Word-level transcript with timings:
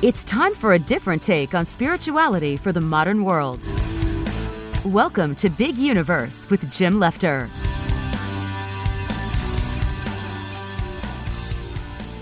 It's 0.00 0.22
time 0.22 0.54
for 0.54 0.74
a 0.74 0.78
different 0.78 1.20
take 1.22 1.54
on 1.54 1.66
spirituality 1.66 2.56
for 2.56 2.70
the 2.70 2.80
modern 2.80 3.24
world. 3.24 3.68
Welcome 4.84 5.34
to 5.34 5.50
Big 5.50 5.76
Universe 5.76 6.48
with 6.48 6.70
Jim 6.70 7.00
Lefter. 7.00 7.48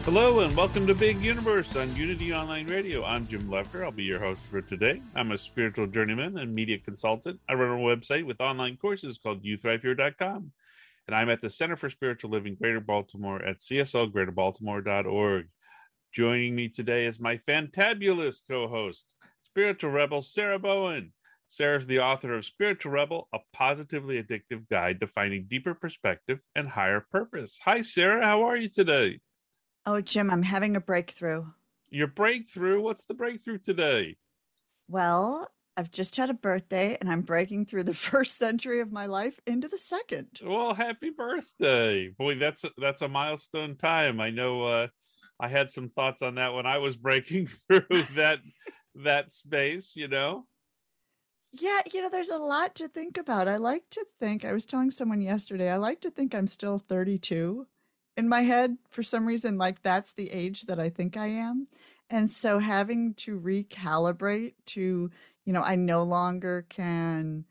Hello 0.06 0.40
and 0.40 0.56
welcome 0.56 0.86
to 0.86 0.94
Big 0.94 1.22
Universe 1.22 1.76
on 1.76 1.94
Unity 1.94 2.32
Online 2.32 2.66
Radio. 2.66 3.04
I'm 3.04 3.26
Jim 3.26 3.42
Lefter. 3.42 3.84
I'll 3.84 3.90
be 3.90 4.04
your 4.04 4.20
host 4.20 4.46
for 4.46 4.62
today. 4.62 5.02
I'm 5.14 5.32
a 5.32 5.36
spiritual 5.36 5.86
journeyman 5.86 6.38
and 6.38 6.54
media 6.54 6.78
consultant. 6.78 7.38
I 7.46 7.52
run 7.52 7.78
a 7.78 7.82
website 7.82 8.24
with 8.24 8.40
online 8.40 8.78
courses 8.78 9.18
called 9.18 9.44
YouthRiveHere.com. 9.44 10.50
And 11.08 11.14
I'm 11.14 11.28
at 11.28 11.42
the 11.42 11.50
Center 11.50 11.76
for 11.76 11.90
Spiritual 11.90 12.30
Living 12.30 12.54
Greater 12.54 12.80
Baltimore 12.80 13.42
at 13.42 13.58
cslgreaterbaltimore.org. 13.58 15.48
Joining 16.16 16.54
me 16.54 16.70
today 16.70 17.04
is 17.04 17.20
my 17.20 17.36
fantabulous 17.46 18.38
co-host, 18.48 19.12
Spiritual 19.44 19.90
Rebel 19.90 20.22
Sarah 20.22 20.58
Bowen. 20.58 21.12
Sarah's 21.46 21.84
the 21.84 21.98
author 21.98 22.32
of 22.32 22.46
Spiritual 22.46 22.92
Rebel, 22.92 23.28
a 23.34 23.38
positively 23.52 24.22
addictive 24.22 24.66
guide 24.70 24.98
to 25.00 25.08
finding 25.08 25.44
deeper 25.46 25.74
perspective 25.74 26.38
and 26.54 26.70
higher 26.70 27.04
purpose. 27.12 27.58
Hi, 27.66 27.82
Sarah. 27.82 28.24
How 28.24 28.44
are 28.44 28.56
you 28.56 28.70
today? 28.70 29.20
Oh, 29.84 30.00
Jim, 30.00 30.30
I'm 30.30 30.42
having 30.42 30.74
a 30.74 30.80
breakthrough. 30.80 31.44
Your 31.90 32.06
breakthrough? 32.06 32.80
What's 32.80 33.04
the 33.04 33.12
breakthrough 33.12 33.58
today? 33.58 34.16
Well, 34.88 35.46
I've 35.76 35.90
just 35.90 36.16
had 36.16 36.30
a 36.30 36.34
birthday 36.34 36.96
and 36.98 37.10
I'm 37.10 37.20
breaking 37.20 37.66
through 37.66 37.84
the 37.84 37.92
first 38.08 38.38
century 38.38 38.80
of 38.80 38.90
my 38.90 39.04
life 39.04 39.38
into 39.46 39.68
the 39.68 39.76
second. 39.76 40.28
Well, 40.42 40.72
happy 40.72 41.10
birthday. 41.10 42.08
Boy, 42.08 42.36
that's 42.36 42.64
a, 42.64 42.70
that's 42.78 43.02
a 43.02 43.08
milestone 43.08 43.76
time. 43.76 44.18
I 44.18 44.30
know 44.30 44.62
uh 44.62 44.86
I 45.38 45.48
had 45.48 45.70
some 45.70 45.90
thoughts 45.90 46.22
on 46.22 46.36
that 46.36 46.54
when 46.54 46.66
I 46.66 46.78
was 46.78 46.96
breaking 46.96 47.48
through 47.70 48.02
that 48.14 48.40
that 48.94 49.32
space, 49.32 49.92
you 49.94 50.08
know. 50.08 50.46
Yeah, 51.52 51.80
you 51.92 52.02
know, 52.02 52.10
there's 52.10 52.30
a 52.30 52.36
lot 52.36 52.74
to 52.76 52.88
think 52.88 53.16
about. 53.16 53.48
I 53.48 53.56
like 53.56 53.84
to 53.90 54.04
think, 54.20 54.44
I 54.44 54.52
was 54.52 54.66
telling 54.66 54.90
someone 54.90 55.20
yesterday, 55.20 55.70
I 55.70 55.76
like 55.76 56.00
to 56.02 56.10
think 56.10 56.34
I'm 56.34 56.46
still 56.46 56.78
32 56.78 57.66
in 58.16 58.28
my 58.28 58.42
head 58.42 58.76
for 58.90 59.02
some 59.02 59.26
reason, 59.26 59.58
like 59.58 59.82
that's 59.82 60.12
the 60.12 60.30
age 60.30 60.62
that 60.62 60.80
I 60.80 60.88
think 60.88 61.16
I 61.16 61.26
am. 61.26 61.68
And 62.10 62.30
so 62.30 62.58
having 62.58 63.14
to 63.14 63.38
recalibrate 63.38 64.54
to, 64.66 65.10
you 65.44 65.52
know, 65.52 65.62
I 65.62 65.76
no 65.76 66.02
longer 66.02 66.66
can 66.68 67.44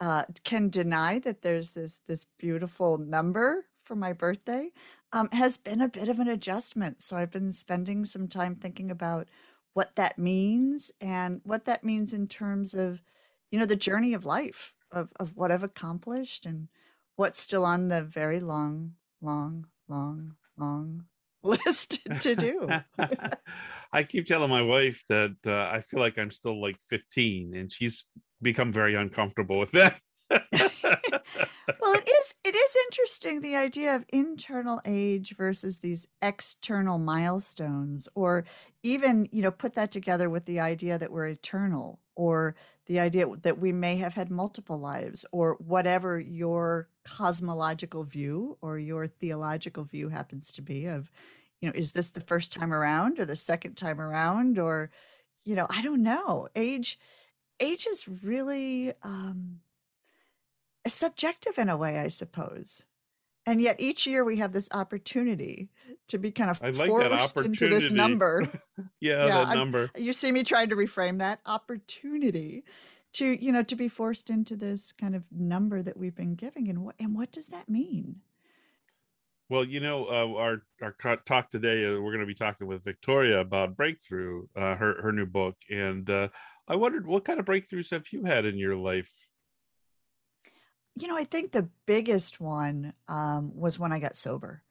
uh, 0.00 0.24
can 0.44 0.70
deny 0.70 1.18
that 1.20 1.42
there's 1.42 1.70
this 1.70 2.00
this 2.06 2.26
beautiful 2.38 2.98
number 2.98 3.66
for 3.84 3.94
my 3.94 4.12
birthday 4.12 4.70
um, 5.12 5.28
has 5.32 5.58
been 5.58 5.80
a 5.80 5.88
bit 5.88 6.08
of 6.08 6.20
an 6.20 6.28
adjustment. 6.28 7.02
So 7.02 7.16
I've 7.16 7.30
been 7.30 7.52
spending 7.52 8.04
some 8.04 8.28
time 8.28 8.54
thinking 8.54 8.90
about 8.90 9.28
what 9.74 9.96
that 9.96 10.18
means 10.18 10.90
and 11.00 11.40
what 11.44 11.64
that 11.64 11.84
means 11.84 12.12
in 12.12 12.26
terms 12.26 12.74
of, 12.74 13.02
you 13.50 13.58
know, 13.58 13.66
the 13.66 13.76
journey 13.76 14.14
of 14.14 14.24
life 14.24 14.74
of, 14.92 15.08
of 15.18 15.36
what 15.36 15.50
I've 15.50 15.62
accomplished 15.62 16.46
and 16.46 16.68
what's 17.16 17.40
still 17.40 17.64
on 17.64 17.88
the 17.88 18.02
very 18.02 18.40
long, 18.40 18.94
long, 19.20 19.66
long, 19.88 20.34
long 20.56 21.04
list 21.42 22.00
to 22.20 22.34
do. 22.34 22.68
I 23.92 24.04
keep 24.04 24.26
telling 24.26 24.50
my 24.50 24.62
wife 24.62 25.04
that 25.08 25.36
uh, 25.46 25.74
I 25.74 25.80
feel 25.80 26.00
like 26.00 26.18
I'm 26.18 26.30
still 26.30 26.60
like 26.60 26.76
15, 26.88 27.54
and 27.56 27.72
she's 27.72 28.04
become 28.40 28.72
very 28.72 28.94
uncomfortable 28.94 29.58
with 29.58 29.72
that. 29.72 30.00
well, 31.80 31.94
it 31.94 32.08
is 32.08 32.34
it 32.44 32.54
is 32.54 32.76
interesting 32.88 33.40
the 33.40 33.56
idea 33.56 33.94
of 33.94 34.04
internal 34.08 34.80
age 34.84 35.36
versus 35.36 35.80
these 35.80 36.08
external 36.22 36.98
milestones, 36.98 38.08
or 38.14 38.44
even 38.82 39.28
you 39.32 39.42
know 39.42 39.50
put 39.50 39.74
that 39.74 39.90
together 39.90 40.30
with 40.30 40.44
the 40.46 40.60
idea 40.60 40.98
that 40.98 41.12
we're 41.12 41.26
eternal, 41.26 42.00
or 42.16 42.54
the 42.86 43.00
idea 43.00 43.26
that 43.42 43.58
we 43.58 43.72
may 43.72 43.96
have 43.96 44.14
had 44.14 44.30
multiple 44.30 44.78
lives, 44.78 45.24
or 45.32 45.54
whatever 45.54 46.18
your 46.18 46.88
cosmological 47.04 48.04
view 48.04 48.56
or 48.60 48.78
your 48.78 49.06
theological 49.06 49.84
view 49.84 50.08
happens 50.08 50.52
to 50.52 50.62
be 50.62 50.86
of 50.86 51.10
you 51.60 51.68
know 51.68 51.74
is 51.74 51.92
this 51.92 52.10
the 52.10 52.20
first 52.20 52.52
time 52.52 52.72
around 52.72 53.18
or 53.18 53.24
the 53.24 53.36
second 53.36 53.74
time 53.74 54.00
around 54.00 54.58
or 54.58 54.90
you 55.44 55.54
know 55.54 55.66
i 55.70 55.82
don't 55.82 56.02
know. 56.02 56.48
Age 56.54 56.98
age 57.60 57.86
is 57.86 58.06
really 58.22 58.92
um 59.02 59.60
subjective 60.86 61.58
in 61.58 61.68
a 61.68 61.76
way 61.76 61.98
i 61.98 62.08
suppose 62.08 62.84
and 63.46 63.60
yet 63.60 63.76
each 63.80 64.06
year 64.06 64.24
we 64.24 64.36
have 64.36 64.52
this 64.52 64.68
opportunity 64.72 65.68
to 66.08 66.18
be 66.18 66.30
kind 66.30 66.50
of 66.50 66.60
like 66.76 66.88
forced 66.88 67.40
into 67.40 67.68
this 67.68 67.90
number 67.90 68.46
yeah, 69.00 69.26
Yeah, 69.26 69.28
that 69.28 69.46
I'm- 69.48 69.58
number. 69.58 69.90
you 69.96 70.12
see 70.12 70.30
me 70.32 70.42
trying 70.44 70.68
to 70.70 70.76
reframe 70.76 71.18
that 71.18 71.40
opportunity 71.46 72.64
to 73.14 73.26
you 73.26 73.50
know 73.52 73.62
to 73.64 73.76
be 73.76 73.88
forced 73.88 74.30
into 74.30 74.56
this 74.56 74.92
kind 74.92 75.14
of 75.16 75.24
number 75.30 75.82
that 75.82 75.96
we've 75.96 76.14
been 76.14 76.34
giving 76.34 76.68
and 76.68 76.84
what 76.84 76.94
and 77.00 77.14
what 77.14 77.32
does 77.32 77.48
that 77.48 77.68
mean 77.68 78.20
Well, 79.48 79.64
you 79.64 79.80
know, 79.80 80.04
uh, 80.06 80.38
our 80.38 80.62
our 80.80 81.16
talk 81.26 81.50
today, 81.50 81.84
uh, 81.84 82.00
we're 82.00 82.12
going 82.14 82.20
to 82.20 82.26
be 82.26 82.34
talking 82.46 82.68
with 82.68 82.84
Victoria 82.84 83.40
about 83.40 83.76
breakthrough, 83.76 84.46
uh, 84.54 84.76
her 84.76 85.02
her 85.02 85.10
new 85.12 85.26
book, 85.26 85.56
and 85.68 86.08
uh, 86.08 86.28
I 86.68 86.76
wondered 86.76 87.04
what 87.04 87.24
kind 87.24 87.40
of 87.40 87.46
breakthroughs 87.46 87.90
have 87.90 88.06
you 88.12 88.24
had 88.24 88.44
in 88.46 88.56
your 88.58 88.76
life? 88.76 89.10
You 90.96 91.08
know, 91.08 91.16
I 91.16 91.24
think 91.24 91.52
the 91.52 91.68
biggest 91.86 92.40
one 92.40 92.92
um, 93.08 93.52
was 93.54 93.78
when 93.78 93.92
I 93.92 94.00
got 94.00 94.16
sober, 94.16 94.62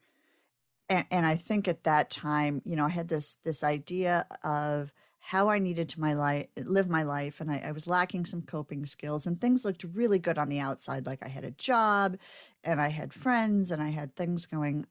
and, 0.88 1.04
and 1.10 1.26
I 1.26 1.36
think 1.36 1.66
at 1.68 1.84
that 1.84 2.10
time, 2.10 2.62
you 2.64 2.76
know, 2.76 2.86
I 2.86 2.90
had 2.90 3.08
this 3.08 3.36
this 3.44 3.64
idea 3.64 4.26
of 4.44 4.92
how 5.18 5.48
I 5.50 5.58
needed 5.58 5.88
to 5.90 6.00
my 6.00 6.14
life 6.14 6.46
live 6.56 6.88
my 6.88 7.02
life, 7.02 7.40
and 7.40 7.50
I, 7.50 7.58
I 7.66 7.72
was 7.72 7.86
lacking 7.86 8.26
some 8.26 8.42
coping 8.42 8.86
skills, 8.86 9.26
and 9.26 9.40
things 9.40 9.64
looked 9.64 9.84
really 9.84 10.18
good 10.18 10.38
on 10.38 10.48
the 10.48 10.60
outside, 10.60 11.06
like 11.06 11.24
I 11.24 11.28
had 11.28 11.44
a 11.44 11.50
job, 11.52 12.16
and 12.64 12.80
I 12.80 12.88
had 12.88 13.12
friends, 13.12 13.70
and 13.70 13.82
I 13.82 13.88
had 13.90 14.14
things 14.14 14.46
going 14.46 14.86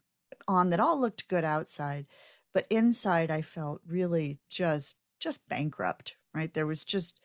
on 0.48 0.72
that 0.72 0.80
all 0.80 1.00
looked 1.00 1.28
good 1.28 1.44
outside, 1.46 2.06
but 2.54 2.68
inside 2.70 3.32
I 3.32 3.42
felt 3.42 3.82
really 3.88 4.40
just 4.50 4.98
just 5.20 5.48
bankrupt. 5.48 6.16
Right, 6.34 6.54
there 6.54 6.68
was 6.68 6.86
just 6.86 7.20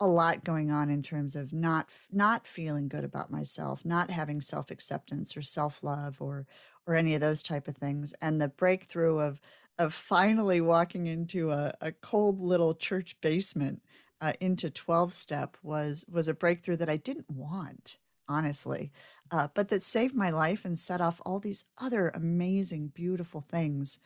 a 0.00 0.06
lot 0.06 0.44
going 0.44 0.70
on 0.70 0.90
in 0.90 1.02
terms 1.02 1.36
of 1.36 1.52
not 1.52 1.88
not 2.10 2.46
feeling 2.46 2.88
good 2.88 3.04
about 3.04 3.30
myself, 3.30 3.84
not 3.84 4.10
having 4.10 4.40
self-acceptance 4.40 5.36
or 5.36 5.42
self-love 5.42 6.16
or 6.20 6.46
or 6.86 6.94
any 6.94 7.14
of 7.14 7.20
those 7.20 7.42
type 7.42 7.68
of 7.68 7.76
things. 7.76 8.14
And 8.22 8.40
the 8.40 8.48
breakthrough 8.48 9.18
of 9.18 9.40
of 9.78 9.94
finally 9.94 10.60
walking 10.60 11.06
into 11.06 11.50
a, 11.50 11.74
a 11.80 11.92
cold 11.92 12.40
little 12.40 12.74
church 12.74 13.16
basement 13.20 13.82
uh, 14.20 14.32
into 14.40 14.70
12 14.70 15.14
step 15.14 15.56
was 15.62 16.04
was 16.10 16.28
a 16.28 16.34
breakthrough 16.34 16.76
that 16.76 16.90
I 16.90 16.96
didn't 16.96 17.30
want, 17.30 17.98
honestly. 18.28 18.92
Uh, 19.30 19.48
but 19.54 19.68
that 19.68 19.82
saved 19.82 20.14
my 20.14 20.30
life 20.30 20.64
and 20.64 20.78
set 20.78 21.00
off 21.00 21.20
all 21.24 21.38
these 21.40 21.64
other 21.80 22.08
amazing, 22.10 22.88
beautiful 22.88 23.40
things 23.40 23.98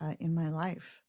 uh, 0.00 0.14
in 0.20 0.34
my 0.34 0.48
life. 0.48 0.99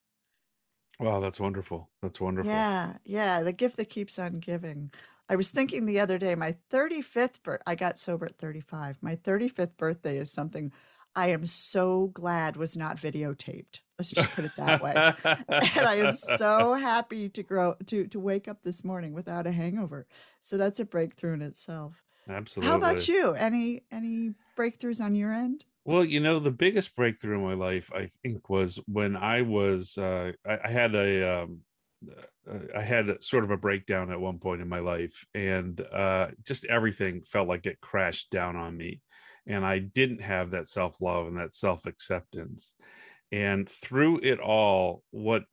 Wow, 1.02 1.20
that's 1.20 1.40
wonderful. 1.40 1.90
That's 2.02 2.22
wonderful. 2.22 2.52
Yeah, 2.52 2.94
yeah, 3.04 3.42
the 3.42 3.52
gift 3.52 3.78
that 3.78 3.90
keeps 3.90 4.20
on 4.20 4.40
giving. 4.40 4.92
I 5.28 5.36
was 5.36 5.50
thinking 5.50 5.86
the 5.86 6.00
other 6.00 6.18
day, 6.18 6.36
my 6.36 6.56
35th 6.72 7.42
birth, 7.42 7.62
I 7.66 7.76
got 7.76 7.98
sober 7.98 8.26
at 8.26 8.38
35. 8.38 9.00
My 9.02 9.16
35th 9.16 9.78
birthday 9.78 10.18
is 10.18 10.32
something 10.32 10.72
I 11.16 11.28
am 11.28 11.46
so 11.46 12.08
glad 12.08 12.56
was 12.56 12.78
not 12.78 12.98
videotaped. 12.98 13.80
Let's 13.98 14.12
just 14.12 14.32
put 14.32 14.46
it 14.46 14.56
that 14.58 14.82
way. 14.82 14.94
and 15.26 15.86
I 15.86 15.96
am 15.96 16.14
so 16.14 16.74
happy 16.76 17.30
to 17.30 17.44
grow 17.44 17.76
to 17.88 18.08
to 18.08 18.20
wake 18.20 18.48
up 18.48 18.64
this 18.64 18.84
morning 18.84 19.14
without 19.14 19.48
a 19.48 19.52
hangover. 19.52 20.08
So 20.42 20.58
that's 20.58 20.80
a 20.80 20.86
breakthrough 20.86 21.34
in 21.34 21.42
itself. 21.42 22.04
Absolutely. 22.30 22.70
How 22.70 22.78
about 22.78 23.08
you? 23.08 23.34
Any 23.34 23.84
any 23.92 24.34
breakthroughs 24.58 25.04
on 25.04 25.16
your 25.16 25.34
end? 25.34 25.66
Well, 25.84 26.06
you 26.06 26.20
know, 26.20 26.40
the 26.40 26.52
biggest 26.52 26.96
breakthrough 26.96 27.38
in 27.38 27.44
my 27.44 27.54
life, 27.54 27.92
I 27.94 28.06
think, 28.08 28.50
was 28.50 28.80
when 28.88 29.16
I 29.16 29.42
was 29.42 29.98
uh, 29.98 30.34
I, 30.46 30.60
I 30.66 30.68
had 30.70 30.94
a 30.94 31.42
um, 31.44 31.62
uh, 32.50 32.60
I 32.76 32.82
had 32.82 33.24
sort 33.24 33.44
of 33.44 33.52
a 33.52 33.58
breakdown 33.58 34.12
at 34.12 34.20
one 34.22 34.40
point 34.40 34.62
in 34.62 34.70
my 34.70 34.80
life, 34.80 35.26
and 35.34 35.80
uh, 35.82 36.30
just 36.46 36.66
everything 36.66 37.24
felt 37.24 37.48
like 37.48 37.66
it 37.66 37.82
crashed 37.82 38.30
down 38.32 38.56
on 38.56 38.78
me, 38.78 39.02
and 39.48 39.66
I 39.66 39.80
didn't 39.80 40.22
have 40.22 40.52
that 40.52 40.68
self 40.68 41.02
love 41.02 41.28
and 41.28 41.38
that 41.38 41.56
self 41.56 41.86
acceptance, 41.88 42.74
and 43.32 43.70
through 43.70 44.20
it 44.22 44.40
all, 44.40 45.04
what 45.12 45.46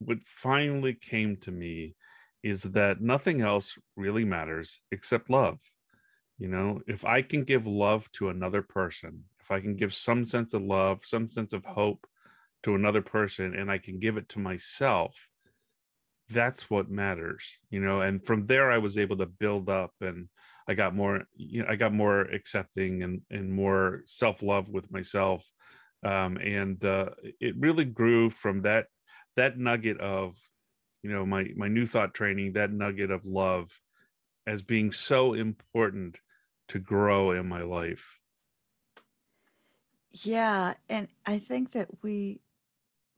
what 0.00 0.18
finally 0.26 0.94
came 0.94 1.36
to 1.38 1.52
me 1.52 1.96
is 2.42 2.62
that 2.62 3.00
nothing 3.02 3.40
else 3.42 3.76
really 3.96 4.24
matters 4.24 4.80
except 4.92 5.30
love. 5.30 5.58
You 6.38 6.48
know, 6.48 6.82
if 6.86 7.04
I 7.04 7.22
can 7.22 7.44
give 7.44 7.66
love 7.66 8.10
to 8.12 8.28
another 8.28 8.62
person, 8.62 9.24
if 9.46 9.52
I 9.52 9.60
can 9.60 9.76
give 9.76 9.94
some 9.94 10.24
sense 10.24 10.52
of 10.54 10.62
love, 10.62 11.00
some 11.04 11.28
sense 11.28 11.52
of 11.52 11.64
hope 11.64 12.06
to 12.64 12.74
another 12.74 13.02
person, 13.02 13.54
and 13.54 13.70
I 13.70 13.78
can 13.78 13.98
give 13.98 14.16
it 14.16 14.28
to 14.30 14.40
myself 14.40 15.14
that's 16.30 16.68
what 16.68 16.90
matters 16.90 17.44
you 17.70 17.80
know? 17.80 18.00
And 18.00 18.24
from 18.24 18.46
there 18.46 18.70
i 18.70 18.78
was 18.78 18.98
able 18.98 19.16
to 19.18 19.26
build 19.26 19.68
up 19.68 19.92
and 20.00 20.28
i 20.68 20.74
got 20.74 20.94
more 20.94 21.24
you 21.34 21.62
know 21.62 21.68
i 21.68 21.76
got 21.76 21.92
more 21.92 22.22
accepting 22.22 23.02
and 23.02 23.20
and 23.30 23.52
more 23.52 24.02
self-love 24.06 24.68
with 24.68 24.90
myself. 24.90 25.44
Um, 26.04 26.36
and 26.36 26.84
uh, 26.84 27.10
it 27.40 27.56
really 27.58 27.84
grew 27.84 28.30
from 28.30 28.62
that 28.62 28.86
that 29.36 29.58
nugget 29.58 29.98
of 30.00 30.36
you 31.02 31.10
know 31.10 31.24
my 31.24 31.48
my 31.56 31.68
new 31.68 31.86
thought 31.86 32.14
training 32.14 32.52
that 32.52 32.72
nugget 32.72 33.10
of 33.10 33.24
love 33.24 33.70
as 34.46 34.62
being 34.62 34.92
so 34.92 35.32
important 35.32 36.18
to 36.68 36.78
grow 36.78 37.32
in 37.32 37.48
my 37.48 37.62
life 37.62 38.18
yeah 40.10 40.74
and 40.88 41.08
i 41.26 41.38
think 41.38 41.72
that 41.72 41.88
we 42.02 42.40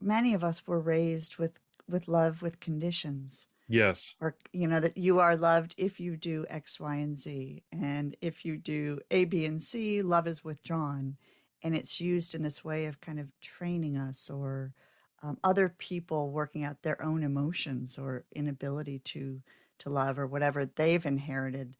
many 0.01 0.33
of 0.33 0.43
us 0.43 0.65
were 0.65 0.79
raised 0.79 1.37
with 1.37 1.59
with 1.89 2.07
love 2.07 2.41
with 2.41 2.59
conditions. 2.59 3.47
Yes. 3.67 4.15
Or, 4.19 4.35
you 4.51 4.67
know, 4.67 4.79
that 4.79 4.97
you 4.97 5.19
are 5.19 5.35
loved 5.35 5.75
if 5.77 5.99
you 5.99 6.17
do 6.17 6.45
X, 6.49 6.79
Y, 6.79 6.95
and 6.95 7.17
Z. 7.17 7.63
And 7.71 8.15
if 8.21 8.43
you 8.43 8.57
do 8.57 8.99
A, 9.11 9.25
B, 9.25 9.45
and 9.45 9.61
C, 9.61 10.01
love 10.01 10.27
is 10.27 10.43
withdrawn. 10.43 11.17
And 11.61 11.75
it's 11.75 12.01
used 12.01 12.33
in 12.33 12.41
this 12.41 12.63
way 12.63 12.85
of 12.85 13.01
kind 13.01 13.19
of 13.19 13.27
training 13.41 13.97
us 13.97 14.29
or 14.29 14.73
um, 15.21 15.37
other 15.43 15.69
people 15.69 16.31
working 16.31 16.63
out 16.63 16.81
their 16.81 17.01
own 17.03 17.23
emotions 17.23 17.97
or 17.97 18.23
inability 18.33 18.99
to 18.99 19.41
to 19.79 19.89
love 19.89 20.19
or 20.19 20.27
whatever 20.27 20.65
they've 20.65 21.05
inherited, 21.05 21.73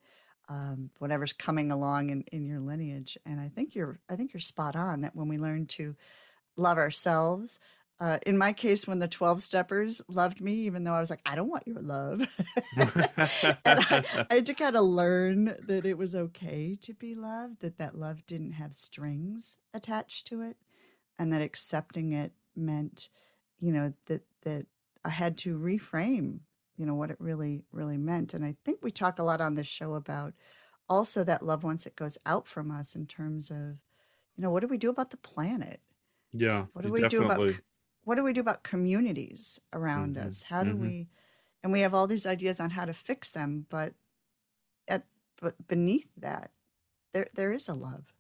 um, 0.50 0.90
whatever's 0.98 1.34
coming 1.34 1.72
along 1.72 2.10
in, 2.10 2.24
in 2.32 2.46
your 2.46 2.60
lineage. 2.60 3.18
And 3.26 3.40
I 3.40 3.50
think 3.50 3.76
you're 3.76 4.00
I 4.10 4.16
think 4.16 4.34
you're 4.34 4.42
spot 4.42 4.76
on 4.76 5.02
that 5.02 5.16
when 5.16 5.28
we 5.28 5.38
learn 5.38 5.68
to 5.68 5.96
love 6.58 6.78
ourselves, 6.78 7.60
uh, 8.02 8.18
in 8.26 8.38
my 8.38 8.54
case, 8.54 8.88
when 8.88 9.00
the 9.00 9.10
12 9.10 9.42
steppers 9.42 10.02
loved 10.08 10.40
me, 10.40 10.54
even 10.54 10.86
though 10.86 10.94
I 10.94 11.02
was 11.02 11.10
like, 11.10 11.22
I 11.26 11.36
don't 11.36 11.50
want 11.50 11.68
your 11.68 11.82
love. 11.82 12.22
I, 12.78 14.04
I 14.30 14.34
had 14.36 14.46
to 14.46 14.54
kind 14.54 14.78
of 14.78 14.86
learn 14.86 15.56
that 15.68 15.86
it 15.86 15.98
was 15.98 16.16
okay 16.16 16.78
to 16.82 16.94
be 16.94 17.14
loved, 17.14 17.60
that 17.60 17.78
that 17.78 17.98
love 17.98 18.26
didn't 18.26 18.54
have 18.54 18.74
strings 18.74 19.58
attached 19.74 20.28
to 20.28 20.42
it, 20.42 20.56
and 21.18 21.34
that 21.34 21.42
accepting 21.42 22.14
it 22.14 22.32
meant, 22.56 23.10
you 23.60 23.74
know, 23.74 23.94
that, 24.06 24.22
that 24.44 24.66
I 25.04 25.10
had 25.10 25.38
to 25.40 25.58
reframe, 25.58 26.40
you 26.80 26.86
know, 26.86 26.96
what 26.96 27.12
it 27.12 27.18
really, 27.20 27.62
really 27.74 27.98
meant. 27.98 28.34
And 28.34 28.46
I 28.46 28.56
think 28.64 28.80
we 28.82 28.90
talk 28.90 29.20
a 29.20 29.24
lot 29.24 29.42
on 29.42 29.56
this 29.56 29.68
show 29.68 29.96
about 29.96 30.34
also 30.88 31.26
that 31.26 31.44
love 31.44 31.64
once 31.64 31.86
it 31.86 31.98
goes 31.98 32.18
out 32.26 32.48
from 32.48 32.72
us 32.72 32.96
in 32.96 33.06
terms 33.06 33.52
of, 33.52 33.58
you 33.58 34.42
know, 34.42 34.50
what 34.50 34.62
do 34.62 34.68
we 34.68 34.78
do 34.78 34.90
about 34.90 35.12
the 35.12 35.18
planet? 35.18 35.82
Yeah. 36.32 36.66
What 36.72 36.86
do 36.86 36.92
we 36.92 37.02
definitely. 37.02 37.28
do 37.28 37.52
about 37.52 37.56
what 38.06 38.16
do 38.16 38.24
we 38.24 38.32
do 38.32 38.40
about 38.40 38.64
communities 38.64 39.60
around 39.74 40.16
mm-hmm. 40.16 40.30
us? 40.30 40.44
How 40.44 40.64
do 40.64 40.72
mm-hmm. 40.72 40.82
we, 40.82 41.10
and 41.62 41.74
we 41.74 41.82
have 41.82 41.94
all 41.94 42.08
these 42.08 42.26
ideas 42.26 42.62
on 42.62 42.70
how 42.70 42.86
to 42.86 42.94
fix 42.94 43.32
them, 43.32 43.66
but 43.70 43.94
at 44.88 45.04
but 45.42 45.68
beneath 45.68 46.08
that, 46.18 46.52
there 47.14 47.28
there 47.36 47.52
is 47.52 47.68
a 47.68 47.74
love. 47.74 48.14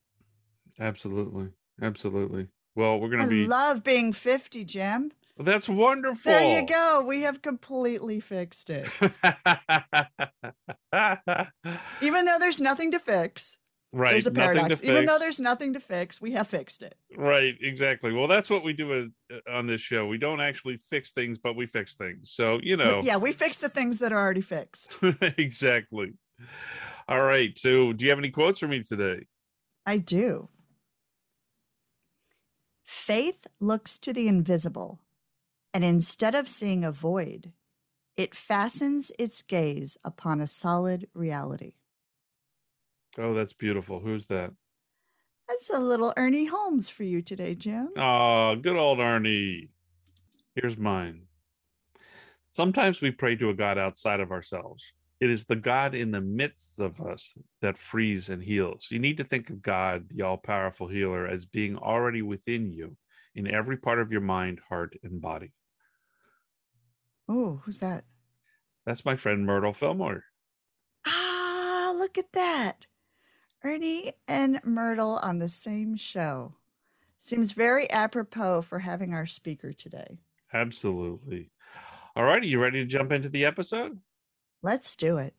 Absolutely, 0.77 1.51
absolutely. 1.81 2.49
Well, 2.75 2.99
we're 2.99 3.09
gonna 3.09 3.25
I 3.25 3.29
be 3.29 3.47
love 3.47 3.83
being 3.83 4.11
fifty, 4.11 4.65
Jim. 4.65 5.13
That's 5.39 5.69
wonderful. 5.69 6.31
There 6.31 6.59
you 6.59 6.67
go. 6.67 7.03
We 7.07 7.21
have 7.21 7.41
completely 7.41 8.19
fixed 8.19 8.69
it. 8.69 8.87
Even 12.01 12.25
though 12.25 12.37
there's 12.39 12.59
nothing 12.59 12.91
to 12.91 12.99
fix, 12.99 13.57
Right. 13.91 14.11
There's 14.11 14.27
a 14.27 14.31
paradox. 14.31 14.83
Even 14.83 15.05
though 15.05 15.17
there's 15.17 15.39
nothing 15.39 15.73
to 15.73 15.79
fix, 15.79 16.21
we 16.21 16.33
have 16.33 16.47
fixed 16.47 16.83
it. 16.83 16.95
Right. 17.17 17.55
Exactly. 17.59 18.13
Well, 18.13 18.27
that's 18.27 18.49
what 18.49 18.63
we 18.63 18.73
do 18.73 19.11
uh, 19.31 19.35
on 19.51 19.65
this 19.65 19.81
show. 19.81 20.05
We 20.05 20.19
don't 20.19 20.41
actually 20.41 20.79
fix 20.89 21.11
things, 21.11 21.39
but 21.39 21.55
we 21.55 21.65
fix 21.65 21.95
things. 21.95 22.31
So, 22.31 22.59
you 22.61 22.77
know. 22.77 23.01
Yeah, 23.03 23.17
we 23.17 23.31
fix 23.31 23.57
the 23.57 23.69
things 23.69 23.99
that 23.99 24.11
are 24.11 24.19
already 24.19 24.41
fixed. 24.41 24.97
exactly. 25.37 26.13
All 27.07 27.23
right. 27.23 27.57
So, 27.57 27.93
do 27.93 28.05
you 28.05 28.11
have 28.11 28.19
any 28.19 28.29
quotes 28.29 28.59
for 28.59 28.67
me 28.67 28.83
today? 28.83 29.25
I 29.87 29.97
do. 29.97 30.49
Faith 32.83 33.47
looks 33.59 33.97
to 33.99 34.13
the 34.13 34.27
invisible, 34.27 34.99
and 35.73 35.83
instead 35.83 36.35
of 36.35 36.49
seeing 36.49 36.83
a 36.83 36.91
void, 36.91 37.51
it 38.17 38.35
fastens 38.35 39.11
its 39.17 39.41
gaze 39.41 39.97
upon 40.03 40.41
a 40.41 40.47
solid 40.47 41.07
reality. 41.13 41.73
Oh, 43.17 43.33
that's 43.33 43.53
beautiful. 43.53 43.99
Who's 43.99 44.27
that? 44.27 44.51
That's 45.47 45.69
a 45.69 45.79
little 45.79 46.13
Ernie 46.15 46.45
Holmes 46.45 46.89
for 46.89 47.03
you 47.03 47.21
today, 47.21 47.55
Jim. 47.55 47.89
Oh, 47.97 48.55
good 48.55 48.77
old 48.77 48.99
Ernie. 48.99 49.69
Here's 50.55 50.77
mine. 50.77 51.23
Sometimes 52.49 53.01
we 53.01 53.11
pray 53.11 53.35
to 53.35 53.49
a 53.49 53.53
God 53.53 53.77
outside 53.77 54.19
of 54.19 54.31
ourselves. 54.31 54.93
It 55.19 55.29
is 55.29 55.45
the 55.45 55.55
God 55.55 55.95
in 55.95 56.11
the 56.11 56.21
midst 56.21 56.79
of 56.79 57.01
us 57.01 57.37
that 57.61 57.77
frees 57.77 58.29
and 58.29 58.41
heals. 58.41 58.87
You 58.89 58.99
need 58.99 59.17
to 59.17 59.23
think 59.23 59.49
of 59.49 59.61
God, 59.61 60.05
the 60.09 60.23
all 60.23 60.37
powerful 60.37 60.87
healer, 60.87 61.27
as 61.27 61.45
being 61.45 61.77
already 61.77 62.21
within 62.21 62.71
you 62.71 62.95
in 63.35 63.47
every 63.47 63.77
part 63.77 63.99
of 63.99 64.11
your 64.11 64.21
mind, 64.21 64.59
heart, 64.69 64.95
and 65.03 65.21
body. 65.21 65.51
Oh, 67.29 67.61
who's 67.63 67.79
that? 67.79 68.05
That's 68.87 69.05
my 69.05 69.15
friend 69.15 69.45
Myrtle 69.45 69.71
Fillmore. 69.71 70.23
Ah, 71.05 71.93
look 71.95 72.17
at 72.17 72.31
that. 72.33 72.87
Ernie 73.63 74.13
and 74.27 74.59
Myrtle 74.63 75.19
on 75.21 75.37
the 75.37 75.47
same 75.47 75.95
show. 75.95 76.55
Seems 77.19 77.51
very 77.51 77.89
apropos 77.91 78.63
for 78.63 78.79
having 78.79 79.13
our 79.13 79.27
speaker 79.27 79.73
today. 79.73 80.17
Absolutely. 80.51 81.51
All 82.15 82.23
right, 82.23 82.41
are 82.41 82.45
you 82.45 82.59
ready 82.59 82.79
to 82.79 82.89
jump 82.89 83.11
into 83.11 83.29
the 83.29 83.45
episode? 83.45 83.99
Let's 84.63 84.95
do 84.95 85.17
it. 85.17 85.35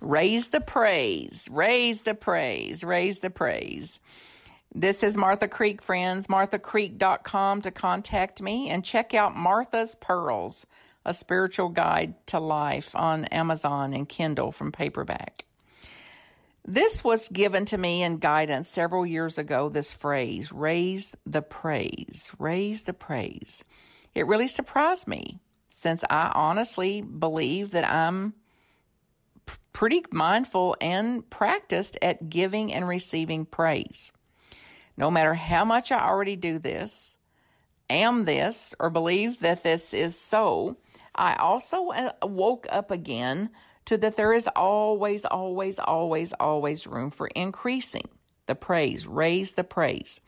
Raise 0.00 0.48
the 0.48 0.60
praise, 0.60 1.48
raise 1.50 2.04
the 2.04 2.14
praise, 2.14 2.84
raise 2.84 3.18
the 3.18 3.30
praise. 3.30 3.98
This 4.74 5.02
is 5.02 5.16
Martha 5.16 5.48
Creek, 5.48 5.80
friends. 5.80 6.26
MarthaCreek.com 6.26 7.62
to 7.62 7.70
contact 7.70 8.42
me 8.42 8.68
and 8.68 8.84
check 8.84 9.14
out 9.14 9.34
Martha's 9.34 9.94
Pearls, 9.94 10.66
a 11.06 11.14
spiritual 11.14 11.70
guide 11.70 12.14
to 12.26 12.38
life 12.38 12.94
on 12.94 13.24
Amazon 13.26 13.94
and 13.94 14.06
Kindle 14.06 14.52
from 14.52 14.70
paperback. 14.70 15.46
This 16.66 17.02
was 17.02 17.28
given 17.28 17.64
to 17.64 17.78
me 17.78 18.02
in 18.02 18.18
guidance 18.18 18.68
several 18.68 19.06
years 19.06 19.38
ago. 19.38 19.70
This 19.70 19.94
phrase, 19.94 20.52
raise 20.52 21.16
the 21.24 21.40
praise, 21.40 22.30
raise 22.38 22.82
the 22.82 22.92
praise. 22.92 23.64
It 24.14 24.26
really 24.26 24.48
surprised 24.48 25.08
me 25.08 25.40
since 25.70 26.04
I 26.10 26.30
honestly 26.34 27.00
believe 27.00 27.70
that 27.70 27.90
I'm 27.90 28.34
pretty 29.72 30.04
mindful 30.12 30.76
and 30.78 31.28
practiced 31.30 31.96
at 32.02 32.28
giving 32.28 32.70
and 32.70 32.86
receiving 32.86 33.46
praise. 33.46 34.12
No 34.98 35.12
matter 35.12 35.34
how 35.34 35.64
much 35.64 35.92
I 35.92 36.04
already 36.04 36.34
do 36.34 36.58
this, 36.58 37.16
am 37.88 38.24
this, 38.24 38.74
or 38.80 38.90
believe 38.90 39.38
that 39.40 39.62
this 39.62 39.94
is 39.94 40.18
so, 40.18 40.76
I 41.14 41.36
also 41.36 41.90
uh, 41.90 42.12
woke 42.24 42.66
up 42.68 42.90
again 42.90 43.50
to 43.84 43.96
that 43.98 44.16
there 44.16 44.32
is 44.32 44.48
always, 44.56 45.24
always, 45.24 45.78
always, 45.78 46.32
always 46.40 46.86
room 46.88 47.10
for 47.10 47.28
increasing 47.28 48.08
the 48.46 48.56
praise, 48.56 49.06
raise 49.06 49.52
the 49.52 49.62
praise. 49.62 50.20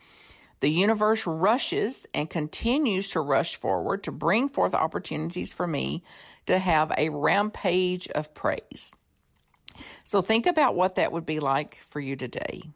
The 0.60 0.70
universe 0.70 1.26
rushes 1.26 2.06
and 2.14 2.30
continues 2.30 3.10
to 3.10 3.20
rush 3.20 3.56
forward 3.56 4.04
to 4.04 4.12
bring 4.12 4.48
forth 4.48 4.72
opportunities 4.72 5.52
for 5.52 5.66
me 5.66 6.04
to 6.46 6.60
have 6.60 6.92
a 6.96 7.08
rampage 7.08 8.06
of 8.08 8.34
praise. 8.34 8.92
So 10.04 10.20
think 10.20 10.46
about 10.46 10.76
what 10.76 10.94
that 10.94 11.10
would 11.10 11.26
be 11.26 11.40
like 11.40 11.78
for 11.88 11.98
you 11.98 12.14
today. 12.14 12.70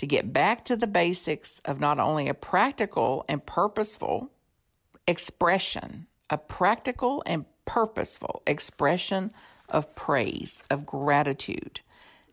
To 0.00 0.06
get 0.06 0.32
back 0.32 0.64
to 0.64 0.76
the 0.76 0.86
basics 0.86 1.58
of 1.66 1.78
not 1.78 2.00
only 2.00 2.26
a 2.26 2.32
practical 2.32 3.22
and 3.28 3.44
purposeful 3.44 4.30
expression, 5.06 6.06
a 6.30 6.38
practical 6.38 7.22
and 7.26 7.44
purposeful 7.66 8.42
expression 8.46 9.30
of 9.68 9.94
praise, 9.94 10.62
of 10.70 10.86
gratitude, 10.86 11.80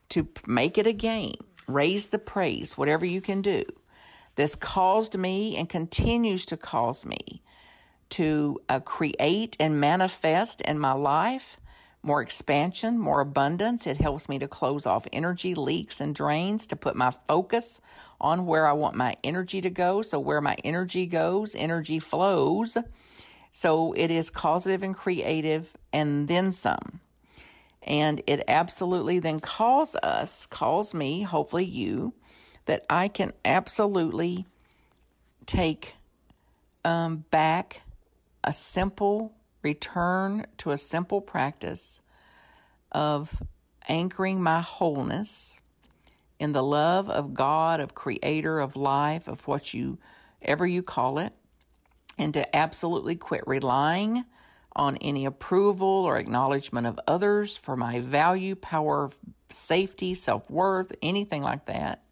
to 0.08 0.30
make 0.46 0.78
it 0.78 0.88
a 0.88 0.94
game, 0.94 1.36
raise 1.68 2.08
the 2.08 2.18
praise, 2.18 2.78
whatever 2.78 3.06
you 3.06 3.20
can 3.20 3.42
do. 3.42 3.66
This 4.36 4.56
caused 4.56 5.18
me 5.18 5.58
and 5.58 5.68
continues 5.68 6.46
to 6.46 6.56
cause 6.56 7.06
me 7.06 7.44
to 8.12 8.62
uh, 8.70 8.80
create 8.80 9.58
and 9.60 9.78
manifest 9.78 10.62
in 10.62 10.80
my 10.80 10.94
life 10.94 11.60
more 12.08 12.22
expansion, 12.22 12.98
more 12.98 13.20
abundance. 13.20 13.86
It 13.86 13.98
helps 13.98 14.30
me 14.30 14.40
to 14.40 14.48
close 14.48 14.86
off 14.86 15.06
energy 15.12 15.54
leaks 15.54 16.02
and 16.02 16.16
drains 16.16 16.66
to 16.68 16.76
put 16.76 16.96
my 16.96 17.12
focus 17.28 17.82
on 18.20 18.46
where 18.46 18.66
I 18.66 18.72
want 18.72 18.96
my 18.96 19.18
energy 19.24 19.62
to 19.62 19.70
go. 19.70 20.02
So, 20.02 20.18
where 20.18 20.42
my 20.42 20.56
energy 20.64 21.06
goes, 21.06 21.54
energy 21.54 22.00
flows. 22.00 22.78
So, 23.52 23.92
it 23.94 24.10
is 24.10 24.30
causative 24.30 24.82
and 24.82 24.96
creative 24.96 25.76
and 25.92 26.28
then 26.28 26.52
some. 26.54 27.02
And 27.84 28.22
it 28.26 28.44
absolutely 28.48 29.20
then 29.20 29.40
calls 29.40 29.96
us, 29.96 30.46
calls 30.46 30.94
me, 30.94 31.24
hopefully 31.24 31.66
you, 31.66 32.14
that 32.66 32.86
I 32.90 33.10
can 33.10 33.34
absolutely 33.46 34.46
take 35.46 35.96
um, 36.84 37.26
back 37.32 37.82
a 38.44 38.54
simple 38.54 39.34
return 39.64 40.46
to 40.58 40.72
a 40.72 40.78
simple 40.78 41.22
practice 41.22 42.02
of 42.92 43.44
anchoring 43.88 44.42
my 44.42 44.62
wholeness 44.62 45.62
in 46.40 46.52
the 46.52 46.64
love 46.64 47.10
of 47.10 47.34
God, 47.34 47.80
of 47.80 47.96
creator, 47.96 48.60
of 48.60 48.76
life, 48.76 49.28
of 49.28 49.48
what 49.48 49.74
you 49.74 49.98
ever 50.42 50.66
you 50.66 50.84
call 50.84 51.20
it, 51.20 51.34
and 52.18 52.34
to 52.34 52.56
absolutely 52.56 53.16
quit 53.16 53.44
relying 53.48 54.26
on 54.76 54.98
any 54.98 55.26
approval 55.26 55.88
or 55.88 56.18
acknowledgement 56.18 56.86
of 56.86 57.00
others 57.08 57.58
for 57.58 57.76
my 57.76 58.00
value, 58.00 58.56
power, 58.56 59.10
safety, 59.50 60.14
self 60.14 60.50
worth, 60.50 60.92
anything 61.02 61.42
like 61.42 61.66
that. 61.66 62.04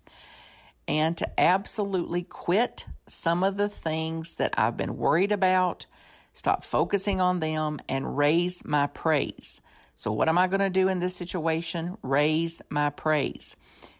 And 0.87 1.17
to 1.17 1.39
absolutely 1.39 2.23
quit 2.23 2.85
some 3.07 3.43
of 3.43 3.57
the 3.57 3.69
things 3.69 4.35
that 4.35 4.53
I've 4.57 4.77
been 4.77 4.97
worried 4.97 5.31
about, 5.31 5.85
stop 6.35 6.63
focusing 6.63 7.19
on 7.19 7.39
them, 7.39 7.79
and 7.89 8.15
raise 8.15 8.63
my 8.63 8.85
praise. 8.85 9.61
So, 9.95 10.11
what 10.11 10.29
am 10.29 10.37
I 10.37 10.47
going 10.47 10.59
to 10.59 10.69
do 10.69 10.89
in 10.89 10.99
this 10.99 11.15
situation? 11.15 11.97
Raise 12.03 12.61
my 12.69 12.91
praise. 12.91 13.55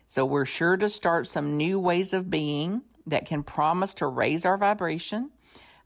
So, 0.06 0.26
we're 0.26 0.46
sure 0.46 0.78
to 0.78 0.90
start 0.90 1.26
some 1.26 1.58
new 1.58 1.80
ways 1.80 2.14
of 2.14 2.30
being 2.30 2.84
that 3.08 3.26
can 3.26 3.42
promise 3.42 3.94
to 3.96 4.08
raise 4.08 4.46
our 4.46 4.58
vibration. 4.58 5.32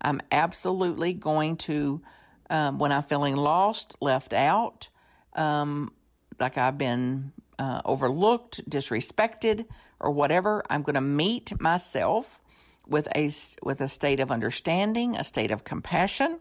I'm 0.02 0.22
absolutely 0.32 1.14
going 1.14 1.58
to, 1.58 2.02
um, 2.50 2.80
when 2.80 2.92
I'm 2.92 3.04
feeling 3.04 3.36
lost, 3.36 3.96
left 4.02 4.34
out, 4.34 4.90
um, 5.36 5.92
like 6.40 6.58
I've 6.58 6.78
been 6.78 7.32
uh, 7.60 7.82
overlooked, 7.86 8.68
disrespected, 8.70 9.66
or 10.00 10.12
whatever, 10.12 10.64
I'm 10.70 10.82
going 10.82 10.96
to 10.96 11.02
meet 11.02 11.60
myself 11.60 12.42
with 12.90 13.08
a 13.16 13.32
with 13.64 13.82
a 13.82 13.88
state 13.88 14.20
of 14.20 14.32
understanding, 14.32 15.16
a 15.16 15.24
state 15.24 15.52
of 15.52 15.64
compassion, 15.64 16.40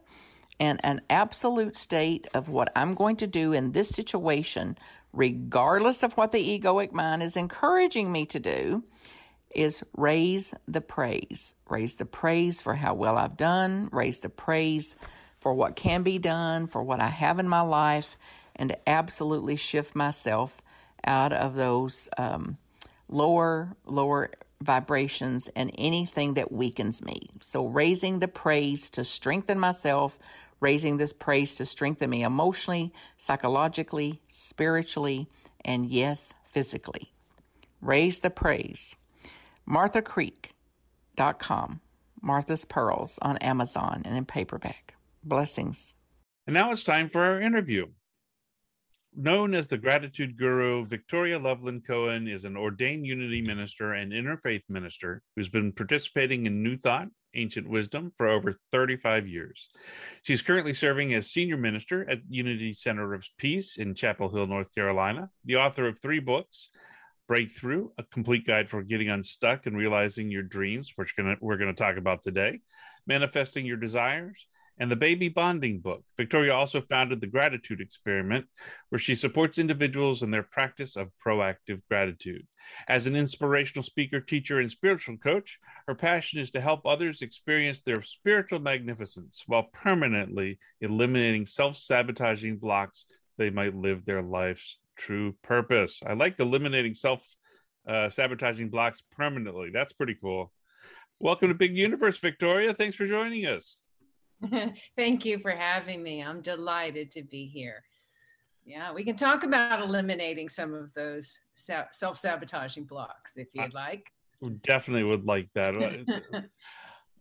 and 0.58 0.80
an 0.82 1.00
absolute 1.08 1.76
state 1.76 2.26
of 2.34 2.48
what 2.48 2.72
I'm 2.74 2.94
going 2.94 3.16
to 3.16 3.26
do 3.26 3.52
in 3.52 3.72
this 3.72 3.88
situation, 3.88 4.76
regardless 5.12 6.02
of 6.02 6.14
what 6.14 6.32
the 6.32 6.58
egoic 6.58 6.92
mind 6.92 7.22
is 7.22 7.36
encouraging 7.36 8.10
me 8.10 8.26
to 8.26 8.40
do, 8.40 8.84
is 9.54 9.82
raise 9.96 10.54
the 10.66 10.80
praise. 10.80 11.54
Raise 11.68 11.96
the 11.96 12.04
praise 12.04 12.60
for 12.60 12.74
how 12.74 12.94
well 12.94 13.16
I've 13.16 13.36
done, 13.36 13.88
raise 13.92 14.20
the 14.20 14.28
praise 14.28 14.96
for 15.40 15.54
what 15.54 15.76
can 15.76 16.02
be 16.02 16.18
done, 16.18 16.66
for 16.66 16.82
what 16.82 17.00
I 17.00 17.08
have 17.08 17.38
in 17.38 17.48
my 17.48 17.60
life, 17.60 18.16
and 18.56 18.70
to 18.70 18.88
absolutely 18.88 19.56
shift 19.56 19.94
myself 19.94 20.60
out 21.04 21.32
of 21.32 21.54
those 21.54 22.08
um, 22.18 22.58
lower, 23.08 23.76
lower 23.86 24.30
vibrations 24.62 25.48
and 25.54 25.70
anything 25.78 26.34
that 26.34 26.52
weakens 26.52 27.04
me. 27.04 27.30
So, 27.40 27.66
raising 27.66 28.18
the 28.18 28.28
praise 28.28 28.90
to 28.90 29.04
strengthen 29.04 29.58
myself, 29.58 30.18
raising 30.60 30.96
this 30.96 31.12
praise 31.12 31.54
to 31.56 31.66
strengthen 31.66 32.10
me 32.10 32.22
emotionally, 32.22 32.92
psychologically, 33.16 34.20
spiritually, 34.28 35.28
and 35.64 35.88
yes, 35.88 36.34
physically. 36.50 37.12
Raise 37.80 38.20
the 38.20 38.30
praise. 38.30 38.96
MarthaCreek.com. 39.68 41.80
Martha's 42.20 42.64
Pearls 42.64 43.18
on 43.22 43.36
Amazon 43.38 44.02
and 44.04 44.16
in 44.16 44.24
paperback. 44.24 44.94
Blessings. 45.22 45.94
And 46.46 46.54
now 46.54 46.72
it's 46.72 46.82
time 46.82 47.08
for 47.08 47.22
our 47.22 47.40
interview. 47.40 47.86
Known 49.16 49.54
as 49.54 49.66
the 49.68 49.78
Gratitude 49.78 50.36
Guru, 50.36 50.84
Victoria 50.86 51.38
Loveland 51.38 51.84
Coen 51.88 52.32
is 52.32 52.44
an 52.44 52.56
ordained 52.56 53.06
unity 53.06 53.42
minister 53.42 53.94
and 53.94 54.12
interfaith 54.12 54.62
minister 54.68 55.22
who's 55.34 55.48
been 55.48 55.72
participating 55.72 56.46
in 56.46 56.62
New 56.62 56.76
Thought, 56.76 57.08
Ancient 57.34 57.68
Wisdom 57.68 58.12
for 58.16 58.28
over 58.28 58.54
35 58.70 59.26
years. 59.26 59.68
She's 60.22 60.42
currently 60.42 60.74
serving 60.74 61.14
as 61.14 61.30
senior 61.30 61.56
minister 61.56 62.08
at 62.08 62.20
Unity 62.28 62.72
Center 62.74 63.14
of 63.14 63.26
Peace 63.38 63.76
in 63.76 63.94
Chapel 63.94 64.28
Hill, 64.28 64.46
North 64.46 64.74
Carolina, 64.74 65.30
the 65.44 65.56
author 65.56 65.88
of 65.88 66.00
three 66.00 66.20
books 66.20 66.68
Breakthrough, 67.28 67.90
a 67.98 68.02
complete 68.04 68.46
guide 68.46 68.70
for 68.70 68.82
getting 68.82 69.10
unstuck 69.10 69.66
and 69.66 69.76
realizing 69.76 70.30
your 70.30 70.42
dreams, 70.42 70.94
which 70.96 71.14
we're 71.40 71.58
going 71.58 71.74
to 71.74 71.82
talk 71.82 71.98
about 71.98 72.22
today, 72.22 72.60
Manifesting 73.06 73.66
Your 73.66 73.76
Desires, 73.76 74.46
and 74.78 74.90
the 74.90 74.96
Baby 74.96 75.28
Bonding 75.28 75.80
book. 75.80 76.04
Victoria 76.16 76.54
also 76.54 76.80
founded 76.80 77.20
the 77.20 77.26
Gratitude 77.26 77.80
Experiment, 77.80 78.46
where 78.88 78.98
she 78.98 79.14
supports 79.14 79.58
individuals 79.58 80.22
in 80.22 80.30
their 80.30 80.42
practice 80.42 80.96
of 80.96 81.10
proactive 81.24 81.80
gratitude. 81.88 82.46
As 82.86 83.06
an 83.06 83.16
inspirational 83.16 83.82
speaker, 83.82 84.20
teacher, 84.20 84.60
and 84.60 84.70
spiritual 84.70 85.16
coach, 85.16 85.58
her 85.86 85.94
passion 85.94 86.38
is 86.38 86.50
to 86.50 86.60
help 86.60 86.84
others 86.84 87.22
experience 87.22 87.82
their 87.82 88.02
spiritual 88.02 88.60
magnificence 88.60 89.42
while 89.46 89.68
permanently 89.72 90.58
eliminating 90.80 91.46
self 91.46 91.76
sabotaging 91.76 92.58
blocks 92.58 93.06
so 93.08 93.42
they 93.42 93.50
might 93.50 93.74
live 93.74 94.04
their 94.04 94.22
life's 94.22 94.78
true 94.96 95.34
purpose. 95.42 96.00
I 96.04 96.12
like 96.12 96.38
eliminating 96.38 96.94
self 96.94 97.26
uh, 97.86 98.08
sabotaging 98.08 98.68
blocks 98.68 99.02
permanently. 99.12 99.70
That's 99.72 99.92
pretty 99.92 100.16
cool. 100.20 100.52
Welcome 101.18 101.48
to 101.48 101.54
Big 101.54 101.76
Universe, 101.76 102.18
Victoria. 102.18 102.74
Thanks 102.74 102.96
for 102.96 103.06
joining 103.06 103.46
us. 103.46 103.80
Thank 104.96 105.24
you 105.24 105.38
for 105.38 105.50
having 105.50 106.02
me. 106.02 106.22
I'm 106.22 106.40
delighted 106.40 107.10
to 107.12 107.22
be 107.22 107.46
here. 107.46 107.82
Yeah, 108.64 108.92
we 108.92 109.02
can 109.02 109.16
talk 109.16 109.44
about 109.44 109.80
eliminating 109.80 110.48
some 110.48 110.74
of 110.74 110.92
those 110.92 111.38
self 111.54 112.18
sabotaging 112.18 112.84
blocks 112.84 113.36
if 113.36 113.48
you'd 113.54 113.72
like. 113.72 114.06
Definitely 114.62 115.04
would 115.04 115.24
like 115.24 115.48
that. 115.54 115.76
Uh, 115.76 116.40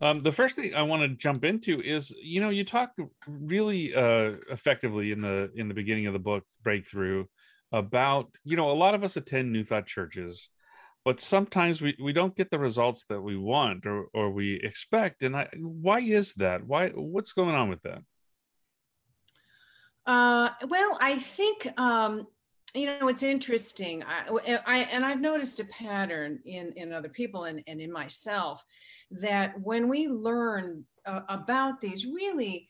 um, 0.04 0.20
the 0.20 0.30
first 0.30 0.56
thing 0.56 0.74
I 0.74 0.82
want 0.82 1.02
to 1.02 1.08
jump 1.08 1.44
into 1.44 1.80
is, 1.80 2.12
you 2.22 2.40
know, 2.40 2.50
you 2.50 2.64
talk 2.64 2.92
really 3.26 3.94
uh, 3.94 4.34
effectively 4.50 5.10
in 5.10 5.22
the 5.22 5.50
in 5.54 5.68
the 5.68 5.74
beginning 5.74 6.06
of 6.06 6.12
the 6.12 6.18
book, 6.18 6.44
Breakthrough, 6.62 7.24
about 7.72 8.28
you 8.44 8.56
know 8.56 8.70
a 8.70 8.72
lot 8.72 8.94
of 8.94 9.02
us 9.02 9.16
attend 9.16 9.50
New 9.50 9.64
Thought 9.64 9.86
churches, 9.86 10.50
but 11.08 11.22
sometimes 11.22 11.80
we, 11.80 11.96
we 12.02 12.12
don't 12.12 12.36
get 12.36 12.50
the 12.50 12.58
results 12.58 13.06
that 13.08 13.18
we 13.18 13.34
want 13.34 13.86
or, 13.86 14.08
or 14.12 14.30
we 14.30 14.60
expect 14.62 15.22
and 15.22 15.34
I, 15.34 15.48
why 15.56 16.00
is 16.00 16.34
that? 16.34 16.62
Why 16.66 16.90
what's 16.90 17.32
going 17.32 17.54
on 17.54 17.70
with 17.70 17.80
that? 17.84 18.02
Uh, 20.04 20.50
well 20.68 20.98
i 21.00 21.16
think 21.16 21.66
um, 21.80 22.26
you 22.74 22.84
know 22.84 23.08
it's 23.08 23.22
interesting. 23.22 24.04
I, 24.04 24.58
I, 24.66 24.78
and 24.92 25.02
i've 25.02 25.22
noticed 25.22 25.60
a 25.60 25.64
pattern 25.64 26.40
in 26.44 26.74
in 26.76 26.92
other 26.92 27.08
people 27.08 27.44
and, 27.44 27.62
and 27.66 27.80
in 27.80 27.90
myself 27.90 28.62
that 29.10 29.58
when 29.62 29.88
we 29.88 30.08
learn 30.08 30.84
uh, 31.06 31.22
about 31.30 31.80
these 31.80 32.04
really 32.04 32.68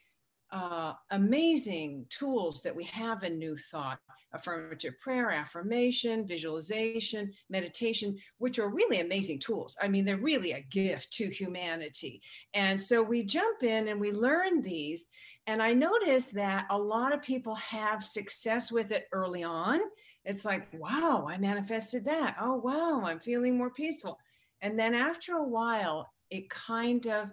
uh, 0.53 0.93
amazing 1.11 2.07
tools 2.09 2.63
that 2.63 2.75
we 2.75 2.85
have 2.85 3.25
in 3.25 3.37
New 3.37 3.57
Thought 3.57 3.99
affirmative 4.33 4.99
prayer, 5.01 5.31
affirmation, 5.31 6.27
visualization, 6.27 7.33
meditation, 7.49 8.17
which 8.39 8.59
are 8.59 8.69
really 8.69 9.01
amazing 9.01 9.39
tools. 9.39 9.77
I 9.81 9.89
mean, 9.89 10.05
they're 10.05 10.17
really 10.17 10.53
a 10.53 10.61
gift 10.71 11.13
to 11.15 11.29
humanity. 11.29 12.21
And 12.55 12.81
so 12.81 13.03
we 13.03 13.25
jump 13.25 13.63
in 13.63 13.89
and 13.89 14.01
we 14.01 14.13
learn 14.13 14.61
these. 14.61 15.07
And 15.47 15.63
I 15.63 15.73
notice 15.73 16.31
that 16.31 16.67
a 16.71 16.79
lot 16.79 17.15
of 17.15 17.23
people 17.23 17.55
have 17.57 18.05
success 18.05 18.71
with 18.71 18.93
it 18.93 19.07
early 19.13 19.45
on. 19.45 19.81
It's 20.25 20.45
like, 20.45 20.69
wow, 20.75 21.27
I 21.29 21.39
manifested 21.39 22.05
that. 22.05 22.37
Oh, 22.41 22.57
wow, 22.57 23.03
I'm 23.05 23.21
feeling 23.21 23.57
more 23.57 23.71
peaceful. 23.71 24.19
And 24.61 24.79
then 24.79 24.95
after 24.95 25.35
a 25.35 25.49
while, 25.49 26.11
it 26.31 26.51
kind 26.51 27.07
of 27.07 27.31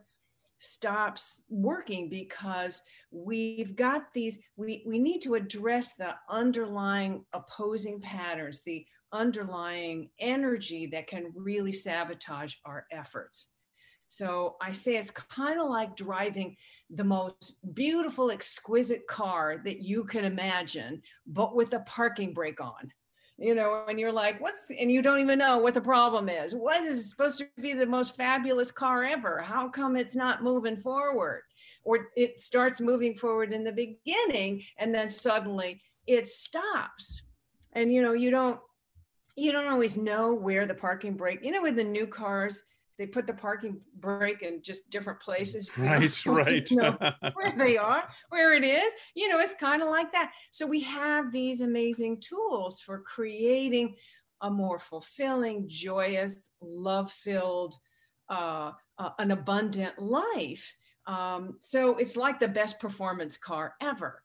stops 0.66 1.44
working 1.50 2.10
because 2.10 2.82
we've 3.12 3.76
got 3.76 4.14
these 4.14 4.40
we 4.56 4.84
we 4.86 5.00
need 5.00 5.22
to 5.22 5.36
address 5.36 5.96
the 5.96 6.14
underlying 6.30 7.24
opposing 7.34 8.02
patterns 8.02 8.62
the 8.66 8.86
underlying 9.16 10.10
energy 10.20 10.86
that 10.88 11.08
can 11.08 11.32
really 11.36 11.72
sabotage 11.72 12.56
our 12.66 12.86
efforts. 12.92 13.48
So 14.08 14.56
I 14.62 14.72
say 14.72 14.98
it's 14.98 15.10
kind 15.10 15.60
of 15.60 15.70
like 15.70 15.96
driving 15.96 16.56
the 16.90 17.04
most 17.04 17.58
beautiful, 17.74 18.30
exquisite 18.30 19.08
car 19.08 19.62
that 19.66 19.82
you 19.82 20.04
can 20.04 20.26
imagine, 20.26 21.02
but 21.26 21.56
with 21.56 21.74
a 21.74 21.80
parking 21.80 22.34
brake 22.34 22.62
on. 22.62 22.92
You 23.38 23.54
know, 23.54 23.84
and 23.90 24.00
you're 24.00 24.14
like, 24.14 24.40
what's, 24.40 24.72
and 24.80 24.90
you 24.90 25.02
don't 25.02 25.20
even 25.20 25.40
know 25.40 25.58
what 25.58 25.74
the 25.74 25.82
problem 25.82 26.30
is. 26.30 26.56
What 26.56 26.84
is 26.84 27.10
supposed 27.10 27.40
to 27.40 27.48
be 27.62 27.74
the 27.74 27.86
most 27.86 28.16
fabulous 28.16 28.72
car 28.72 29.04
ever? 29.04 29.42
How 29.42 29.68
come 29.68 29.98
it's 29.98 30.16
not 30.16 30.42
moving 30.42 30.78
forward? 30.78 31.44
Or 31.84 32.08
it 32.16 32.40
starts 32.40 32.80
moving 32.80 33.14
forward 33.14 33.52
in 33.52 33.64
the 33.64 33.74
beginning 33.74 34.64
and 34.78 34.96
then 34.96 35.10
suddenly 35.10 35.82
it 36.08 36.28
stops. 36.30 37.24
And, 37.74 37.92
you 37.92 38.02
know, 38.02 38.14
you 38.14 38.32
don't, 38.32 38.60
you 39.36 39.52
don't 39.52 39.68
always 39.68 39.98
know 39.98 40.34
where 40.34 40.66
the 40.66 40.74
parking 40.74 41.16
brake, 41.16 41.44
you 41.44 41.52
know, 41.52 41.62
with 41.62 41.76
the 41.76 41.84
new 41.84 42.08
cars, 42.08 42.62
they 42.98 43.06
put 43.06 43.28
the 43.28 43.34
parking 43.34 43.82
brake 44.00 44.42
in 44.42 44.62
just 44.62 44.90
different 44.90 45.20
places. 45.20 45.70
Right, 45.78 46.26
right. 46.26 46.70
where 47.34 47.54
they 47.58 47.78
are, 47.78 48.08
where 48.30 48.54
it 48.54 48.64
is. 48.64 48.94
You 49.16 49.28
know, 49.28 49.40
it's 49.40 49.54
kind 49.54 49.82
of 49.82 49.90
like 49.90 50.12
that. 50.14 50.32
So 50.52 50.66
we 50.66 50.82
have 50.82 51.32
these 51.32 51.62
amazing 51.62 52.22
tools 52.22 52.80
for 52.80 53.00
creating 53.00 53.96
a 54.42 54.50
more 54.50 54.80
fulfilling, 54.80 55.68
joyous, 55.68 56.52
love-filled, 56.62 57.76
uh, 58.30 58.72
uh, 58.98 59.10
an 59.20 59.32
abundant 59.32 59.98
life. 60.00 60.76
Um, 61.08 61.58
so 61.60 61.98
it's 61.98 62.18
like 62.18 62.40
the 62.40 62.48
best 62.48 62.80
performance 62.80 63.38
car 63.38 63.76
ever. 63.82 64.24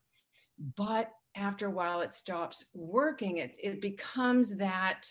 But 0.76 1.10
after 1.36 1.66
a 1.66 1.70
while, 1.70 2.00
it 2.00 2.14
stops 2.14 2.66
working. 2.74 3.38
It, 3.38 3.54
it 3.62 3.80
becomes 3.80 4.56
that 4.56 5.06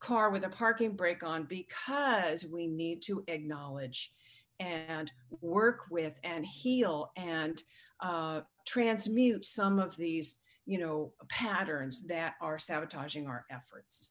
car 0.00 0.30
with 0.30 0.44
a 0.44 0.48
parking 0.48 0.96
brake 0.96 1.22
on 1.22 1.44
because 1.44 2.44
we 2.46 2.66
need 2.66 3.02
to 3.02 3.22
acknowledge 3.28 4.12
and 4.58 5.10
work 5.40 5.82
with 5.90 6.14
and 6.24 6.44
heal 6.44 7.12
and 7.16 7.62
uh, 8.00 8.40
transmute 8.66 9.44
some 9.44 9.78
of 9.78 9.96
these 9.96 10.36
you 10.66 10.78
know 10.78 11.12
patterns 11.28 12.02
that 12.06 12.34
are 12.40 12.58
sabotaging 12.58 13.26
our 13.26 13.44
efforts. 13.50 14.08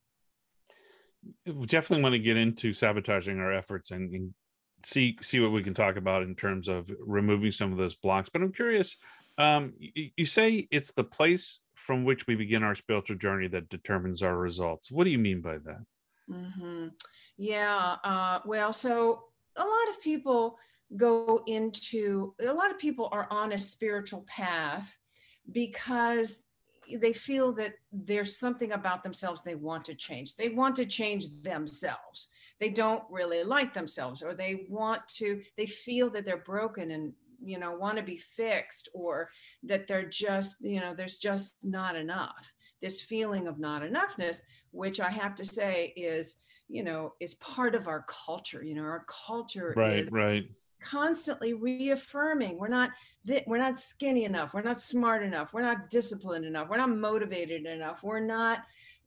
We 1.46 1.66
definitely 1.66 2.04
want 2.04 2.14
to 2.14 2.20
get 2.20 2.38
into 2.38 2.72
sabotaging 2.72 3.40
our 3.40 3.54
efforts 3.54 3.92
and, 3.92 4.14
and 4.14 4.34
see 4.86 5.18
see 5.22 5.40
what 5.40 5.52
we 5.52 5.64
can 5.64 5.74
talk 5.74 5.98
about 5.98 6.24
in 6.24 6.36
terms 6.36 6.68
of 6.68 6.90
removing 7.06 7.52
some 7.52 7.72
of 7.72 7.78
those 7.78 7.96
blocks 7.96 8.30
but 8.32 8.42
i'm 8.42 8.54
curious 8.54 8.96
um, 9.38 9.74
you, 9.78 10.10
you 10.18 10.26
say 10.26 10.68
it's 10.72 10.92
the 10.94 11.04
place 11.04 11.60
from 11.90 12.04
which 12.04 12.28
we 12.28 12.36
begin 12.36 12.62
our 12.62 12.76
spiritual 12.76 13.16
journey 13.16 13.48
that 13.48 13.68
determines 13.70 14.22
our 14.22 14.38
results. 14.38 14.92
What 14.92 15.06
do 15.06 15.10
you 15.10 15.18
mean 15.18 15.42
by 15.42 15.58
that? 15.58 15.84
Mm-hmm. 16.30 16.90
Yeah. 17.36 17.96
Uh, 18.04 18.42
well, 18.46 18.72
so 18.72 19.24
a 19.56 19.64
lot 19.64 19.90
of 19.90 20.00
people 20.00 20.60
go 20.98 21.42
into, 21.48 22.36
a 22.48 22.54
lot 22.54 22.70
of 22.70 22.78
people 22.78 23.10
are 23.12 23.28
on 23.32 23.54
a 23.54 23.58
spiritual 23.58 24.24
path 24.28 25.00
because 25.52 26.44
they 27.02 27.12
feel 27.12 27.52
that 27.54 27.74
there's 27.92 28.38
something 28.38 28.74
about 28.74 29.02
themselves 29.02 29.42
they 29.42 29.56
want 29.56 29.84
to 29.86 29.96
change. 29.96 30.36
They 30.36 30.50
want 30.50 30.76
to 30.76 30.86
change 30.86 31.26
themselves. 31.42 32.30
They 32.60 32.70
don't 32.70 33.04
really 33.10 33.44
like 33.44 33.74
themselves, 33.74 34.22
or 34.22 34.36
they 34.36 34.68
want 34.70 35.08
to, 35.16 35.42
they 35.58 35.66
feel 35.66 36.12
that 36.12 36.24
they're 36.24 36.38
broken 36.38 36.92
and 36.92 37.14
you 37.44 37.60
know 37.60 37.72
want 37.72 37.98
to 37.98 38.04
be 38.04 38.18
fixed 38.18 38.90
or 38.94 39.30
that 39.64 39.88
they're 39.88 40.10
just 40.10 40.58
you 40.62 40.80
know 40.80 40.94
there's 40.94 41.18
just 41.18 41.58
not 41.64 41.96
enough. 41.96 42.54
This 42.82 43.02
feeling 43.02 43.48
of 43.48 43.60
not 43.60 43.82
enoughness 43.82 44.42
which 44.72 45.00
i 45.00 45.10
have 45.10 45.36
to 45.36 45.46
say 45.46 45.94
is 45.96 46.36
you 46.68 46.84
know 46.84 47.14
is 47.20 47.34
part 47.36 47.76
of 47.76 47.88
our 47.88 48.06
culture 48.08 48.64
you 48.64 48.76
know 48.76 48.84
our 48.84 49.06
culture 49.28 49.74
right 49.76 50.04
is 50.04 50.12
right. 50.12 50.50
constantly 50.82 51.54
reaffirming 51.54 52.58
we're 52.58 52.68
not 52.68 52.92
we're 53.48 53.58
not 53.58 53.78
skinny 53.78 54.26
enough 54.26 54.54
we're 54.54 54.62
not 54.62 54.78
smart 54.78 55.24
enough 55.24 55.54
we're 55.54 55.62
not 55.62 55.90
disciplined 55.90 56.46
enough 56.46 56.70
we're 56.70 56.78
not 56.78 56.96
motivated 56.96 57.66
enough 57.66 58.04
we're 58.04 58.20
not 58.20 58.60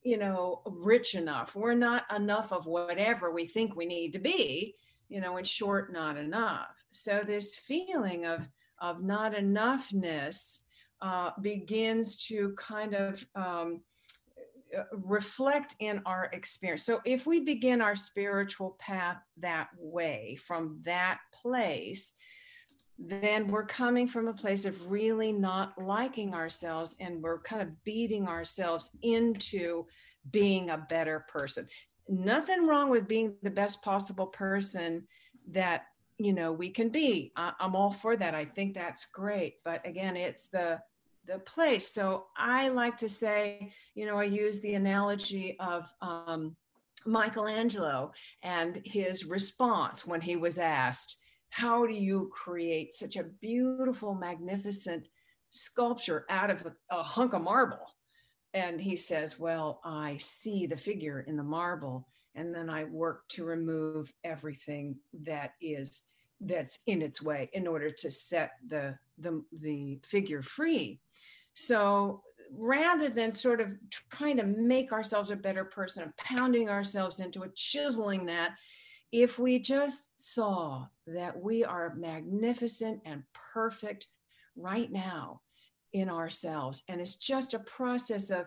you 0.02 0.18
know 0.18 0.62
rich 0.66 1.14
enough 1.14 1.54
we're 1.54 1.74
not 1.74 2.04
enough 2.14 2.52
of 2.52 2.66
whatever 2.66 3.30
we 3.30 3.46
think 3.46 3.74
we 3.74 3.86
need 3.86 4.12
to 4.12 4.18
be 4.18 4.74
you 5.12 5.20
know, 5.20 5.36
in 5.36 5.44
short, 5.44 5.92
not 5.92 6.16
enough. 6.16 6.84
So 6.90 7.22
this 7.24 7.56
feeling 7.56 8.24
of 8.24 8.48
of 8.80 9.02
not 9.02 9.34
enoughness 9.34 10.60
uh, 11.02 11.30
begins 11.40 12.16
to 12.16 12.52
kind 12.56 12.94
of 12.94 13.24
um, 13.36 13.82
reflect 14.92 15.76
in 15.78 16.00
our 16.06 16.30
experience. 16.32 16.84
So 16.84 17.00
if 17.04 17.26
we 17.26 17.40
begin 17.40 17.80
our 17.80 17.94
spiritual 17.94 18.76
path 18.80 19.18
that 19.36 19.68
way, 19.78 20.36
from 20.42 20.80
that 20.84 21.18
place, 21.32 22.12
then 22.98 23.48
we're 23.48 23.66
coming 23.66 24.08
from 24.08 24.28
a 24.28 24.34
place 24.34 24.64
of 24.64 24.90
really 24.90 25.30
not 25.32 25.80
liking 25.80 26.34
ourselves 26.34 26.96
and 26.98 27.22
we're 27.22 27.40
kind 27.40 27.62
of 27.62 27.84
beating 27.84 28.26
ourselves 28.26 28.90
into 29.02 29.84
being 30.30 30.70
a 30.70 30.78
better 30.88 31.24
person 31.28 31.68
nothing 32.08 32.66
wrong 32.66 32.90
with 32.90 33.08
being 33.08 33.34
the 33.42 33.50
best 33.50 33.82
possible 33.82 34.26
person 34.26 35.06
that 35.50 35.84
you 36.18 36.32
know 36.32 36.52
we 36.52 36.70
can 36.70 36.88
be. 36.88 37.32
I, 37.36 37.52
i'm 37.60 37.74
all 37.74 37.90
for 37.90 38.16
that. 38.16 38.34
I 38.34 38.44
think 38.44 38.74
that's 38.74 39.06
great. 39.06 39.56
But 39.64 39.86
again 39.86 40.16
it's 40.16 40.46
the 40.46 40.80
the 41.26 41.38
place. 41.40 41.88
So 41.88 42.26
i 42.36 42.68
like 42.68 42.96
to 42.98 43.08
say 43.08 43.72
you 43.94 44.06
know 44.06 44.18
i 44.18 44.24
use 44.24 44.60
the 44.60 44.74
analogy 44.74 45.56
of 45.60 45.92
um, 46.00 46.56
michelangelo 47.04 48.12
and 48.42 48.80
his 48.84 49.24
response 49.24 50.06
when 50.06 50.20
he 50.20 50.36
was 50.36 50.58
asked 50.58 51.16
how 51.50 51.84
do 51.86 51.92
you 51.92 52.30
create 52.32 52.92
such 52.92 53.16
a 53.16 53.24
beautiful 53.24 54.14
magnificent 54.14 55.06
sculpture 55.50 56.24
out 56.30 56.50
of 56.50 56.64
a, 56.64 56.72
a 56.96 57.02
hunk 57.02 57.34
of 57.34 57.42
marble 57.42 57.91
and 58.54 58.80
he 58.80 58.96
says, 58.96 59.38
Well, 59.38 59.80
I 59.84 60.16
see 60.18 60.66
the 60.66 60.76
figure 60.76 61.20
in 61.20 61.36
the 61.36 61.42
marble, 61.42 62.08
and 62.34 62.54
then 62.54 62.68
I 62.68 62.84
work 62.84 63.28
to 63.28 63.44
remove 63.44 64.12
everything 64.24 64.96
that 65.22 65.52
is 65.60 66.02
that's 66.40 66.78
in 66.86 67.02
its 67.02 67.22
way 67.22 67.48
in 67.52 67.66
order 67.66 67.90
to 67.90 68.10
set 68.10 68.52
the 68.66 68.96
the, 69.18 69.42
the 69.60 70.00
figure 70.04 70.42
free. 70.42 71.00
So 71.54 72.22
rather 72.50 73.08
than 73.08 73.32
sort 73.32 73.60
of 73.60 73.68
trying 74.10 74.36
to 74.38 74.44
make 74.44 74.92
ourselves 74.92 75.30
a 75.30 75.36
better 75.36 75.64
person 75.64 76.12
pounding 76.16 76.68
ourselves 76.68 77.20
into 77.20 77.42
it, 77.42 77.54
chiseling 77.54 78.26
that, 78.26 78.52
if 79.12 79.38
we 79.38 79.58
just 79.58 80.10
saw 80.18 80.86
that 81.06 81.38
we 81.38 81.64
are 81.64 81.94
magnificent 81.94 83.00
and 83.04 83.22
perfect 83.52 84.08
right 84.56 84.90
now, 84.90 85.40
in 85.92 86.08
ourselves. 86.08 86.82
And 86.88 87.00
it's 87.00 87.16
just 87.16 87.54
a 87.54 87.60
process 87.60 88.30
of 88.30 88.46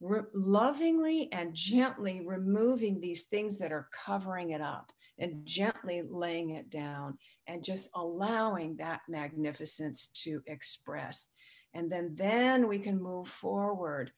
re- 0.00 0.22
lovingly 0.32 1.28
and 1.32 1.54
gently 1.54 2.22
removing 2.24 3.00
these 3.00 3.24
things 3.24 3.58
that 3.58 3.72
are 3.72 3.88
covering 4.04 4.50
it 4.50 4.60
up 4.60 4.92
and 5.18 5.46
gently 5.46 6.02
laying 6.08 6.50
it 6.50 6.70
down 6.70 7.16
and 7.46 7.62
just 7.62 7.88
allowing 7.94 8.76
that 8.76 9.00
magnificence 9.08 10.08
to 10.24 10.42
express. 10.46 11.28
And 11.72 11.90
then 11.90 12.14
then 12.14 12.68
we 12.68 12.78
can 12.78 13.02
move 13.02 13.28
forward 13.28 14.12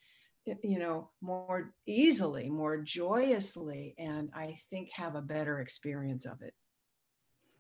you 0.62 0.78
know 0.78 1.10
more 1.20 1.72
easily 1.86 2.48
more 2.48 2.76
joyously 2.78 3.94
and 3.98 4.30
i 4.34 4.56
think 4.70 4.88
have 4.92 5.16
a 5.16 5.20
better 5.20 5.60
experience 5.60 6.24
of 6.24 6.40
it 6.42 6.54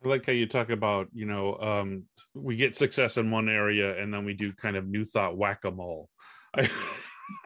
I 0.04 0.08
like 0.08 0.26
how 0.26 0.32
you 0.32 0.46
talk 0.46 0.70
about, 0.70 1.08
you 1.12 1.26
know, 1.26 1.56
um, 1.56 2.04
we 2.34 2.56
get 2.56 2.76
success 2.76 3.16
in 3.16 3.30
one 3.30 3.48
area 3.48 4.00
and 4.00 4.12
then 4.12 4.24
we 4.24 4.34
do 4.34 4.52
kind 4.52 4.76
of 4.76 4.86
new 4.86 5.04
thought 5.04 5.36
whack 5.36 5.64
a 5.64 5.70
mole. 5.70 6.08
I, 6.54 6.68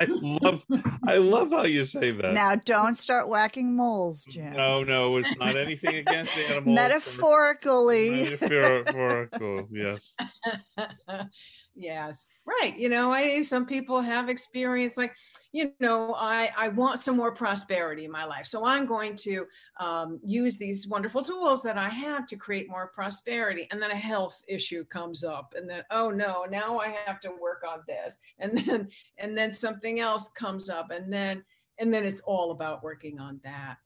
I 0.00 0.06
love, 0.08 0.64
I 1.06 1.16
love 1.16 1.52
how 1.52 1.64
you 1.64 1.84
say 1.84 2.10
that. 2.10 2.34
Now, 2.34 2.54
don't 2.54 2.96
start 2.96 3.28
whacking 3.28 3.74
moles, 3.76 4.24
Jim. 4.24 4.52
No, 4.52 4.84
no, 4.84 5.16
it's 5.16 5.36
not 5.38 5.56
anything 5.56 5.96
against 5.96 6.36
the 6.36 6.44
animals. 6.56 6.74
Metaphorically. 6.74 8.36
Metaphorical, 8.40 9.68
yes. 9.72 10.14
yes. 11.74 12.26
Right 12.46 12.78
you 12.78 12.88
know 12.88 13.12
i 13.12 13.42
some 13.42 13.64
people 13.64 14.00
have 14.00 14.28
experience 14.28 14.96
like 14.96 15.14
you 15.52 15.72
know 15.80 16.14
i 16.18 16.50
i 16.58 16.68
want 16.68 16.98
some 16.98 17.16
more 17.16 17.32
prosperity 17.32 18.04
in 18.04 18.10
my 18.10 18.24
life 18.24 18.44
so 18.44 18.66
i'm 18.66 18.86
going 18.86 19.14
to 19.16 19.46
um, 19.78 20.20
use 20.22 20.58
these 20.58 20.86
wonderful 20.88 21.22
tools 21.22 21.62
that 21.62 21.78
i 21.78 21.88
have 21.88 22.26
to 22.26 22.36
create 22.36 22.68
more 22.68 22.88
prosperity 22.88 23.66
and 23.70 23.80
then 23.80 23.90
a 23.90 23.96
health 23.96 24.42
issue 24.48 24.84
comes 24.86 25.24
up 25.24 25.54
and 25.56 25.70
then 25.70 25.82
oh 25.90 26.10
no 26.10 26.44
now 26.50 26.78
i 26.78 26.88
have 27.06 27.20
to 27.20 27.30
work 27.40 27.62
on 27.66 27.80
this 27.86 28.18
and 28.38 28.58
then 28.58 28.88
and 29.18 29.36
then 29.36 29.52
something 29.52 30.00
else 30.00 30.28
comes 30.34 30.68
up 30.68 30.90
and 30.90 31.12
then 31.12 31.42
and 31.78 31.94
then 31.94 32.04
it's 32.04 32.20
all 32.20 32.50
about 32.50 32.82
working 32.82 33.18
on 33.20 33.40
that 33.42 33.76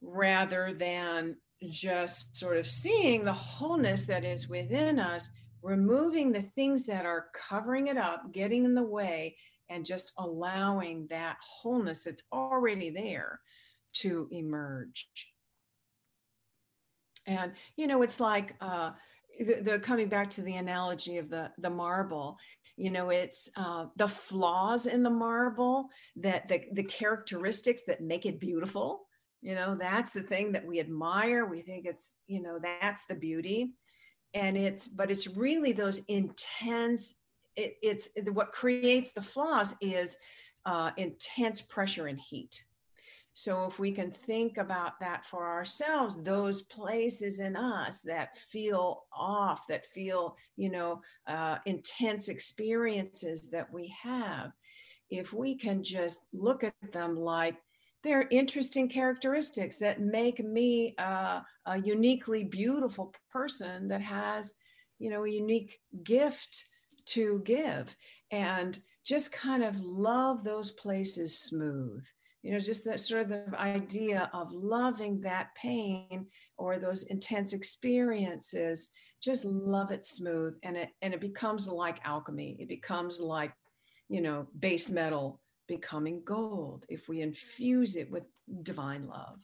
rather 0.00 0.72
than 0.72 1.36
just 1.70 2.36
sort 2.36 2.56
of 2.56 2.66
seeing 2.66 3.24
the 3.24 3.32
wholeness 3.32 4.06
that 4.06 4.24
is 4.24 4.48
within 4.48 4.98
us 5.00 5.28
removing 5.62 6.32
the 6.32 6.42
things 6.42 6.86
that 6.86 7.06
are 7.06 7.26
covering 7.48 7.88
it 7.88 7.96
up, 7.96 8.32
getting 8.32 8.64
in 8.64 8.74
the 8.74 8.82
way, 8.82 9.36
and 9.70 9.84
just 9.84 10.12
allowing 10.18 11.06
that 11.08 11.36
wholeness 11.40 12.04
that's 12.04 12.22
already 12.32 12.90
there 12.90 13.40
to 13.92 14.28
emerge. 14.30 15.08
And, 17.26 17.52
you 17.76 17.86
know, 17.86 18.02
it's 18.02 18.20
like 18.20 18.54
uh, 18.60 18.92
the, 19.38 19.60
the 19.60 19.78
coming 19.78 20.08
back 20.08 20.30
to 20.30 20.42
the 20.42 20.56
analogy 20.56 21.18
of 21.18 21.28
the, 21.28 21.50
the 21.58 21.68
marble, 21.68 22.38
you 22.76 22.90
know, 22.90 23.10
it's 23.10 23.48
uh, 23.56 23.86
the 23.96 24.08
flaws 24.08 24.86
in 24.86 25.02
the 25.02 25.10
marble 25.10 25.88
that 26.16 26.48
the, 26.48 26.62
the 26.72 26.84
characteristics 26.84 27.82
that 27.86 28.00
make 28.00 28.24
it 28.24 28.40
beautiful. 28.40 29.06
You 29.42 29.54
know, 29.54 29.76
that's 29.78 30.12
the 30.12 30.22
thing 30.22 30.52
that 30.52 30.64
we 30.64 30.80
admire. 30.80 31.44
We 31.44 31.60
think 31.62 31.86
it's, 31.86 32.16
you 32.26 32.40
know, 32.40 32.58
that's 32.62 33.04
the 33.06 33.14
beauty. 33.14 33.72
And 34.34 34.56
it's, 34.56 34.86
but 34.86 35.10
it's 35.10 35.26
really 35.26 35.72
those 35.72 36.00
intense, 36.08 37.14
it, 37.56 37.76
it's 37.82 38.08
what 38.32 38.52
creates 38.52 39.12
the 39.12 39.22
flaws 39.22 39.74
is 39.80 40.16
uh, 40.66 40.90
intense 40.96 41.60
pressure 41.60 42.06
and 42.06 42.18
heat. 42.18 42.64
So 43.34 43.66
if 43.66 43.78
we 43.78 43.92
can 43.92 44.10
think 44.10 44.58
about 44.58 44.98
that 44.98 45.24
for 45.24 45.46
ourselves, 45.46 46.20
those 46.20 46.62
places 46.62 47.38
in 47.38 47.54
us 47.54 48.02
that 48.02 48.36
feel 48.36 49.04
off, 49.12 49.64
that 49.68 49.86
feel, 49.86 50.36
you 50.56 50.70
know, 50.70 51.02
uh, 51.28 51.58
intense 51.64 52.28
experiences 52.28 53.48
that 53.50 53.72
we 53.72 53.94
have, 54.02 54.50
if 55.08 55.32
we 55.32 55.54
can 55.54 55.84
just 55.84 56.18
look 56.32 56.64
at 56.64 56.74
them 56.92 57.14
like 57.14 57.54
they're 58.08 58.26
interesting 58.30 58.88
characteristics 58.88 59.76
that 59.76 60.00
make 60.00 60.42
me 60.42 60.94
uh, 60.96 61.40
a 61.66 61.78
uniquely 61.78 62.42
beautiful 62.42 63.12
person 63.30 63.86
that 63.88 64.00
has, 64.00 64.54
you 64.98 65.10
know, 65.10 65.24
a 65.24 65.30
unique 65.30 65.78
gift 66.02 66.64
to 67.04 67.42
give. 67.44 67.94
And 68.30 68.80
just 69.04 69.30
kind 69.30 69.62
of 69.62 69.78
love 69.80 70.42
those 70.42 70.70
places 70.70 71.38
smooth. 71.38 72.02
You 72.42 72.52
know 72.52 72.60
just 72.60 72.84
that 72.86 73.00
sort 73.00 73.30
of 73.30 73.54
idea 73.54 74.30
of 74.32 74.52
loving 74.52 75.20
that 75.22 75.48
pain 75.54 76.26
or 76.56 76.78
those 76.78 77.02
intense 77.04 77.52
experiences 77.52 78.88
just 79.20 79.44
love 79.44 79.90
it 79.90 80.04
smooth. 80.04 80.56
And 80.62 80.76
it 80.76 80.90
and 81.02 81.12
it 81.12 81.20
becomes 81.20 81.68
like 81.68 81.98
alchemy. 82.04 82.56
It 82.58 82.68
becomes 82.68 83.20
like 83.20 83.52
you 84.08 84.22
know 84.22 84.46
base 84.58 84.88
metal 84.88 85.40
becoming 85.68 86.22
gold 86.24 86.84
if 86.88 87.08
we 87.08 87.20
infuse 87.20 87.94
it 87.94 88.10
with 88.10 88.24
divine 88.62 89.06
love 89.06 89.38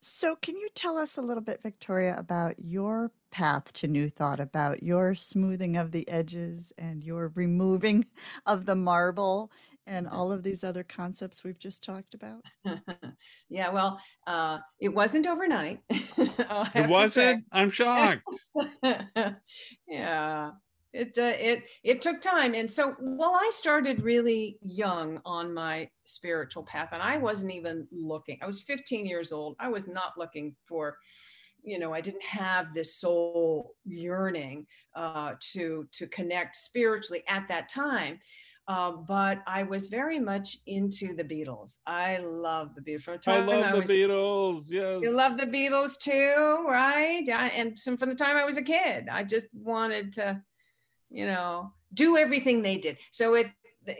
so 0.00 0.34
can 0.34 0.56
you 0.56 0.68
tell 0.74 0.98
us 0.98 1.16
a 1.16 1.22
little 1.22 1.42
bit 1.42 1.62
victoria 1.62 2.16
about 2.18 2.54
your 2.58 3.12
path 3.30 3.72
to 3.72 3.88
new 3.88 4.08
thought 4.08 4.40
about 4.40 4.82
your 4.82 5.14
smoothing 5.14 5.76
of 5.76 5.90
the 5.90 6.08
edges 6.08 6.72
and 6.78 7.04
your 7.04 7.32
removing 7.34 8.04
of 8.46 8.66
the 8.66 8.76
marble 8.76 9.50
and 9.86 10.08
all 10.08 10.30
of 10.30 10.42
these 10.42 10.62
other 10.62 10.84
concepts 10.84 11.42
we've 11.42 11.58
just 11.58 11.82
talked 11.82 12.14
about? 12.14 12.42
yeah, 13.48 13.68
well, 13.70 14.00
uh, 14.26 14.58
it 14.78 14.90
wasn't 14.90 15.26
overnight. 15.26 15.80
it 15.90 16.88
wasn't. 16.88 17.44
I'm 17.50 17.70
shocked. 17.70 18.22
yeah, 19.88 20.50
it 20.92 21.16
uh, 21.18 21.36
it 21.38 21.64
it 21.84 22.00
took 22.00 22.20
time, 22.20 22.54
and 22.54 22.70
so 22.70 22.94
well, 23.00 23.34
I 23.34 23.50
started 23.52 24.02
really 24.02 24.58
young 24.60 25.20
on 25.24 25.52
my 25.54 25.88
spiritual 26.04 26.62
path, 26.62 26.90
and 26.92 27.02
I 27.02 27.16
wasn't 27.16 27.52
even 27.52 27.86
looking. 27.90 28.38
I 28.42 28.46
was 28.46 28.60
15 28.62 29.06
years 29.06 29.32
old. 29.32 29.56
I 29.58 29.68
was 29.68 29.88
not 29.88 30.18
looking 30.18 30.54
for 30.66 30.96
you 31.64 31.78
know 31.78 31.94
i 31.94 32.00
didn't 32.00 32.24
have 32.24 32.74
this 32.74 32.96
soul 32.96 33.76
yearning 33.84 34.66
uh, 34.96 35.34
to 35.38 35.86
to 35.92 36.08
connect 36.08 36.56
spiritually 36.56 37.22
at 37.28 37.46
that 37.46 37.68
time 37.68 38.18
uh, 38.68 38.92
but 38.92 39.42
I 39.46 39.64
was 39.64 39.88
very 39.88 40.20
much 40.20 40.56
into 40.66 41.14
the 41.16 41.24
Beatles. 41.24 41.78
I 41.84 42.18
love 42.18 42.74
the 42.76 42.80
Beatles. 42.80 43.02
From 43.02 43.14
the 43.14 43.18
time 43.18 43.48
I 43.48 43.56
love 43.56 43.64
I 43.64 43.74
was, 43.74 43.88
the 43.88 43.94
Beatles. 43.94 44.64
Yes, 44.68 45.00
you 45.02 45.10
love 45.10 45.36
the 45.36 45.46
Beatles 45.46 45.98
too, 45.98 46.64
right? 46.68 47.22
Yeah, 47.24 47.50
and 47.52 47.76
some, 47.76 47.96
from 47.96 48.08
the 48.10 48.14
time 48.14 48.36
I 48.36 48.44
was 48.44 48.56
a 48.56 48.62
kid, 48.62 49.08
I 49.10 49.24
just 49.24 49.46
wanted 49.52 50.12
to, 50.14 50.40
you 51.12 51.26
know, 51.26 51.72
do 51.94 52.16
everything 52.16 52.62
they 52.62 52.78
did. 52.78 52.98
So 53.10 53.34
it, 53.34 53.50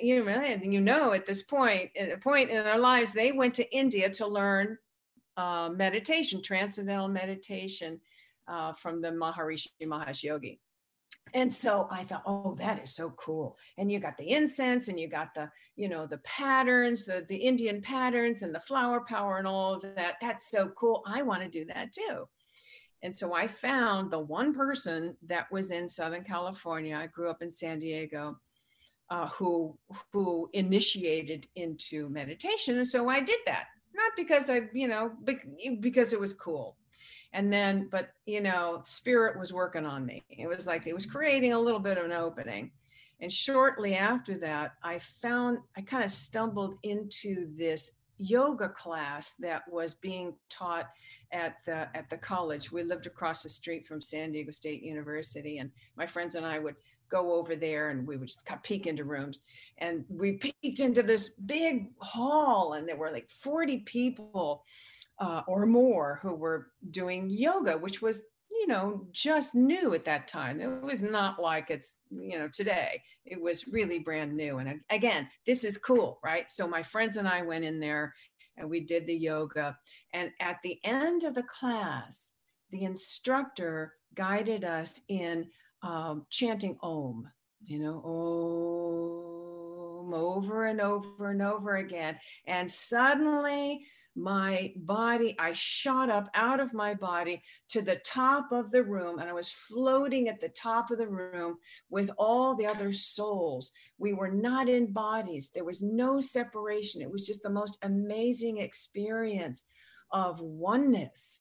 you 0.01 0.25
know, 0.25 0.59
you 0.63 0.81
know, 0.81 1.13
at 1.13 1.27
this 1.27 1.43
point, 1.43 1.91
at 1.97 2.11
a 2.11 2.17
point 2.17 2.51
in 2.51 2.65
their 2.65 2.79
lives, 2.79 3.13
they 3.13 3.33
went 3.33 3.55
to 3.55 3.77
India 3.77 4.09
to 4.11 4.27
learn 4.27 4.79
uh, 5.37 5.71
meditation, 5.75 6.43
transcendental 6.43 7.09
meditation, 7.09 8.01
uh, 8.49 8.73
from 8.73 9.01
the 9.01 9.09
Maharishi 9.09 9.69
Mahesh 9.83 10.23
Yogi. 10.23 10.61
And 11.35 11.55
so 11.55 11.87
i 11.91 12.03
thought 12.03 12.25
oh 12.27 12.55
that 12.57 12.83
is 12.83 12.95
so 12.95 13.11
cool. 13.11 13.57
And 13.79 13.91
you 13.91 14.01
got 14.01 14.19
the 14.19 14.29
incense 14.29 14.89
and 14.89 14.99
you 14.99 15.09
got 15.09 15.35
the 15.35 15.49
you 15.77 15.89
know 15.89 16.07
the 16.07 16.19
patterns 16.19 17.05
the 17.05 17.25
the 17.29 17.37
indian 17.37 17.81
patterns 17.81 18.43
and 18.43 18.55
the 18.55 18.61
flower 18.61 19.05
power 19.09 19.39
and 19.39 19.47
all 19.47 19.75
of 19.75 19.83
that. 19.83 20.17
That's 20.21 20.51
so 20.51 20.69
cool. 20.71 21.03
I 21.07 21.23
want 21.23 21.43
to 21.43 21.49
do 21.49 21.65
that 21.67 21.93
too 21.93 22.27
and 23.03 23.15
so 23.15 23.33
i 23.35 23.47
found 23.47 24.11
the 24.11 24.19
one 24.19 24.55
person 24.55 25.17
that 25.23 25.51
was 25.51 25.71
in 25.71 25.89
southern 25.89 26.25
california 26.25 26.97
i 26.97 27.07
grew 27.07 27.31
up 27.31 27.43
in 27.43 27.51
san 27.51 27.79
diego 27.79 28.37
uh, 29.13 29.29
who 29.29 29.77
who 30.11 30.49
initiated 30.55 31.47
into 31.57 32.09
meditation. 32.09 32.79
And 32.79 32.89
so 32.89 33.09
i 33.09 33.21
did 33.21 33.41
that 33.45 33.67
not 33.95 34.11
because 34.17 34.49
i 34.49 34.63
you 34.73 34.89
know 34.89 35.13
because 35.81 36.15
it 36.15 36.21
was 36.21 36.33
cool. 36.33 36.77
And 37.35 37.53
then 37.53 37.89
but 37.91 38.11
you 38.25 38.41
know 38.41 38.81
spirit 38.85 39.39
was 39.39 39.53
working 39.53 39.85
on 39.85 40.07
me. 40.07 40.23
It 40.31 40.47
was 40.47 40.67
like 40.67 40.87
it 40.87 40.95
was 40.95 41.05
creating 41.05 41.53
a 41.53 41.61
little 41.61 41.79
bit 41.79 41.99
of 41.99 42.07
an 42.07 42.13
opening. 42.13 42.71
And 43.21 43.31
shortly 43.31 43.95
after 43.97 44.39
that 44.39 44.73
i 44.83 44.99
found 44.99 45.59
i 45.77 45.83
kind 45.83 46.05
of 46.05 46.11
stumbled 46.11 46.77
into 46.83 47.55
this 47.55 47.93
yoga 48.23 48.69
class 48.69 49.35
that 49.41 49.63
was 49.71 49.95
being 49.95 50.35
taught 50.49 50.89
at 51.33 51.57
the 51.65 51.89
at 51.97 52.09
the 52.11 52.17
college. 52.17 52.71
We 52.71 52.83
lived 52.83 53.07
across 53.07 53.43
the 53.43 53.49
street 53.49 53.87
from 53.87 54.01
san 54.01 54.33
diego 54.33 54.51
state 54.51 54.83
university 54.83 55.59
and 55.59 55.71
my 55.97 56.07
friends 56.07 56.35
and 56.35 56.45
i 56.47 56.59
would 56.59 56.77
go 57.13 57.35
over 57.35 57.55
there 57.55 57.91
and 57.91 58.07
we 58.09 58.17
would 58.17 58.27
just 58.27 58.47
kind 58.47 58.59
of 58.59 58.65
peek 58.65 58.87
into 58.87 59.05
rooms. 59.05 59.39
And 59.79 60.05
we 60.09 60.33
peeked 60.63 60.81
into 60.81 61.05
this 61.05 61.29
big 61.29 61.91
hall 61.99 62.73
and 62.73 62.89
there 62.89 62.97
were 62.97 63.13
like 63.13 63.31
40 63.31 63.81
people 63.81 64.65
uh, 65.19 65.43
or 65.47 65.67
more 65.67 66.19
who 66.23 66.35
were 66.35 66.69
doing 66.91 67.31
yoga, 67.31 67.77
which 67.77 68.03
was 68.03 68.23
you 68.53 68.67
know 68.67 69.07
just 69.13 69.55
new 69.55 69.95
at 69.95 70.05
that 70.05 70.29
time. 70.29 70.61
It 70.61 70.83
was 70.83 71.03
not 71.03 71.41
like 71.41 71.71
it's 71.71 71.95
you 72.11 72.39
know 72.39 72.49
today. 72.49 73.03
It 73.25 73.41
was 73.41 73.67
really 73.69 73.99
brand 73.99 74.37
new 74.37 74.59
and 74.59 74.81
again 74.91 75.29
this 75.47 75.65
is 75.65 75.79
cool 75.79 76.19
right? 76.25 76.51
So 76.51 76.67
my 76.67 76.83
friends 76.83 77.17
and 77.17 77.29
i 77.29 77.43
went 77.43 77.65
in 77.65 77.81
there 77.81 78.15
and 78.57 78.69
we 78.69 78.81
did 78.81 79.07
the 79.07 79.15
yoga 79.15 79.77
and 80.13 80.31
at 80.41 80.59
the 80.63 80.79
end 80.85 81.25
of 81.25 81.35
the 81.35 81.43
class 81.45 82.33
the 82.71 82.85
instructor 82.85 83.95
guided 84.15 84.65
us 84.65 85.01
in 85.09 85.47
um, 85.83 86.27
chanting 86.31 86.77
om 86.83 87.29
you 87.65 87.79
know 87.79 88.03
om 90.05 90.15
over 90.15 90.67
and 90.67 90.81
over 90.81 91.31
and 91.31 91.43
over 91.43 91.77
again 91.77 92.19
and 92.47 92.71
suddenly 92.71 93.85
my 94.15 94.73
body, 94.77 95.35
I 95.39 95.53
shot 95.53 96.11
up 96.11 96.29
out 96.35 96.61
of 96.61 96.75
my 96.75 96.95
body 96.95 97.43
to 97.71 97.83
the 97.83 97.97
top 98.05 98.53
of 98.53 98.71
the 98.71 98.83
room, 98.83 99.19
and 99.19 99.29
I 99.29 99.33
was 99.33 99.51
floating 99.51 100.29
at 100.29 100.41
the 100.41 100.51
top 100.51 100.91
of 100.91 100.99
the 100.99 101.09
room 101.09 101.57
with 101.91 102.11
all 102.19 102.55
the 102.55 102.67
other 102.67 102.93
souls. 102.93 103.73
We 103.99 104.13
were 104.13 104.31
not 104.31 104.69
in 104.69 104.93
bodies, 104.93 105.51
there 105.55 105.65
was 105.65 105.83
no 105.83 106.21
separation. 106.21 107.03
It 107.03 107.11
was 107.11 107.27
just 107.27 107.43
the 107.43 107.51
most 107.51 107.79
amazing 107.83 108.59
experience 108.59 109.65
of 110.11 110.41
oneness. 110.41 111.41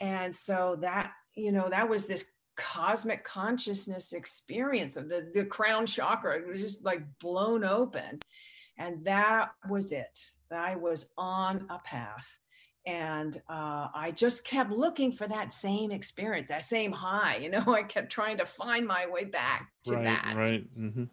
And 0.00 0.34
so 0.34 0.78
that, 0.80 1.12
you 1.34 1.52
know, 1.52 1.68
that 1.68 1.88
was 1.88 2.06
this 2.06 2.24
cosmic 2.56 3.24
consciousness 3.24 4.12
experience 4.12 4.96
of 4.96 5.08
the, 5.08 5.30
the 5.32 5.44
crown 5.44 5.86
chakra. 5.86 6.38
It 6.38 6.46
was 6.46 6.60
just 6.60 6.84
like 6.84 7.02
blown 7.20 7.64
open. 7.64 8.20
And 8.80 9.04
that 9.04 9.50
was 9.68 9.92
it. 9.92 10.18
I 10.50 10.74
was 10.74 11.10
on 11.18 11.66
a 11.68 11.78
path. 11.78 12.38
And 12.86 13.36
uh, 13.48 13.88
I 13.94 14.10
just 14.16 14.42
kept 14.42 14.70
looking 14.70 15.12
for 15.12 15.28
that 15.28 15.52
same 15.52 15.92
experience, 15.92 16.48
that 16.48 16.64
same 16.64 16.90
high. 16.90 17.36
You 17.36 17.50
know, 17.50 17.62
I 17.74 17.82
kept 17.82 18.10
trying 18.10 18.38
to 18.38 18.46
find 18.46 18.86
my 18.86 19.06
way 19.06 19.24
back 19.24 19.68
to 19.84 19.96
right, 19.96 20.04
that. 20.04 20.34
Right. 20.34 20.78
Mm-hmm. 20.80 21.04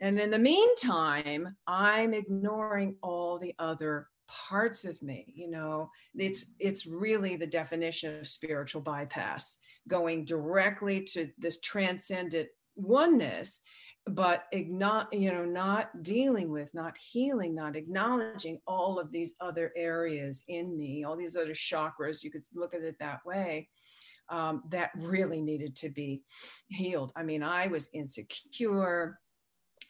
And 0.00 0.20
in 0.20 0.30
the 0.30 0.38
meantime, 0.38 1.56
I'm 1.66 2.14
ignoring 2.14 2.96
all 3.02 3.38
the 3.38 3.54
other 3.58 4.08
parts 4.48 4.86
of 4.86 5.02
me 5.02 5.30
you 5.36 5.50
know 5.50 5.90
it's 6.14 6.54
it's 6.58 6.86
really 6.86 7.36
the 7.36 7.46
definition 7.46 8.18
of 8.18 8.26
spiritual 8.26 8.80
bypass 8.80 9.58
going 9.88 10.24
directly 10.24 11.02
to 11.02 11.28
this 11.38 11.60
transcendent 11.60 12.48
oneness 12.74 13.60
but 14.06 14.44
igno- 14.52 15.06
you 15.12 15.30
know 15.32 15.44
not 15.44 16.02
dealing 16.02 16.50
with 16.50 16.72
not 16.74 16.96
healing 16.98 17.54
not 17.54 17.76
acknowledging 17.76 18.58
all 18.66 18.98
of 18.98 19.12
these 19.12 19.34
other 19.40 19.72
areas 19.76 20.42
in 20.48 20.76
me 20.76 21.04
all 21.04 21.16
these 21.16 21.36
other 21.36 21.52
chakras 21.52 22.22
you 22.22 22.30
could 22.30 22.44
look 22.54 22.74
at 22.74 22.82
it 22.82 22.96
that 22.98 23.24
way 23.24 23.68
um, 24.28 24.62
that 24.70 24.90
really 24.96 25.40
needed 25.40 25.76
to 25.76 25.88
be 25.88 26.22
healed 26.68 27.12
i 27.14 27.22
mean 27.22 27.42
i 27.42 27.68
was 27.68 27.88
insecure 27.92 29.18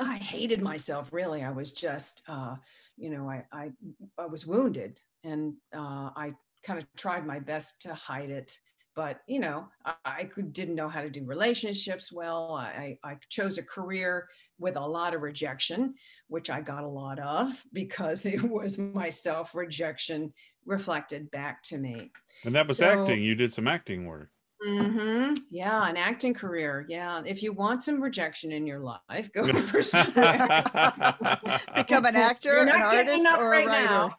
I 0.00 0.16
hated 0.16 0.62
myself. 0.62 1.12
Really, 1.12 1.42
I 1.42 1.50
was 1.50 1.72
just, 1.72 2.22
uh, 2.28 2.56
you 2.96 3.10
know, 3.10 3.28
I, 3.28 3.44
I, 3.52 3.70
I 4.18 4.26
was 4.26 4.46
wounded, 4.46 4.98
and 5.24 5.54
uh, 5.74 6.10
I 6.16 6.32
kind 6.64 6.78
of 6.78 6.86
tried 6.96 7.26
my 7.26 7.38
best 7.38 7.80
to 7.82 7.94
hide 7.94 8.30
it. 8.30 8.56
But 8.94 9.20
you 9.26 9.40
know, 9.40 9.68
I, 9.84 9.94
I 10.04 10.28
didn't 10.52 10.74
know 10.74 10.88
how 10.88 11.02
to 11.02 11.10
do 11.10 11.24
relationships 11.24 12.12
well. 12.12 12.54
I, 12.54 12.98
I 13.02 13.16
chose 13.28 13.58
a 13.58 13.62
career 13.62 14.28
with 14.58 14.76
a 14.76 14.86
lot 14.86 15.14
of 15.14 15.22
rejection, 15.22 15.94
which 16.28 16.50
I 16.50 16.60
got 16.60 16.84
a 16.84 16.88
lot 16.88 17.18
of 17.18 17.64
because 17.72 18.26
it 18.26 18.42
was 18.42 18.78
my 18.78 19.08
self 19.08 19.54
rejection 19.54 20.32
reflected 20.66 21.30
back 21.30 21.62
to 21.64 21.78
me. 21.78 22.10
And 22.44 22.54
that 22.54 22.68
was 22.68 22.78
so, 22.78 22.86
acting. 22.86 23.22
You 23.22 23.34
did 23.34 23.52
some 23.52 23.68
acting 23.68 24.06
work. 24.06 24.30
Mm-hmm. 24.66 25.34
Yeah, 25.50 25.88
an 25.88 25.96
acting 25.96 26.34
career. 26.34 26.86
Yeah, 26.88 27.22
if 27.24 27.42
you 27.42 27.52
want 27.52 27.82
some 27.82 28.00
rejection 28.00 28.52
in 28.52 28.66
your 28.66 28.78
life, 28.78 29.32
go 29.32 29.50
pursue 29.66 30.04
Become 30.04 32.06
an 32.06 32.16
actor, 32.16 32.58
an 32.58 32.68
artist, 32.68 33.26
or 33.36 33.50
right 33.50 33.64
a 33.64 33.68
writer. 33.68 34.10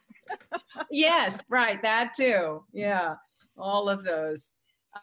yes, 0.90 1.42
right. 1.48 1.80
That 1.80 2.12
too. 2.14 2.64
Yeah, 2.72 3.14
all 3.56 3.88
of 3.88 4.04
those. 4.04 4.52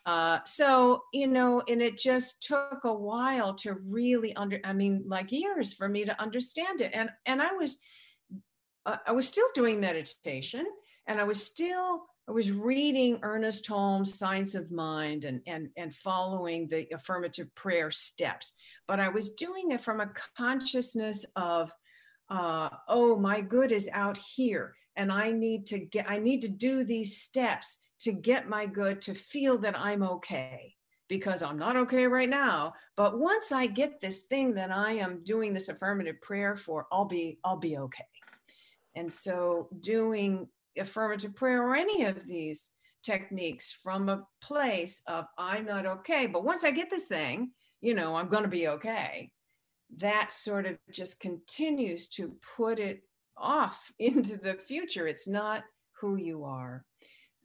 Uh, 0.06 0.40
so 0.46 1.04
you 1.14 1.28
know, 1.28 1.62
and 1.68 1.82
it 1.82 1.98
just 1.98 2.44
took 2.44 2.84
a 2.84 2.94
while 2.94 3.54
to 3.56 3.74
really 3.74 4.36
under. 4.36 4.60
I 4.64 4.74
mean, 4.74 5.04
like 5.06 5.32
years 5.32 5.74
for 5.74 5.90
me 5.90 6.06
to 6.06 6.22
understand 6.22 6.82
it, 6.82 6.92
and 6.94 7.10
and 7.26 7.42
I 7.42 7.54
was, 7.54 7.78
uh, 8.86 8.98
I 9.06 9.12
was 9.12 9.28
still 9.28 9.48
doing 9.54 9.80
meditation, 9.80 10.66
and 11.08 11.20
I 11.20 11.24
was 11.24 11.44
still 11.44 12.06
I 12.32 12.34
was 12.34 12.52
reading 12.52 13.20
Ernest 13.24 13.68
Holmes' 13.68 14.18
Science 14.18 14.56
of 14.56 14.72
Mind 14.72 15.26
and, 15.26 15.42
and, 15.48 15.70
and 15.76 15.94
following 15.94 16.68
the 16.68 16.88
affirmative 16.94 17.54
prayer 17.56 17.92
steps, 17.92 18.54
but 18.88 19.00
I 19.00 19.10
was 19.10 19.32
doing 19.32 19.72
it 19.72 19.82
from 19.82 20.00
a 20.00 20.12
consciousness 20.38 21.26
of, 21.36 21.74
uh, 22.30 22.70
oh, 22.88 23.18
my 23.18 23.42
good 23.42 23.72
is 23.72 23.90
out 23.92 24.18
here, 24.18 24.76
and 24.96 25.12
I 25.12 25.32
need 25.32 25.66
to 25.68 25.80
get, 25.80 26.10
I 26.10 26.20
need 26.20 26.42
to 26.42 26.48
do 26.48 26.84
these 26.84 27.18
steps 27.22 27.80
to 28.04 28.12
get 28.12 28.50
my 28.50 28.66
good 28.66 29.02
to 29.02 29.14
feel 29.14 29.58
that 29.60 29.78
I'm 29.78 30.04
okay 30.04 30.76
because 31.08 31.44
I'm 31.44 31.58
not 31.58 31.76
okay 31.76 32.08
right 32.08 32.30
now. 32.30 32.74
But 32.96 33.20
once 33.20 33.52
I 33.52 33.68
get 33.68 34.00
this 34.00 34.22
thing 34.22 34.54
that 34.56 34.72
I 34.72 34.94
am 34.94 35.24
doing 35.24 35.54
this 35.54 35.70
affirmative 35.70 36.22
prayer 36.22 36.56
for, 36.56 36.88
I'll 36.92 37.06
be, 37.06 37.38
I'll 37.44 37.58
be 37.58 37.78
okay. 37.78 38.06
And 38.96 39.12
so 39.12 39.68
doing 39.80 40.48
affirmative 40.78 41.36
prayer 41.36 41.64
or 41.64 41.76
any 41.76 42.06
of 42.06 42.26
these 42.26 42.72
techniques 43.04 43.72
from 43.72 44.10
a 44.10 44.26
place 44.42 45.02
of 45.08 45.26
I'm 45.38 45.66
not 45.66 45.86
okay, 45.86 46.28
but 46.28 46.44
once 46.44 46.64
I 46.64 46.72
get 46.72 46.90
this 46.90 47.08
thing, 47.08 47.52
you 47.82 47.94
know, 47.94 48.16
I'm 48.16 48.28
going 48.28 48.44
to 48.44 48.50
be 48.50 48.68
okay. 48.70 49.32
That 49.98 50.32
sort 50.32 50.66
of 50.66 50.78
just 50.92 51.20
continues 51.20 52.08
to 52.10 52.36
put 52.56 52.80
it 52.80 53.02
off 53.36 53.92
into 54.00 54.38
the 54.38 54.54
future. 54.54 55.08
It's 55.08 55.28
not 55.28 55.64
who 56.00 56.16
you 56.16 56.46
are. 56.46 56.86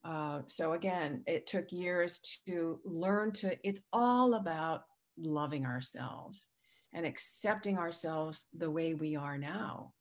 Uh, 0.07 0.43
so 0.47 0.75
again, 0.75 1.23
it 1.27 1.47
took 1.47 1.73
years 1.73 2.21
to 2.47 2.79
learn 2.85 3.33
to, 3.33 3.57
it's 3.67 3.81
all 3.93 4.35
about 4.35 4.85
loving 5.19 5.67
ourselves 5.67 6.47
and 6.93 7.05
accepting 7.05 7.77
ourselves 7.77 8.47
the 8.57 8.71
way 8.71 8.95
we 8.95 9.17
are 9.17 9.37
now. 9.37 9.93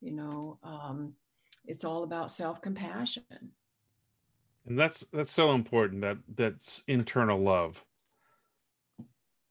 You 0.00 0.12
know, 0.12 0.58
um, 0.62 1.12
it's 1.66 1.84
all 1.84 2.04
about 2.04 2.30
self-compassion 2.30 3.52
and 4.66 4.78
that's 4.78 5.04
that's 5.12 5.30
so 5.30 5.52
important 5.52 6.00
that 6.00 6.18
that's 6.36 6.82
internal 6.86 7.38
love 7.38 7.84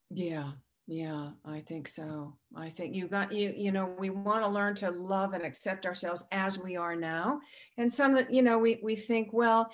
yeah 0.09 0.51
yeah 0.89 1.29
i 1.45 1.59
think 1.59 1.87
so 1.87 2.33
i 2.55 2.67
think 2.67 2.95
you 2.95 3.07
got 3.07 3.31
you 3.31 3.53
you 3.55 3.71
know 3.71 3.93
we 3.99 4.09
want 4.09 4.43
to 4.43 4.47
learn 4.47 4.73
to 4.73 4.89
love 4.89 5.33
and 5.33 5.43
accept 5.43 5.85
ourselves 5.85 6.23
as 6.31 6.57
we 6.57 6.75
are 6.75 6.95
now 6.95 7.39
and 7.77 7.93
some 7.93 8.15
that 8.15 8.33
you 8.33 8.41
know 8.41 8.57
we 8.57 8.79
we 8.81 8.95
think 8.95 9.31
well 9.31 9.71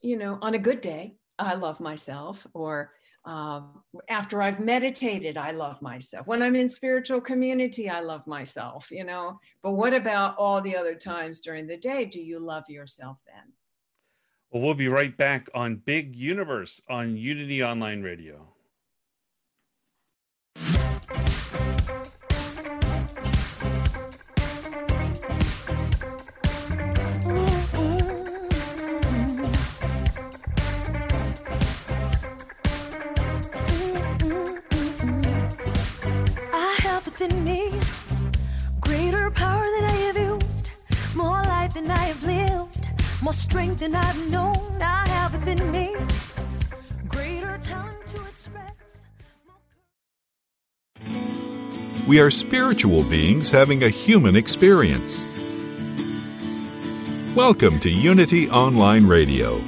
you 0.00 0.16
know 0.16 0.38
on 0.40 0.54
a 0.54 0.58
good 0.58 0.80
day 0.80 1.14
i 1.38 1.52
love 1.52 1.80
myself 1.80 2.46
or 2.54 2.92
um, 3.24 3.82
after 4.08 4.40
I've 4.40 4.58
meditated, 4.58 5.36
I 5.36 5.50
love 5.50 5.82
myself. 5.82 6.26
When 6.26 6.42
I'm 6.42 6.56
in 6.56 6.66
spiritual 6.66 7.20
community, 7.20 7.90
I 7.90 8.00
love 8.00 8.26
myself, 8.26 8.90
you 8.90 9.04
know. 9.04 9.38
But 9.62 9.72
what 9.72 9.92
about 9.92 10.34
all 10.38 10.62
the 10.62 10.74
other 10.74 10.94
times 10.94 11.40
during 11.40 11.66
the 11.66 11.76
day? 11.76 12.06
Do 12.06 12.22
you 12.22 12.38
love 12.38 12.64
yourself 12.70 13.18
then? 13.26 13.52
Well, 14.50 14.62
we'll 14.62 14.72
be 14.72 14.88
right 14.88 15.14
back 15.14 15.50
on 15.52 15.82
Big 15.84 16.16
Universe 16.16 16.80
on 16.88 17.18
Unity 17.18 17.62
Online 17.62 18.00
Radio. 18.00 18.48
More 43.28 43.34
strength 43.34 43.80
than 43.80 43.94
I've 43.94 44.30
known. 44.30 44.80
I 44.80 45.06
have 45.08 45.34
within 45.34 45.70
me. 45.70 45.94
Greater 47.08 47.58
talent 47.58 48.06
to 48.06 48.24
express. 48.24 48.72
We 52.06 52.20
are 52.20 52.30
spiritual 52.30 53.02
beings 53.02 53.50
having 53.50 53.84
a 53.84 53.90
human 53.90 54.34
experience. 54.34 55.22
Welcome 57.36 57.78
to 57.80 57.90
Unity 57.90 58.48
Online 58.48 59.06
Radio, 59.06 59.58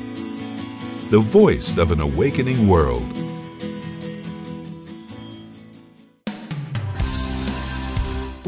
the 1.11 1.21
voice 1.21 1.77
of 1.77 1.93
an 1.93 2.01
awakening 2.01 2.67
world. 2.67 3.30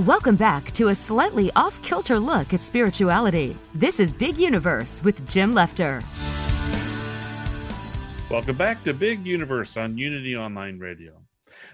Welcome 0.07 0.35
back 0.35 0.73
to 0.73 0.89
a 0.89 0.95
slightly 0.97 1.53
off 1.55 1.81
kilter 1.81 2.19
look 2.19 2.53
at 2.53 2.61
spirituality. 2.63 3.57
This 3.73 4.01
is 4.01 4.13
Big 4.13 4.37
Universe 4.37 5.01
with 5.05 5.25
Jim 5.29 5.55
Lefter. 5.55 6.03
Welcome 8.29 8.57
back 8.57 8.83
to 8.83 8.95
Big 8.95 9.25
Universe 9.25 9.77
on 9.77 9.97
Unity 9.97 10.37
Online 10.37 10.81
Radio. 10.81 11.23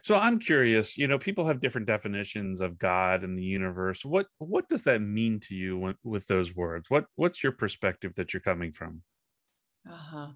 So 0.03 0.17
I'm 0.17 0.39
curious, 0.39 0.99
you 0.99 1.09
know, 1.09 1.19
people 1.19 1.47
have 1.47 1.63
different 1.63 1.87
definitions 1.87 2.61
of 2.61 2.79
God 2.79 3.25
and 3.25 3.39
the 3.39 3.43
universe. 3.43 4.05
What 4.05 4.27
what 4.37 4.69
does 4.69 4.85
that 4.85 5.01
mean 5.01 5.41
to 5.49 5.55
you 5.55 5.79
when, 5.79 5.95
with 6.05 6.27
those 6.27 6.55
words? 6.55 6.91
What 6.91 7.07
what's 7.17 7.43
your 7.43 7.53
perspective 7.53 8.13
that 8.17 8.35
you're 8.35 8.43
coming 8.43 8.73
from? 8.73 9.01
Uh-huh. 9.91 10.29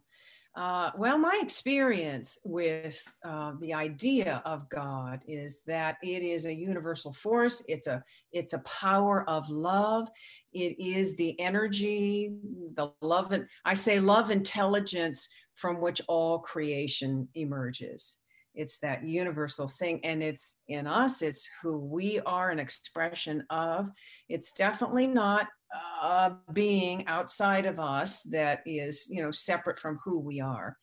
Uh, 0.55 0.91
well, 0.99 1.17
my 1.17 1.41
experience 1.43 2.39
with 2.45 3.03
uh, 3.25 3.53
the 3.61 3.73
idea 3.73 4.43
of 4.45 4.69
God 4.69 5.21
is 5.27 5.63
that 5.67 5.97
it 6.03 6.23
is 6.23 6.45
a 6.45 6.53
universal 6.53 7.11
force. 7.13 7.65
It's 7.69 7.87
a 7.87 8.05
it's 8.33 8.53
a 8.53 8.59
power 8.59 9.29
of 9.31 9.49
love. 9.49 10.11
It 10.53 10.79
is 10.79 11.17
the 11.17 11.41
energy, 11.41 12.33
the 12.77 12.91
love. 13.01 13.33
And 13.33 13.47
I 13.65 13.73
say 13.73 13.99
love 13.99 14.31
intelligence 14.31 15.27
from 15.55 15.81
which 15.81 16.03
all 16.07 16.39
creation 16.41 17.29
emerges. 17.35 18.19
It's 18.55 18.77
that 18.79 19.03
universal 19.09 19.67
thing, 19.67 20.01
and 20.05 20.23
it's 20.23 20.57
in 20.69 20.87
us. 20.87 21.23
It's 21.23 21.49
who 21.63 21.79
we 21.79 22.21
are, 22.27 22.51
an 22.51 22.59
expression 22.59 23.45
of. 23.49 23.91
It's 24.29 24.53
definitely 24.53 25.07
not 25.07 25.49
a 26.03 26.33
being 26.53 27.07
outside 27.07 27.67
of 27.67 27.81
us 27.81 28.23
that 28.25 28.63
is 28.67 29.09
you 29.11 29.23
know 29.23 29.31
separate 29.31 29.79
from 29.79 29.99
who 30.05 30.19
we 30.19 30.41
are. 30.41 30.77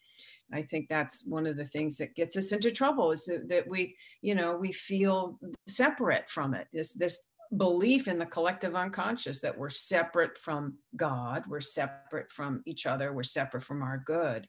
I 0.51 0.63
think 0.63 0.87
that's 0.89 1.25
one 1.25 1.45
of 1.45 1.57
the 1.57 1.65
things 1.65 1.97
that 1.97 2.15
gets 2.15 2.35
us 2.35 2.51
into 2.51 2.71
trouble 2.71 3.11
is 3.11 3.29
that 3.47 3.67
we 3.67 3.95
you 4.21 4.35
know 4.35 4.55
we 4.55 4.71
feel 4.71 5.39
separate 5.67 6.29
from 6.29 6.53
it. 6.53 6.67
This 6.73 6.93
this 6.93 7.21
belief 7.57 8.07
in 8.07 8.19
the 8.19 8.25
collective 8.25 8.75
unconscious 8.75 9.41
that 9.41 9.57
we're 9.57 9.71
separate 9.71 10.37
from 10.37 10.77
god 10.95 11.43
we're 11.47 11.59
separate 11.59 12.31
from 12.31 12.61
each 12.67 12.85
other 12.85 13.11
we're 13.11 13.23
separate 13.23 13.63
from 13.63 13.81
our 13.81 14.03
good 14.05 14.47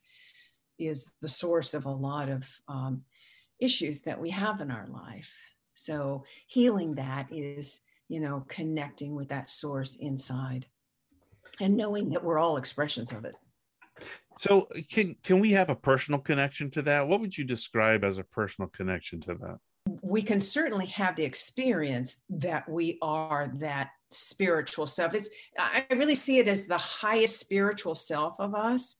is 0.77 1.09
the 1.21 1.27
source 1.27 1.73
of 1.73 1.85
a 1.85 1.91
lot 1.91 2.29
of 2.29 2.47
um, 2.67 3.01
issues 3.59 4.01
that 4.01 4.19
we 4.19 4.29
have 4.31 4.61
in 4.61 4.71
our 4.71 4.87
life. 4.87 5.31
So 5.75 6.25
healing 6.47 6.95
that 6.95 7.27
is 7.31 7.81
you 8.11 8.19
know, 8.19 8.43
connecting 8.49 9.15
with 9.15 9.29
that 9.29 9.49
source 9.49 9.95
inside 9.95 10.65
and 11.61 11.77
knowing 11.77 12.09
that 12.09 12.21
we're 12.21 12.37
all 12.37 12.57
expressions 12.57 13.13
of 13.13 13.23
it. 13.23 13.35
So 14.37 14.67
can 14.91 15.15
can 15.23 15.39
we 15.39 15.51
have 15.51 15.69
a 15.69 15.75
personal 15.75 16.19
connection 16.19 16.69
to 16.71 16.81
that? 16.81 17.07
What 17.07 17.21
would 17.21 17.37
you 17.37 17.45
describe 17.45 18.03
as 18.03 18.17
a 18.17 18.23
personal 18.25 18.67
connection 18.67 19.21
to 19.21 19.35
that? 19.35 19.57
We 20.01 20.21
can 20.21 20.41
certainly 20.41 20.87
have 20.87 21.15
the 21.15 21.23
experience 21.23 22.19
that 22.29 22.67
we 22.67 22.97
are 23.01 23.49
that 23.59 23.91
spiritual 24.09 24.87
self. 24.87 25.13
It's 25.13 25.29
I 25.57 25.85
really 25.91 26.15
see 26.15 26.39
it 26.39 26.49
as 26.49 26.65
the 26.65 26.77
highest 26.77 27.39
spiritual 27.39 27.95
self 27.95 28.35
of 28.39 28.55
us. 28.55 28.97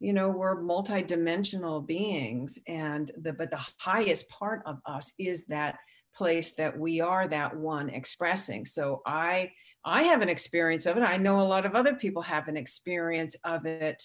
You 0.00 0.14
know, 0.14 0.30
we're 0.30 0.60
multidimensional 0.60 1.86
beings 1.86 2.58
and 2.66 3.08
the 3.18 3.32
but 3.32 3.52
the 3.52 3.64
highest 3.78 4.28
part 4.28 4.62
of 4.66 4.80
us 4.84 5.12
is 5.16 5.46
that 5.46 5.78
place 6.14 6.52
that 6.52 6.78
we 6.78 7.00
are 7.00 7.28
that 7.28 7.56
one 7.56 7.90
expressing. 7.90 8.64
So 8.64 9.02
i 9.06 9.50
i 9.84 10.02
have 10.02 10.22
an 10.22 10.28
experience 10.28 10.86
of 10.86 10.96
it. 10.96 11.02
I 11.02 11.16
know 11.16 11.40
a 11.40 11.42
lot 11.42 11.64
of 11.64 11.74
other 11.74 11.94
people 11.94 12.22
have 12.22 12.48
an 12.48 12.56
experience 12.56 13.36
of 13.44 13.64
it 13.66 14.02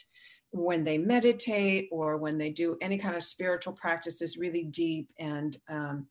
when 0.51 0.83
they 0.83 0.99
meditate 0.99 1.89
or 1.91 2.17
when 2.17 2.37
they 2.37 2.51
do 2.51 2.77
any 2.79 2.97
kind 2.97 3.15
of 3.15 3.23
spiritual 3.23 3.73
practice 3.73 4.21
is 4.21 4.37
really 4.37 4.65
deep 4.65 5.09
and 5.17 5.57
um, 5.67 6.07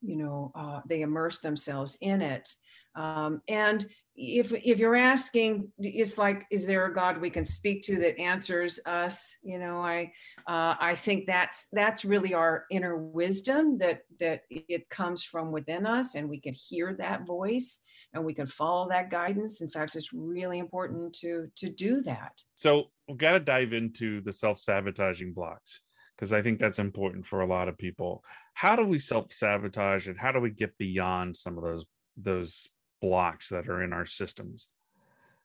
you 0.00 0.16
know 0.16 0.50
uh, 0.54 0.80
they 0.88 1.02
immerse 1.02 1.38
themselves 1.38 1.96
in 2.00 2.22
it. 2.22 2.48
Um, 2.94 3.40
and 3.48 3.86
if 4.14 4.52
if 4.52 4.78
you're 4.78 4.96
asking 4.96 5.68
it's 5.78 6.18
like 6.18 6.44
is 6.50 6.66
there 6.66 6.84
a 6.84 6.92
god 6.92 7.18
we 7.18 7.30
can 7.30 7.44
speak 7.44 7.82
to 7.82 7.98
that 7.98 8.18
answers 8.18 8.78
us? 8.84 9.36
You 9.42 9.58
know 9.58 9.78
i 9.80 10.12
uh, 10.46 10.74
i 10.78 10.94
think 10.94 11.26
that's 11.26 11.68
that's 11.72 12.04
really 12.04 12.34
our 12.34 12.66
inner 12.70 12.96
wisdom 12.96 13.78
that 13.78 14.02
that 14.20 14.42
it 14.50 14.88
comes 14.90 15.24
from 15.24 15.50
within 15.50 15.86
us 15.86 16.14
and 16.14 16.28
we 16.28 16.40
can 16.40 16.52
hear 16.52 16.94
that 16.94 17.26
voice 17.26 17.80
and 18.14 18.24
we 18.24 18.34
can 18.34 18.46
follow 18.46 18.88
that 18.88 19.10
guidance. 19.10 19.60
In 19.60 19.70
fact 19.70 19.96
it's 19.96 20.12
really 20.12 20.58
important 20.58 21.14
to 21.14 21.48
to 21.56 21.70
do 21.70 22.02
that. 22.02 22.42
So 22.54 22.90
we've 23.08 23.16
got 23.16 23.32
to 23.32 23.40
dive 23.40 23.72
into 23.72 24.20
the 24.20 24.32
self-sabotaging 24.32 25.32
blocks 25.32 25.80
because 26.16 26.32
i 26.32 26.42
think 26.42 26.58
that's 26.58 26.78
important 26.78 27.26
for 27.26 27.40
a 27.40 27.46
lot 27.46 27.68
of 27.68 27.78
people. 27.78 28.22
How 28.54 28.76
do 28.76 28.84
we 28.84 28.98
self-sabotage 28.98 30.08
and 30.08 30.18
how 30.18 30.32
do 30.32 30.40
we 30.40 30.50
get 30.50 30.76
beyond 30.76 31.36
some 31.36 31.56
of 31.56 31.64
those 31.64 31.86
those 32.16 32.68
blocks 33.02 33.50
that 33.50 33.68
are 33.68 33.82
in 33.82 33.92
our 33.92 34.06
systems. 34.06 34.68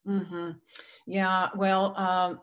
Mm-hmm. 0.07 0.51
Yeah, 1.05 1.49
well, 1.55 1.97
um, 1.97 2.39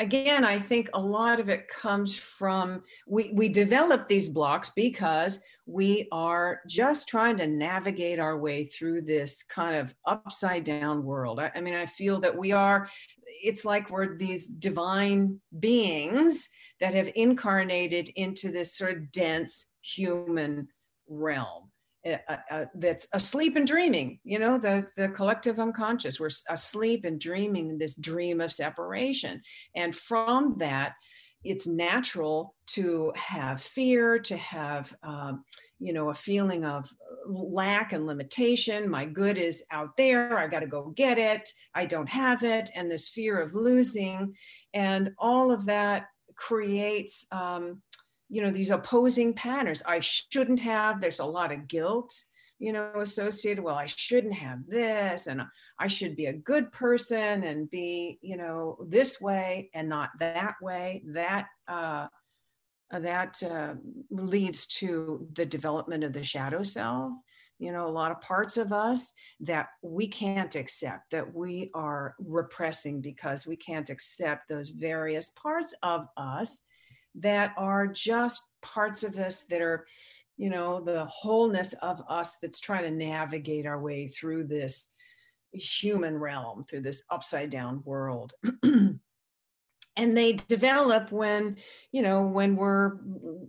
again, 0.00 0.44
I 0.44 0.58
think 0.58 0.88
a 0.94 1.00
lot 1.00 1.38
of 1.38 1.50
it 1.50 1.68
comes 1.68 2.16
from 2.16 2.82
we 3.06 3.30
we 3.34 3.48
develop 3.48 4.06
these 4.06 4.28
blocks 4.28 4.70
because 4.70 5.38
we 5.66 6.08
are 6.10 6.60
just 6.66 7.06
trying 7.06 7.36
to 7.36 7.46
navigate 7.46 8.18
our 8.18 8.38
way 8.38 8.64
through 8.64 9.02
this 9.02 9.42
kind 9.42 9.76
of 9.76 9.94
upside 10.06 10.64
down 10.64 11.04
world. 11.04 11.38
I, 11.38 11.52
I 11.54 11.60
mean, 11.60 11.74
I 11.74 11.86
feel 11.86 12.18
that 12.20 12.36
we 12.36 12.52
are. 12.52 12.88
It's 13.42 13.64
like 13.64 13.90
we're 13.90 14.16
these 14.16 14.48
divine 14.48 15.38
beings 15.60 16.48
that 16.80 16.94
have 16.94 17.10
incarnated 17.14 18.08
into 18.16 18.50
this 18.50 18.76
sort 18.76 18.96
of 18.96 19.12
dense 19.12 19.66
human 19.82 20.68
realm 21.08 21.69
uh, 22.06 22.36
uh, 22.50 22.64
that's 22.74 23.06
asleep 23.12 23.56
and 23.56 23.66
dreaming 23.66 24.18
you 24.24 24.38
know 24.38 24.58
the 24.58 24.86
the 24.96 25.08
collective 25.08 25.58
unconscious. 25.58 26.18
We're 26.18 26.30
asleep 26.48 27.04
and 27.04 27.20
dreaming 27.20 27.78
this 27.78 27.94
dream 27.94 28.40
of 28.40 28.52
separation. 28.52 29.42
And 29.74 29.94
from 29.94 30.56
that 30.58 30.94
it's 31.42 31.66
natural 31.66 32.54
to 32.66 33.12
have 33.16 33.62
fear 33.62 34.18
to 34.18 34.36
have 34.36 34.94
um, 35.02 35.44
you 35.78 35.92
know 35.92 36.10
a 36.10 36.14
feeling 36.14 36.64
of 36.64 36.90
lack 37.26 37.92
and 37.92 38.06
limitation. 38.06 38.90
My 38.90 39.04
good 39.04 39.38
is 39.38 39.62
out 39.70 39.96
there. 39.96 40.38
I 40.38 40.46
got 40.46 40.60
to 40.60 40.66
go 40.66 40.92
get 40.96 41.18
it. 41.18 41.50
I 41.74 41.86
don't 41.86 42.08
have 42.08 42.42
it. 42.42 42.70
And 42.74 42.90
this 42.90 43.08
fear 43.08 43.40
of 43.40 43.54
losing. 43.54 44.34
And 44.74 45.10
all 45.18 45.50
of 45.50 45.66
that 45.66 46.06
creates 46.36 47.26
um, 47.32 47.82
you 48.30 48.42
know 48.42 48.50
these 48.50 48.70
opposing 48.70 49.34
patterns. 49.34 49.82
I 49.86 50.00
shouldn't 50.00 50.60
have 50.60 51.00
there's 51.00 51.20
a 51.20 51.24
lot 51.24 51.52
of 51.52 51.68
guilt 51.68 52.14
you 52.60 52.74
know 52.74 52.92
associated 52.96 53.64
well 53.64 53.74
i 53.74 53.86
shouldn't 53.86 54.34
have 54.34 54.58
this 54.68 55.28
and 55.28 55.40
i 55.78 55.86
should 55.86 56.14
be 56.14 56.26
a 56.26 56.32
good 56.32 56.70
person 56.72 57.42
and 57.44 57.70
be 57.70 58.18
you 58.20 58.36
know 58.36 58.76
this 58.86 59.18
way 59.18 59.70
and 59.74 59.88
not 59.88 60.10
that 60.18 60.54
way. 60.62 61.02
That 61.06 61.46
uh, 61.68 62.06
that 62.90 63.42
uh, 63.42 63.74
leads 64.10 64.66
to 64.66 65.28
the 65.34 65.46
development 65.46 66.02
of 66.04 66.12
the 66.12 66.24
shadow 66.24 66.62
self. 66.62 67.12
You 67.58 67.72
know 67.72 67.86
a 67.86 67.90
lot 67.90 68.10
of 68.10 68.20
parts 68.20 68.56
of 68.56 68.72
us 68.72 69.12
that 69.40 69.68
we 69.82 70.06
can't 70.06 70.54
accept 70.54 71.10
that 71.10 71.34
we 71.34 71.70
are 71.74 72.14
repressing 72.18 73.00
because 73.00 73.46
we 73.46 73.56
can't 73.56 73.90
accept 73.90 74.48
those 74.48 74.70
various 74.70 75.30
parts 75.30 75.74
of 75.82 76.06
us 76.16 76.62
that 77.16 77.52
are 77.56 77.86
just 77.86 78.42
parts 78.62 79.04
of 79.04 79.16
us 79.16 79.42
that 79.44 79.60
are, 79.60 79.86
you 80.36 80.50
know, 80.50 80.80
the 80.80 81.04
wholeness 81.06 81.72
of 81.82 82.02
us 82.08 82.36
that's 82.40 82.60
trying 82.60 82.84
to 82.84 82.90
navigate 82.90 83.66
our 83.66 83.80
way 83.80 84.06
through 84.06 84.44
this 84.44 84.88
human 85.52 86.16
realm, 86.16 86.64
through 86.64 86.80
this 86.80 87.02
upside 87.10 87.50
down 87.50 87.82
world. 87.84 88.32
and 89.96 90.16
they 90.16 90.32
develop 90.32 91.10
when 91.12 91.56
you 91.92 92.00
know 92.00 92.22
when 92.22 92.56
we're 92.56 92.98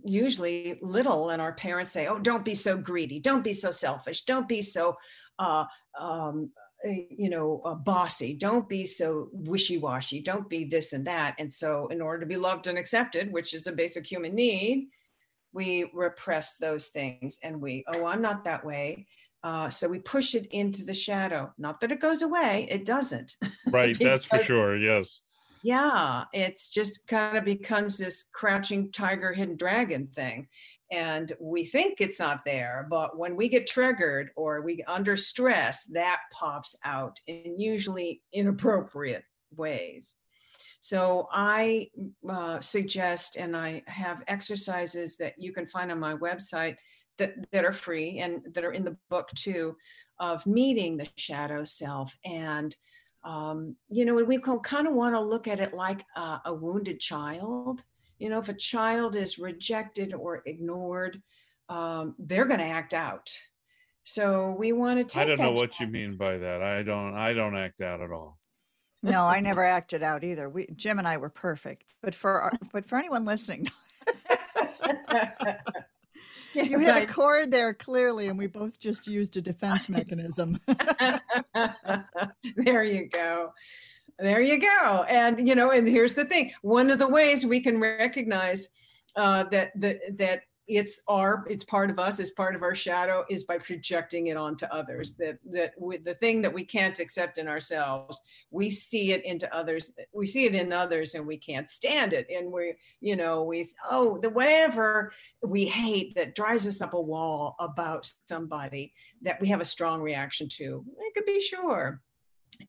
usually 0.04 0.78
little 0.82 1.30
and 1.30 1.40
our 1.40 1.52
parents 1.52 1.90
say 1.90 2.06
oh 2.08 2.18
don't 2.18 2.44
be 2.44 2.54
so 2.54 2.76
greedy 2.76 3.20
don't 3.20 3.44
be 3.44 3.52
so 3.52 3.70
selfish 3.70 4.22
don't 4.22 4.48
be 4.48 4.60
so 4.60 4.96
uh, 5.38 5.64
um, 5.98 6.50
you 6.84 7.30
know, 7.30 7.62
uh, 7.64 7.74
bossy. 7.74 8.34
Don't 8.34 8.68
be 8.68 8.84
so 8.84 9.28
wishy 9.32 9.78
washy. 9.78 10.20
Don't 10.20 10.48
be 10.48 10.64
this 10.64 10.92
and 10.92 11.06
that. 11.06 11.34
And 11.38 11.52
so, 11.52 11.88
in 11.88 12.00
order 12.00 12.20
to 12.20 12.26
be 12.26 12.36
loved 12.36 12.66
and 12.66 12.78
accepted, 12.78 13.32
which 13.32 13.54
is 13.54 13.66
a 13.66 13.72
basic 13.72 14.06
human 14.06 14.34
need, 14.34 14.88
we 15.52 15.90
repress 15.92 16.56
those 16.56 16.88
things 16.88 17.38
and 17.42 17.60
we, 17.60 17.84
oh, 17.88 18.06
I'm 18.06 18.22
not 18.22 18.44
that 18.44 18.64
way. 18.64 19.06
Uh, 19.44 19.68
so 19.68 19.88
we 19.88 19.98
push 19.98 20.34
it 20.34 20.46
into 20.46 20.84
the 20.84 20.94
shadow. 20.94 21.52
Not 21.58 21.80
that 21.80 21.92
it 21.92 22.00
goes 22.00 22.22
away, 22.22 22.66
it 22.70 22.84
doesn't. 22.84 23.36
Right. 23.70 23.98
that's 23.98 24.26
for 24.26 24.38
sure. 24.38 24.76
Yes. 24.76 25.20
Yeah. 25.62 26.24
It's 26.34 26.68
just 26.68 27.06
kind 27.06 27.38
of 27.38 27.44
becomes 27.44 27.96
this 27.96 28.24
crouching 28.32 28.92
tiger, 28.92 29.32
hidden 29.32 29.56
dragon 29.56 30.08
thing 30.14 30.48
and 30.92 31.32
we 31.40 31.64
think 31.64 32.00
it's 32.00 32.20
not 32.20 32.44
there 32.44 32.86
but 32.88 33.18
when 33.18 33.34
we 33.34 33.48
get 33.48 33.66
triggered 33.66 34.30
or 34.36 34.60
we 34.60 34.84
under 34.86 35.16
stress 35.16 35.84
that 35.86 36.20
pops 36.30 36.76
out 36.84 37.18
in 37.26 37.58
usually 37.58 38.22
inappropriate 38.32 39.24
ways. 39.56 40.14
So 40.80 41.28
i 41.32 41.88
uh, 42.28 42.60
suggest 42.60 43.36
and 43.36 43.56
i 43.56 43.82
have 43.86 44.22
exercises 44.28 45.16
that 45.16 45.34
you 45.38 45.52
can 45.52 45.66
find 45.66 45.90
on 45.90 45.98
my 45.98 46.14
website 46.14 46.76
that, 47.18 47.34
that 47.52 47.64
are 47.64 47.72
free 47.72 48.18
and 48.18 48.42
that 48.54 48.64
are 48.64 48.72
in 48.72 48.84
the 48.84 48.96
book 49.10 49.28
too 49.34 49.76
of 50.18 50.46
meeting 50.46 50.96
the 50.96 51.08
shadow 51.16 51.64
self 51.64 52.16
and 52.24 52.76
um, 53.24 53.76
you 53.88 54.04
know 54.04 54.14
we 54.14 54.38
kind 54.38 54.86
of 54.86 54.94
want 54.94 55.14
to 55.14 55.20
look 55.20 55.46
at 55.46 55.60
it 55.60 55.72
like 55.72 56.04
a, 56.16 56.40
a 56.46 56.54
wounded 56.54 57.00
child 57.00 57.84
you 58.22 58.30
know 58.30 58.38
if 58.38 58.48
a 58.48 58.54
child 58.54 59.16
is 59.16 59.36
rejected 59.36 60.14
or 60.14 60.42
ignored 60.46 61.20
um, 61.68 62.14
they're 62.18 62.44
going 62.44 62.60
to 62.60 62.66
act 62.66 62.94
out. 62.94 63.28
So 64.04 64.54
we 64.58 64.72
want 64.72 64.98
to 64.98 65.04
take 65.04 65.22
i 65.22 65.24
don't 65.24 65.38
know 65.38 65.52
what 65.52 65.72
child. 65.72 65.80
you 65.80 65.86
mean 65.88 66.16
by 66.16 66.38
that. 66.38 66.62
I 66.62 66.82
don't 66.82 67.14
i 67.14 67.32
don't 67.32 67.56
act 67.56 67.80
out 67.80 68.00
at 68.00 68.12
all. 68.12 68.38
No 69.02 69.24
i 69.24 69.40
never 69.40 69.64
acted 69.64 70.04
out 70.04 70.22
either. 70.22 70.48
We 70.48 70.68
jim 70.76 70.98
and 71.00 71.08
i 71.08 71.16
were 71.16 71.30
perfect 71.30 71.84
but 72.00 72.14
for 72.14 72.40
our, 72.42 72.52
but 72.72 72.86
for 72.86 72.96
anyone 72.96 73.24
listening 73.24 73.68
you 76.54 76.78
hit 76.78 77.02
a 77.02 77.06
chord 77.06 77.50
there 77.50 77.74
clearly 77.74 78.28
and 78.28 78.38
we 78.38 78.46
both 78.46 78.78
just 78.78 79.08
used 79.08 79.36
a 79.36 79.40
defense 79.40 79.88
mechanism. 79.88 80.60
There 82.56 82.84
you 82.84 83.08
go 83.08 83.52
there 84.18 84.40
you 84.40 84.58
go. 84.58 85.04
And 85.08 85.46
you 85.46 85.54
know, 85.54 85.70
and 85.70 85.86
here's 85.86 86.14
the 86.14 86.24
thing: 86.24 86.52
one 86.62 86.90
of 86.90 86.98
the 86.98 87.08
ways 87.08 87.44
we 87.46 87.60
can 87.60 87.78
recognize 87.80 88.68
uh, 89.16 89.44
that 89.44 89.72
that 89.76 89.98
that 90.18 90.42
it's 90.68 91.00
our 91.08 91.44
it's 91.50 91.64
part 91.64 91.90
of 91.90 91.98
us, 91.98 92.20
it's 92.20 92.30
part 92.30 92.54
of 92.54 92.62
our 92.62 92.74
shadow, 92.74 93.24
is 93.28 93.44
by 93.44 93.58
projecting 93.58 94.28
it 94.28 94.36
onto 94.36 94.64
others. 94.66 95.14
That 95.14 95.38
that 95.52 95.72
with 95.76 96.04
the 96.04 96.14
thing 96.14 96.40
that 96.42 96.52
we 96.52 96.64
can't 96.64 96.98
accept 96.98 97.38
in 97.38 97.48
ourselves, 97.48 98.20
we 98.50 98.70
see 98.70 99.12
it 99.12 99.24
into 99.24 99.52
others. 99.54 99.92
We 100.12 100.26
see 100.26 100.46
it 100.46 100.54
in 100.54 100.72
others, 100.72 101.14
and 101.14 101.26
we 101.26 101.36
can't 101.36 101.68
stand 101.68 102.12
it. 102.12 102.26
And 102.30 102.52
we, 102.52 102.74
you 103.00 103.16
know, 103.16 103.42
we 103.42 103.66
oh 103.90 104.18
the 104.18 104.30
whatever 104.30 105.12
we 105.42 105.66
hate 105.66 106.14
that 106.14 106.34
drives 106.34 106.66
us 106.66 106.80
up 106.80 106.94
a 106.94 107.00
wall 107.00 107.56
about 107.58 108.10
somebody 108.28 108.92
that 109.22 109.40
we 109.40 109.48
have 109.48 109.60
a 109.60 109.66
strong 109.66 110.00
reaction 110.00 110.48
to. 110.56 110.84
It 110.98 111.14
could 111.14 111.26
be 111.26 111.40
sure 111.40 112.00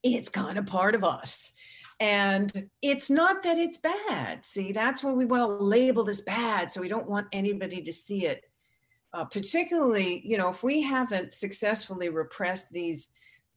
it's 0.02 0.28
kind 0.28 0.58
of 0.58 0.66
part 0.66 0.94
of 0.94 1.04
us. 1.04 1.52
And 2.00 2.68
it's 2.82 3.08
not 3.08 3.42
that 3.44 3.58
it's 3.58 3.78
bad. 3.78 4.44
See, 4.44 4.72
that's 4.72 5.04
when 5.04 5.16
we 5.16 5.24
want 5.24 5.42
to 5.42 5.64
label 5.64 6.04
this 6.04 6.20
bad. 6.20 6.70
So 6.70 6.80
we 6.80 6.88
don't 6.88 7.08
want 7.08 7.28
anybody 7.32 7.80
to 7.82 7.92
see 7.92 8.26
it. 8.26 8.44
Uh, 9.12 9.24
particularly, 9.24 10.20
you 10.24 10.36
know, 10.36 10.48
if 10.48 10.64
we 10.64 10.82
haven't 10.82 11.32
successfully 11.32 12.08
repressed 12.08 12.72
these 12.72 13.10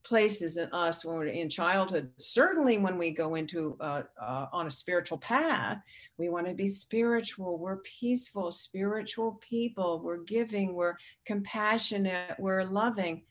places 0.03 0.55
in 0.57 0.71
us 0.71 1.03
when 1.03 1.17
we're 1.17 1.25
in 1.25 1.49
childhood, 1.49 2.11
certainly 2.19 2.77
when 2.77 2.97
we 2.97 3.09
go 3.09 3.35
into 3.35 3.75
uh, 3.81 4.03
uh, 4.21 4.45
on 4.53 4.67
a 4.67 4.71
spiritual 4.71 5.17
path, 5.17 5.79
we 6.19 6.29
want 6.29 6.45
to 6.45 6.53
be 6.53 6.67
spiritual. 6.67 7.57
We're 7.57 7.77
peaceful, 7.77 8.51
spiritual 8.51 9.41
people. 9.41 9.99
We're 9.99 10.23
giving, 10.23 10.75
we're 10.75 10.95
compassionate, 11.25 12.35
we're 12.37 12.63
loving 12.63 13.23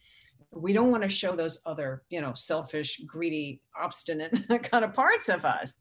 we 0.57 0.73
don't 0.73 0.91
want 0.91 1.03
to 1.03 1.09
show 1.09 1.37
those 1.37 1.59
other 1.67 2.03
you 2.11 2.21
know 2.21 2.35
selfish 2.35 3.01
greedy 3.07 3.61
obstinate 3.81 4.33
kind 4.71 4.85
of 4.85 4.95
parts 4.95 5.29
of 5.29 5.45
us. 5.45 5.77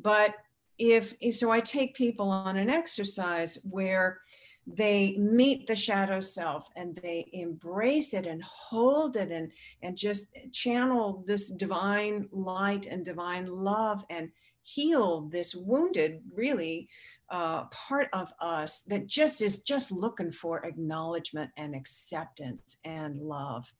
But 0.00 0.34
if 0.78 1.14
so 1.32 1.50
i 1.50 1.60
take 1.60 1.94
people 1.94 2.30
on 2.30 2.56
an 2.56 2.70
exercise 2.70 3.58
where 3.70 4.20
they 4.66 5.16
meet 5.18 5.66
the 5.66 5.76
shadow 5.76 6.20
self 6.20 6.68
and 6.76 6.98
they 7.02 7.28
embrace 7.32 8.14
it 8.14 8.26
and 8.26 8.42
hold 8.42 9.16
it 9.16 9.30
and 9.30 9.50
and 9.82 9.96
just 9.96 10.28
channel 10.52 11.24
this 11.26 11.50
divine 11.50 12.28
light 12.32 12.86
and 12.86 13.04
divine 13.04 13.46
love 13.46 14.04
and 14.08 14.30
heal 14.62 15.22
this 15.22 15.54
wounded 15.54 16.20
really 16.34 16.88
uh, 17.30 17.64
part 17.64 18.08
of 18.12 18.32
us 18.40 18.82
that 18.82 19.06
just 19.06 19.42
is 19.42 19.62
just 19.62 19.90
looking 19.90 20.30
for 20.30 20.64
acknowledgement 20.64 21.50
and 21.56 21.74
acceptance 21.74 22.76
and 22.84 23.18
love 23.18 23.72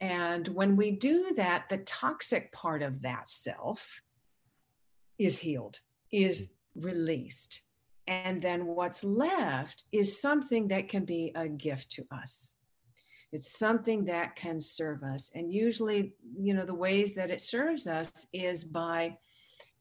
and 0.00 0.48
when 0.48 0.76
we 0.76 0.90
do 0.90 1.32
that 1.36 1.68
the 1.68 1.78
toxic 1.78 2.52
part 2.52 2.82
of 2.82 3.02
that 3.02 3.28
self 3.28 4.02
is 5.18 5.38
healed 5.38 5.78
is 6.12 6.52
released 6.74 7.62
and 8.08 8.40
then 8.40 8.66
what's 8.66 9.02
left 9.02 9.84
is 9.92 10.20
something 10.20 10.68
that 10.68 10.88
can 10.88 11.04
be 11.04 11.32
a 11.34 11.48
gift 11.48 11.90
to 11.92 12.06
us. 12.12 12.54
It's 13.32 13.58
something 13.58 14.04
that 14.04 14.36
can 14.36 14.60
serve 14.60 15.02
us. 15.02 15.30
And 15.34 15.52
usually, 15.52 16.14
you 16.38 16.54
know, 16.54 16.64
the 16.64 16.74
ways 16.74 17.14
that 17.14 17.30
it 17.30 17.40
serves 17.40 17.86
us 17.86 18.26
is 18.32 18.64
by 18.64 19.18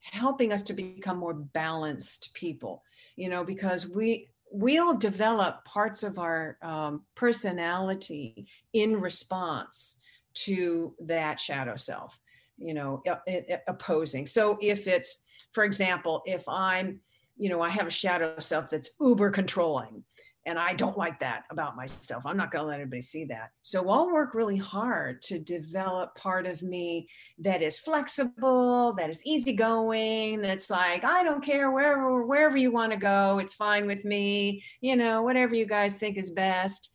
helping 0.02 0.52
us 0.52 0.64
to 0.64 0.74
become 0.74 1.18
more 1.18 1.34
balanced 1.34 2.34
people, 2.34 2.84
you 3.16 3.30
know, 3.30 3.44
because 3.44 3.88
we, 3.88 4.28
we'll 4.52 4.96
develop 4.96 5.64
parts 5.66 6.02
of 6.02 6.18
our 6.18 6.58
um, 6.64 7.04
personality 7.14 8.48
in 8.74 9.00
response 9.00 9.98
to 10.36 10.94
that 11.00 11.40
shadow 11.40 11.76
self 11.76 12.20
you 12.58 12.74
know 12.74 13.02
uh, 13.08 13.16
uh, 13.28 13.54
uh, 13.54 13.58
opposing 13.68 14.28
so 14.28 14.58
if 14.62 14.88
it's 14.88 15.24
for 15.52 15.64
example 15.64 16.22
if 16.26 16.48
i'm 16.48 17.00
you 17.38 17.50
know, 17.50 17.62
I 17.62 17.70
have 17.70 17.88
a 17.88 17.92
shadow 17.92 18.40
self 18.40 18.70
that's 18.70 18.92
uber 19.00 19.30
controlling. 19.30 20.04
And 20.48 20.60
I 20.60 20.74
don't 20.74 20.96
like 20.96 21.20
that 21.22 21.44
about 21.50 21.76
myself. 21.76 22.24
I'm 22.24 22.38
not 22.38 22.52
going 22.52 22.62
to 22.62 22.68
let 22.68 22.80
anybody 22.80 23.02
see 23.02 23.26
that. 23.26 23.50
So 23.64 23.90
I'll 23.90 24.12
work 24.12 24.36
really 24.36 24.58
hard 24.58 25.24
to 25.24 25.40
develop 25.40 26.14
part 26.16 26.46
of 26.46 26.62
me 26.62 27.10
that 27.40 27.64
is 27.64 27.80
flexible, 27.80 28.94
that 28.94 29.10
is 29.10 29.26
easygoing, 29.26 30.42
that's 30.42 30.70
like, 30.70 31.04
I 31.04 31.24
don't 31.24 31.44
care 31.44 31.72
wherever 31.72 32.24
wherever 32.28 32.58
you 32.58 32.72
want 32.72 32.92
to 32.92 32.98
go, 32.98 33.40
it's 33.40 33.56
fine 33.56 33.88
with 33.88 34.06
me, 34.06 34.64
you 34.82 34.96
know, 34.96 35.24
whatever 35.24 35.56
you 35.56 35.66
guys 35.66 35.98
think 35.98 36.16
is 36.16 36.30
best. 36.30 36.92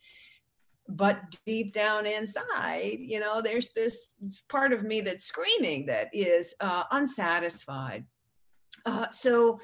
But 0.93 1.37
deep 1.45 1.73
down 1.73 2.05
inside, 2.05 2.97
you 2.99 3.19
know, 3.19 3.41
there's 3.41 3.69
this 3.69 4.09
part 4.49 4.73
of 4.73 4.83
me 4.83 5.01
that's 5.01 5.23
screaming 5.23 5.85
that 5.87 6.09
is 6.13 6.53
uh, 6.59 6.83
unsatisfied. 6.91 8.05
Uh, 8.85 9.09
so 9.11 9.59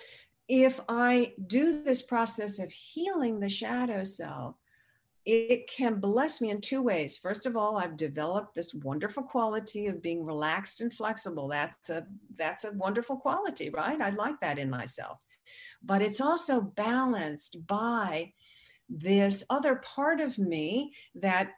if 0.47 0.79
I 0.87 1.33
do 1.47 1.83
this 1.83 2.01
process 2.01 2.59
of 2.59 2.71
healing 2.71 3.39
the 3.39 3.49
shadow 3.49 4.03
self, 4.03 4.55
it 5.25 5.69
can 5.69 5.99
bless 5.99 6.39
me 6.39 6.51
in 6.51 6.61
two 6.61 6.81
ways. 6.81 7.17
First 7.17 7.45
of 7.45 7.57
all, 7.57 7.77
I've 7.77 7.97
developed 7.97 8.55
this 8.55 8.73
wonderful 8.73 9.23
quality 9.23 9.87
of 9.87 10.01
being 10.01 10.23
relaxed 10.23 10.79
and 10.79 10.93
flexible. 10.93 11.49
That's 11.49 11.89
a 11.89 12.05
that's 12.37 12.63
a 12.63 12.71
wonderful 12.71 13.17
quality, 13.17 13.69
right? 13.69 13.99
I 13.99 14.11
like 14.11 14.39
that 14.39 14.57
in 14.57 14.69
myself. 14.69 15.17
But 15.83 16.01
it's 16.01 16.21
also 16.21 16.61
balanced 16.61 17.67
by 17.67 18.31
this 18.89 19.43
other 19.49 19.75
part 19.75 20.21
of 20.21 20.37
me 20.37 20.93
that 21.15 21.49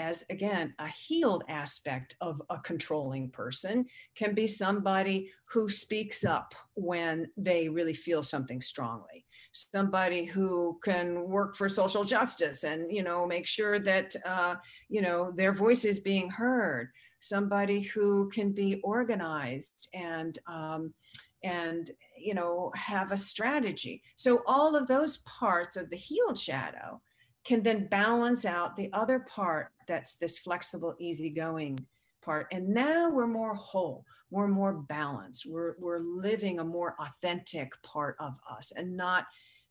as 0.00 0.24
again 0.30 0.72
a 0.78 0.88
healed 0.88 1.44
aspect 1.48 2.16
of 2.22 2.40
a 2.48 2.58
controlling 2.60 3.28
person 3.30 3.84
can 4.16 4.34
be 4.34 4.46
somebody 4.46 5.30
who 5.44 5.68
speaks 5.68 6.24
up 6.24 6.54
when 6.74 7.28
they 7.36 7.68
really 7.68 7.92
feel 7.92 8.22
something 8.22 8.62
strongly. 8.62 9.26
Somebody 9.52 10.24
who 10.24 10.80
can 10.82 11.28
work 11.28 11.54
for 11.54 11.68
social 11.68 12.02
justice 12.02 12.64
and 12.64 12.90
you 12.90 13.02
know 13.02 13.26
make 13.26 13.46
sure 13.46 13.78
that 13.78 14.16
uh, 14.24 14.54
you 14.88 15.02
know 15.02 15.32
their 15.32 15.52
voice 15.52 15.84
is 15.84 16.00
being 16.00 16.30
heard. 16.30 16.88
Somebody 17.20 17.82
who 17.82 18.30
can 18.30 18.52
be 18.52 18.80
organized 18.82 19.88
and 19.92 20.38
um, 20.46 20.94
and 21.42 21.90
you 22.18 22.34
know 22.34 22.70
have 22.74 23.12
a 23.12 23.16
strategy 23.16 24.02
so 24.16 24.42
all 24.46 24.76
of 24.76 24.86
those 24.86 25.18
parts 25.18 25.76
of 25.76 25.88
the 25.88 25.96
healed 25.96 26.38
shadow 26.38 27.00
can 27.44 27.62
then 27.62 27.86
balance 27.86 28.44
out 28.44 28.76
the 28.76 28.92
other 28.92 29.20
part 29.20 29.70
that's 29.88 30.14
this 30.14 30.38
flexible, 30.38 30.94
easygoing 30.98 31.78
part. 32.22 32.46
And 32.52 32.68
now 32.68 33.10
we're 33.10 33.26
more 33.26 33.54
whole, 33.54 34.04
we're 34.30 34.48
more 34.48 34.72
balanced, 34.72 35.46
we're, 35.46 35.74
we're 35.78 36.00
living 36.00 36.58
a 36.58 36.64
more 36.64 36.96
authentic 37.00 37.70
part 37.82 38.16
of 38.20 38.38
us 38.50 38.72
and 38.76 38.96
not 38.96 39.26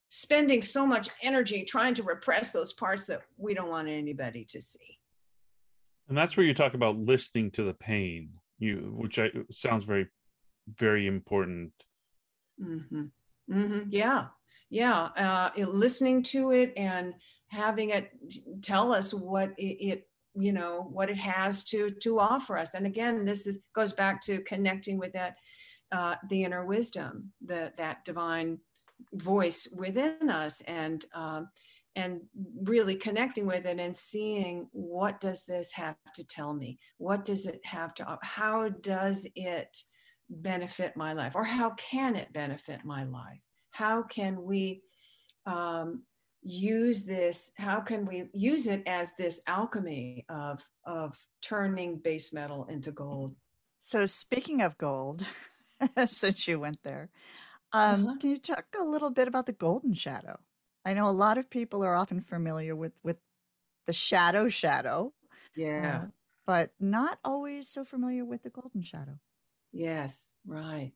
spending 0.10 0.62
so 0.62 0.86
much 0.86 1.10
energy 1.22 1.64
trying 1.64 1.94
to 1.94 2.04
repress 2.04 2.52
those 2.52 2.74
parts 2.74 3.06
that 3.06 3.22
we 3.38 3.54
don't 3.54 3.70
want 3.70 3.88
anybody 3.88 4.44
to 4.46 4.60
see. 4.60 4.98
And 6.08 6.18
that's 6.18 6.36
where 6.36 6.46
you 6.46 6.56
talk 6.56 6.74
about 6.74 6.98
listening 6.98 7.52
to 7.52 7.64
the 7.64 7.76
pain, 7.76 8.32
you 8.58 8.92
which 8.96 9.20
I, 9.20 9.30
sounds 9.52 9.86
very, 9.86 10.08
very 10.78 11.08
important. 11.08 11.72
Mm-hmm. 12.62 13.06
Mm-hmm. 13.52 13.90
Yeah, 13.90 14.28
yeah. 14.70 15.10
Uh, 15.18 15.50
listening 15.66 16.24
to 16.24 16.52
it 16.52 16.74
and 16.78 17.14
having 17.48 17.90
it 17.90 18.12
tell 18.62 18.94
us 18.94 19.14
what 19.14 19.52
it, 19.58 19.64
it 19.64 20.10
you 20.36 20.52
know 20.52 20.88
what 20.92 21.10
it 21.10 21.18
has 21.18 21.64
to 21.64 21.90
to 21.90 22.20
offer 22.20 22.58
us 22.58 22.76
and 22.76 22.86
again 22.86 23.26
this 23.26 23.48
is 23.48 23.60
goes 23.74 23.92
back 23.92 24.22
to 24.22 24.40
connecting 24.42 24.98
with 24.98 25.12
that 25.14 25.36
uh, 25.92 26.16
the 26.30 26.44
inner 26.44 26.66
wisdom 26.66 27.32
the 27.46 27.74
that 27.78 28.06
divine 28.06 28.60
voice 29.14 29.68
within 29.76 30.30
us 30.30 30.62
and 30.68 31.06
um, 31.14 31.50
and 31.96 32.22
really 32.64 32.96
connecting 32.96 33.48
with 33.48 33.66
it 33.66 33.80
and 33.80 33.96
seeing 33.96 34.68
what 34.72 35.20
does 35.20 35.46
this 35.46 35.72
have 35.72 35.96
to 36.14 36.24
tell 36.24 36.54
me 36.54 36.78
what 36.98 37.26
does 37.26 37.46
it 37.46 37.60
have 37.66 37.94
to 37.96 38.18
how 38.22 38.70
does 38.70 39.26
it 39.36 39.84
benefit 40.30 40.96
my 40.96 41.14
life? 41.14 41.36
Or 41.36 41.44
how 41.44 41.72
can 41.72 42.16
it 42.16 42.32
benefit 42.34 42.86
my 42.86 43.04
life? 43.04 43.42
How 43.72 44.04
can 44.04 44.44
we 44.44 44.82
um, 45.46 46.04
use 46.42 47.04
this 47.04 47.52
how 47.58 47.82
can 47.82 48.06
we 48.06 48.30
use 48.34 48.68
it 48.68 48.82
as 48.88 49.12
this 49.18 49.42
alchemy 49.48 50.26
of 50.30 50.64
of 50.86 51.18
turning 51.42 51.98
base 51.98 52.32
metal 52.32 52.66
into 52.70 52.92
gold? 52.92 53.36
So 53.82 54.06
speaking 54.06 54.62
of 54.62 54.78
gold 54.78 55.26
since 56.06 56.48
you 56.48 56.60
went 56.60 56.80
there 56.84 57.10
um, 57.74 58.08
uh-huh. 58.08 58.18
can 58.20 58.30
you 58.32 58.40
talk 58.40 58.66
a 58.80 58.84
little 58.84 59.10
bit 59.10 59.28
about 59.28 59.46
the 59.46 59.54
golden 59.54 59.94
shadow? 59.94 60.40
I 60.86 60.94
know 60.94 61.10
a 61.10 61.12
lot 61.12 61.38
of 61.38 61.50
people 61.50 61.84
are 61.84 61.96
often 61.96 62.22
familiar 62.22 62.76
with 62.76 62.94
with 63.04 63.18
the 63.86 63.94
shadow 63.94 64.48
shadow 64.48 65.14
yeah. 65.56 66.04
uh, 66.04 66.08
but 66.48 66.72
not 66.80 67.20
always 67.26 67.68
so 67.68 67.84
familiar 67.84 68.24
with 68.24 68.44
the 68.44 68.50
golden 68.50 68.82
shadow 68.82 69.20
yes 69.72 70.34
right. 70.46 70.92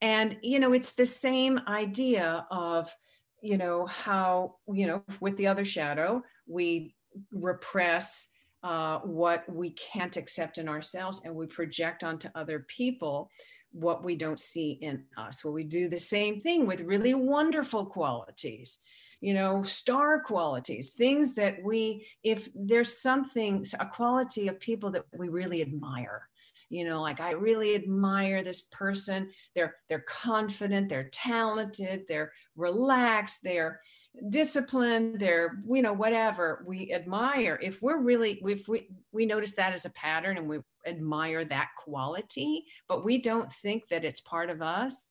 And 0.00 0.36
you 0.42 0.60
know 0.60 0.72
it's 0.72 0.92
the 0.92 1.06
same 1.06 1.60
idea 1.66 2.46
of 2.50 2.94
you 3.42 3.58
know 3.58 3.86
how 3.86 4.56
you 4.72 4.86
know 4.86 5.02
with 5.20 5.36
the 5.36 5.46
other 5.46 5.64
shadow 5.64 6.22
we 6.46 6.94
repress 7.32 8.26
uh, 8.62 8.98
what 8.98 9.44
we 9.48 9.70
can't 9.70 10.16
accept 10.16 10.58
in 10.58 10.68
ourselves 10.68 11.20
and 11.24 11.34
we 11.34 11.46
project 11.46 12.04
onto 12.04 12.28
other 12.34 12.66
people 12.68 13.30
what 13.72 14.02
we 14.02 14.16
don't 14.16 14.40
see 14.40 14.78
in 14.80 15.04
us. 15.16 15.44
Well 15.44 15.54
we 15.54 15.64
do 15.64 15.88
the 15.88 15.98
same 15.98 16.40
thing 16.40 16.66
with 16.66 16.80
really 16.80 17.14
wonderful 17.14 17.86
qualities 17.86 18.78
you 19.20 19.34
know 19.34 19.62
star 19.62 20.20
qualities 20.20 20.92
things 20.92 21.34
that 21.34 21.56
we 21.62 22.06
if 22.22 22.48
there's 22.54 23.00
something 23.00 23.64
a 23.80 23.86
quality 23.86 24.48
of 24.48 24.60
people 24.60 24.90
that 24.90 25.04
we 25.16 25.28
really 25.28 25.60
admire 25.60 26.28
you 26.68 26.84
know 26.84 27.00
like 27.00 27.20
i 27.20 27.30
really 27.30 27.74
admire 27.74 28.42
this 28.42 28.62
person. 28.62 29.30
They're 29.54 29.74
they're 29.88 30.04
confident 30.06 30.88
they're 30.88 31.08
talented 31.10 32.04
they're 32.08 32.32
relaxed 32.56 33.40
they're 33.42 33.80
disciplined 34.28 35.20
they're 35.20 35.62
you 35.68 35.82
know 35.82 35.92
whatever 35.92 36.64
we 36.66 36.92
admire. 36.92 37.58
If 37.62 37.80
we're 37.82 38.00
really 38.00 38.40
if 38.44 38.68
we 38.68 38.88
we 39.12 39.26
notice 39.26 39.52
that 39.54 39.72
as 39.72 39.84
a 39.84 39.90
pattern 39.90 40.38
and 40.38 40.48
we 40.48 40.58
admire 40.86 41.44
that 41.44 41.68
quality 41.78 42.64
but 42.88 43.04
we 43.04 43.18
don't 43.18 43.52
think 43.52 43.88
that 43.88 44.04
it's 44.04 44.20
part 44.20 44.50
of 44.50 44.62
us 44.62 45.08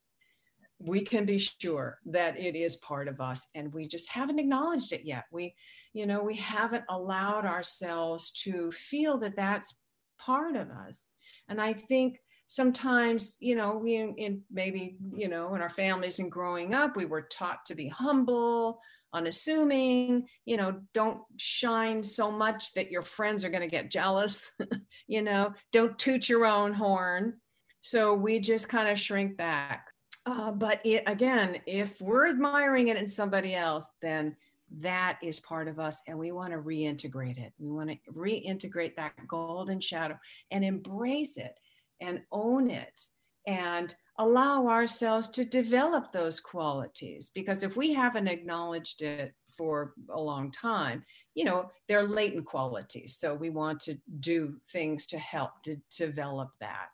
we 0.80 1.02
can 1.02 1.26
be 1.26 1.40
sure 1.40 1.98
that 2.06 2.40
it 2.40 2.56
is 2.56 2.76
part 2.78 3.08
of 3.08 3.20
us 3.20 3.48
and 3.56 3.74
we 3.74 3.88
just 3.88 4.10
haven't 4.10 4.40
acknowledged 4.40 4.94
it 4.94 5.02
yet. 5.04 5.24
We 5.32 5.56
you 5.94 6.06
know 6.06 6.24
we 6.24 6.36
haven't 6.36 6.86
allowed 6.90 7.46
ourselves 7.46 8.32
to 8.44 8.72
feel 8.72 9.18
that 9.20 9.36
that's 9.36 9.74
part 10.20 10.56
of 10.56 10.70
us 10.70 11.10
and 11.50 11.62
I 11.62 11.74
think 11.74 12.20
sometimes, 12.48 13.36
you 13.40 13.56
know, 13.56 13.78
we 13.78 13.96
in 13.96 14.42
maybe, 14.52 14.98
you 15.16 15.28
know, 15.28 15.54
in 15.56 15.62
our 15.62 15.70
families 15.70 16.20
and 16.20 16.32
growing 16.32 16.74
up, 16.74 16.96
we 16.96 17.06
were 17.06 17.24
taught 17.24 17.66
to 17.66 17.76
be 17.76 17.88
humble, 17.88 18.80
unassuming, 19.14 20.28
you 20.46 20.58
know, 20.58 20.80
don't 20.94 21.20
shine 21.38 22.04
so 22.04 22.32
much 22.32 22.74
that 22.74 22.92
your 22.92 23.02
friends 23.02 23.44
are 23.44 23.50
going 23.50 23.62
to 23.62 23.68
get 23.68 23.92
jealous, 23.92 24.52
you 25.08 25.22
know, 25.22 25.54
don't 25.72 25.98
toot 25.98 26.30
your 26.30 26.46
own 26.46 26.74
horn. 26.74 27.34
So 27.82 28.14
we 28.14 28.40
just 28.40 28.70
kind 28.70 28.90
of 28.90 29.00
shrink 29.00 29.38
back. 29.38 29.88
Uh, 30.26 30.52
but 30.52 30.82
it, 30.84 31.04
again, 31.08 31.58
if 31.66 32.02
we're 32.02 32.28
admiring 32.28 32.90
it 32.90 32.98
in 32.98 33.08
somebody 33.08 33.56
else, 33.56 33.90
then 34.02 34.36
that 34.80 35.18
is 35.24 35.40
part 35.40 35.68
of 35.68 35.80
us 35.80 36.02
and 36.08 36.18
we 36.18 36.32
want 36.32 36.52
to 36.52 36.60
reintegrate 36.60 37.38
it. 37.38 37.54
We 37.58 37.70
want 37.70 37.90
to 37.90 37.98
reintegrate 38.12 38.96
that 38.96 39.14
golden 39.28 39.80
shadow 39.80 40.18
and 40.52 40.64
embrace 40.64 41.38
it 41.38 41.58
and 42.02 42.22
own 42.32 42.70
it 42.70 43.02
and 43.48 43.96
allow 44.20 44.68
ourselves 44.68 45.30
to 45.30 45.46
develop 45.46 46.12
those 46.12 46.40
qualities. 46.40 47.32
Because 47.34 47.64
if 47.64 47.78
we 47.78 47.94
haven't 47.94 48.28
acknowledged 48.28 49.02
it 49.02 49.34
for 49.48 49.94
a 50.10 50.20
long 50.20 50.52
time 50.52 51.04
you 51.38 51.46
know 51.46 51.70
they're 51.88 52.08
latent 52.08 52.46
qualities. 52.46 53.16
So 53.20 53.36
we 53.36 53.52
want 53.52 53.80
to 53.82 53.96
do 54.20 54.56
things 54.74 55.06
to 55.08 55.20
help 55.20 55.62
to 55.64 55.78
develop 55.96 56.50
that. 56.60 56.90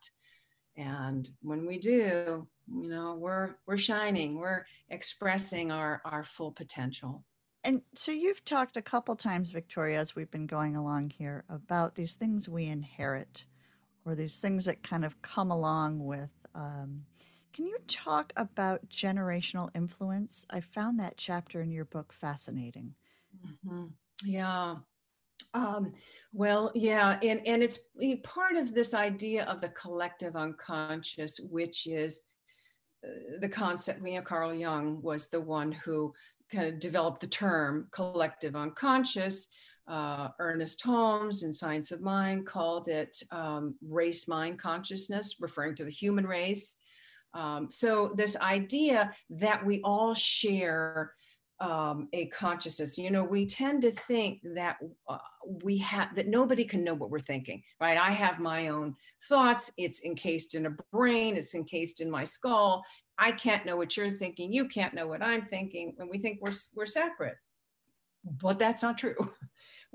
And 0.76 1.30
when 1.42 1.66
we 1.66 1.80
do 1.80 2.46
you 2.68 2.90
know 2.90 3.16
we're 3.16 3.56
we're 3.66 3.78
shining. 3.78 4.38
We're 4.38 4.66
expressing 4.90 5.72
our 5.72 6.02
our 6.04 6.24
full 6.24 6.52
potential 6.52 7.24
and 7.64 7.82
so 7.96 8.12
you've 8.12 8.44
talked 8.46 8.78
a 8.78 8.82
couple 8.82 9.16
times 9.16 9.50
victoria 9.50 10.00
as 10.00 10.16
we've 10.16 10.32
been 10.32 10.48
going 10.48 10.76
along 10.76 11.10
here 11.10 11.44
about 11.50 11.96
these 11.96 12.16
things 12.16 12.50
we 12.50 12.66
inherit 12.66 13.46
or 14.06 14.16
these 14.16 14.40
things 14.40 14.66
that 14.66 14.84
kind 14.84 15.06
of 15.06 15.22
come 15.22 15.52
along 15.52 16.04
with 16.04 16.32
um, 16.56 17.04
can 17.54 17.66
you 17.66 17.78
talk 17.88 18.34
about 18.36 18.88
generational 18.90 19.70
influence 19.76 20.46
i 20.52 20.60
found 20.60 21.00
that 21.00 21.18
chapter 21.18 21.62
in 21.62 21.72
your 21.72 21.86
book 21.86 22.14
fascinating 22.14 22.94
mm-hmm. 23.46 23.86
yeah 24.26 24.76
um, 25.54 25.94
well, 26.32 26.72
yeah, 26.74 27.20
and 27.22 27.42
and 27.46 27.62
it's 27.62 27.80
part 28.24 28.56
of 28.56 28.74
this 28.74 28.94
idea 28.94 29.46
of 29.46 29.62
the 29.62 29.70
collective 29.70 30.36
unconscious, 30.36 31.40
which 31.40 31.86
is 31.86 32.24
uh, 33.06 33.38
the 33.40 33.50
concept. 33.50 34.06
You 34.06 34.16
know, 34.16 34.22
Carl 34.22 34.54
Jung 34.54 35.02
was 35.02 35.28
the 35.28 35.42
one 35.42 35.72
who 35.72 36.14
kind 36.52 36.68
of 36.68 36.80
developed 36.80 37.22
the 37.22 37.28
term 37.28 37.88
collective 37.92 38.56
unconscious. 38.56 39.48
Uh, 39.88 40.30
Ernest 40.40 40.82
Holmes 40.82 41.44
in 41.44 41.52
Science 41.52 41.92
of 41.92 42.02
Mind 42.02 42.46
called 42.46 42.88
it 42.88 43.22
um, 43.32 43.76
race 43.86 44.28
mind 44.28 44.58
consciousness, 44.58 45.36
referring 45.42 45.76
to 45.76 45.84
the 45.84 45.92
human 45.92 46.26
race. 46.26 46.76
Um, 47.34 47.70
so, 47.70 48.14
this 48.16 48.38
idea 48.38 49.12
that 49.32 49.66
we 49.66 49.82
all 49.82 50.14
share 50.14 51.14
um, 51.64 52.10
a 52.14 52.26
consciousness. 52.28 52.98
You 52.98 53.10
know, 53.10 53.24
we 53.24 53.46
tend 53.46 53.82
to 53.84 53.92
think 53.92 54.42
that 54.56 54.78
uh, 55.08 55.18
we 55.64 55.78
have 55.78 56.14
that 56.16 56.28
nobody 56.28 56.66
can 56.66 56.84
know 56.84 56.94
what 56.94 57.10
we're 57.10 57.20
thinking, 57.20 57.64
right? 57.80 57.98
I 57.98 58.12
have 58.12 58.40
my 58.40 58.68
own 58.68 58.96
thoughts. 59.30 59.72
It's 59.78 60.04
encased 60.04 60.56
in 60.56 60.66
a 60.66 60.76
brain. 60.92 61.38
It's 61.38 61.56
encased 61.56 62.02
in 62.02 62.12
my 62.12 62.24
skull. 62.26 62.84
I 63.18 63.32
can't 63.32 63.66
know 63.66 63.76
what 63.76 63.96
you're 63.96 64.12
thinking. 64.12 64.52
You 64.52 64.68
can't 64.68 64.94
know 64.94 65.08
what 65.08 65.24
I'm 65.24 65.46
thinking. 65.46 65.96
And 66.00 66.10
we 66.10 66.18
think 66.18 66.40
we're 66.42 66.54
we're 66.76 66.86
separate, 66.86 67.38
but 68.24 68.60
that's 68.60 68.84
not 68.84 68.98
true. 68.98 69.16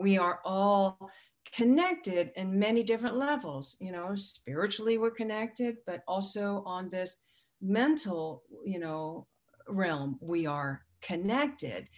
We 0.00 0.16
are 0.16 0.38
all 0.44 1.10
connected 1.52 2.30
in 2.36 2.56
many 2.56 2.84
different 2.84 3.16
levels. 3.16 3.76
You 3.80 3.90
know, 3.90 4.14
spiritually 4.14 4.96
we're 4.96 5.10
connected, 5.10 5.78
but 5.86 6.04
also 6.06 6.62
on 6.64 6.88
this 6.88 7.16
mental, 7.60 8.44
you 8.64 8.78
know, 8.78 9.26
realm 9.68 10.18
we 10.20 10.46
are 10.46 10.82
connected. 11.00 11.88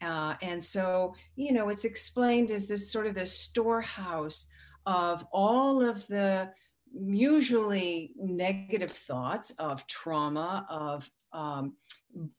Uh, 0.00 0.34
and 0.40 0.62
so, 0.62 1.14
you 1.36 1.52
know, 1.52 1.68
it's 1.68 1.84
explained 1.84 2.50
as 2.50 2.68
this 2.68 2.90
sort 2.90 3.06
of 3.06 3.14
this 3.14 3.38
storehouse 3.38 4.46
of 4.86 5.26
all 5.32 5.82
of 5.82 6.06
the 6.06 6.50
usually 6.92 8.12
negative 8.16 8.90
thoughts 8.92 9.50
of 9.52 9.86
trauma, 9.86 10.66
of 10.68 11.10
um, 11.32 11.74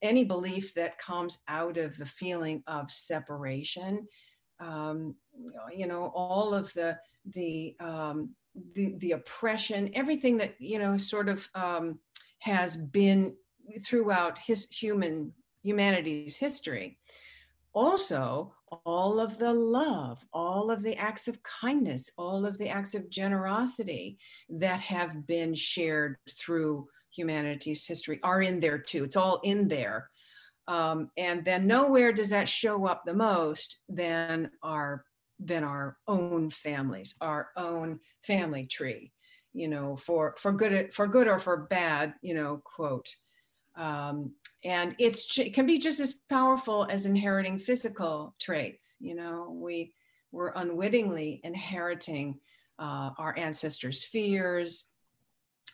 any 0.02 0.24
belief 0.24 0.74
that 0.76 1.00
comes 1.00 1.38
out 1.48 1.78
of 1.78 1.98
the 1.98 2.06
feeling 2.06 2.64
of 2.68 2.92
separation. 2.92 4.08
Um, 4.60 5.16
you 5.76 5.88
know, 5.88 6.12
all 6.14 6.54
of 6.54 6.72
the 6.74 6.98
the 7.26 7.76
um, 7.80 8.32
the, 8.76 8.96
the 8.98 9.12
oppression, 9.14 9.92
everything 9.94 10.38
that 10.38 10.56
you 10.60 10.80
know, 10.80 10.98
sort 10.98 11.30
of 11.30 11.48
um, 11.56 12.00
has 12.40 12.76
been 12.76 13.36
throughout 13.86 14.38
his 14.38 14.68
human 14.70 15.34
humanity's 15.64 16.36
history. 16.36 16.98
Also, 17.74 18.54
all 18.86 19.20
of 19.20 19.38
the 19.38 19.54
love, 19.54 20.26
all 20.34 20.72
of 20.72 20.82
the 20.82 20.96
acts 20.98 21.28
of 21.28 21.42
kindness, 21.44 22.12
all 22.18 22.46
of 22.46 22.58
the 22.58 22.70
acts 22.70 22.96
of 22.96 23.10
generosity 23.10 24.18
that 24.50 24.80
have 24.80 25.26
been 25.28 25.56
shared 25.56 26.18
through 26.30 26.88
humanity's 27.14 27.86
history 27.86 28.20
are 28.24 28.42
in 28.42 28.60
there 28.60 28.78
too. 28.78 29.04
It's 29.04 29.18
all 29.18 29.40
in 29.44 29.68
there. 29.68 30.10
Um, 30.68 31.10
and 31.18 31.44
then 31.44 31.68
nowhere 31.68 32.14
does 32.14 32.30
that 32.30 32.48
show 32.48 32.86
up 32.86 33.04
the 33.06 33.14
most 33.14 33.80
than 33.90 34.52
our 34.64 35.04
than 35.44 35.64
our 35.64 35.98
own 36.08 36.50
families, 36.52 37.16
our 37.20 37.50
own 37.58 38.00
family 38.24 38.68
tree, 38.68 39.12
you 39.54 39.68
know, 39.68 39.98
for 39.98 40.36
for 40.38 40.52
good 40.52 40.94
for 40.94 41.08
good 41.08 41.28
or 41.28 41.40
for 41.40 41.58
bad, 41.70 42.14
you 42.22 42.34
know, 42.34 42.62
quote. 42.64 43.10
Um, 43.76 44.34
and 44.64 44.96
it's 45.00 45.38
it 45.38 45.54
can 45.54 45.66
be 45.66 45.78
just 45.78 46.00
as 46.00 46.14
powerful 46.30 46.86
as 46.90 47.06
inheriting 47.06 47.58
physical 47.58 48.36
traits 48.40 48.96
you 49.00 49.16
know? 49.16 49.52
We 49.52 49.94
we're 50.32 50.54
unwittingly 50.56 51.42
inheriting 51.44 52.40
uh, 52.80 53.12
our 53.18 53.38
ancestors 53.38 54.04
fears 54.04 54.86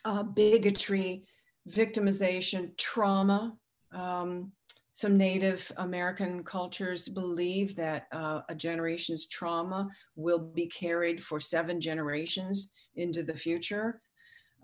uh, 0.04 0.22
bigotry 0.22 1.24
victimization 1.68 2.76
trauma. 2.76 3.56
Um, 3.92 4.52
some 4.92 5.16
native 5.16 5.70
american 5.76 6.42
cultures 6.42 7.08
believe 7.08 7.76
that 7.76 8.08
uh, 8.12 8.40
a 8.48 8.54
generation's 8.54 9.26
trauma 9.26 9.88
will 10.16 10.38
be 10.38 10.66
carried 10.66 11.22
for 11.22 11.38
seven 11.40 11.80
generations 11.80 12.72
into 12.96 13.22
the 13.22 13.34
future. 13.34 14.00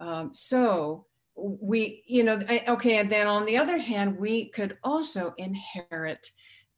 Um, 0.00 0.34
so 0.34 1.06
we 1.36 2.02
you 2.06 2.22
know 2.22 2.40
okay 2.68 2.98
and 2.98 3.10
then 3.10 3.26
on 3.26 3.44
the 3.44 3.56
other 3.56 3.78
hand 3.78 4.16
we 4.16 4.46
could 4.50 4.76
also 4.84 5.34
inherit 5.36 6.30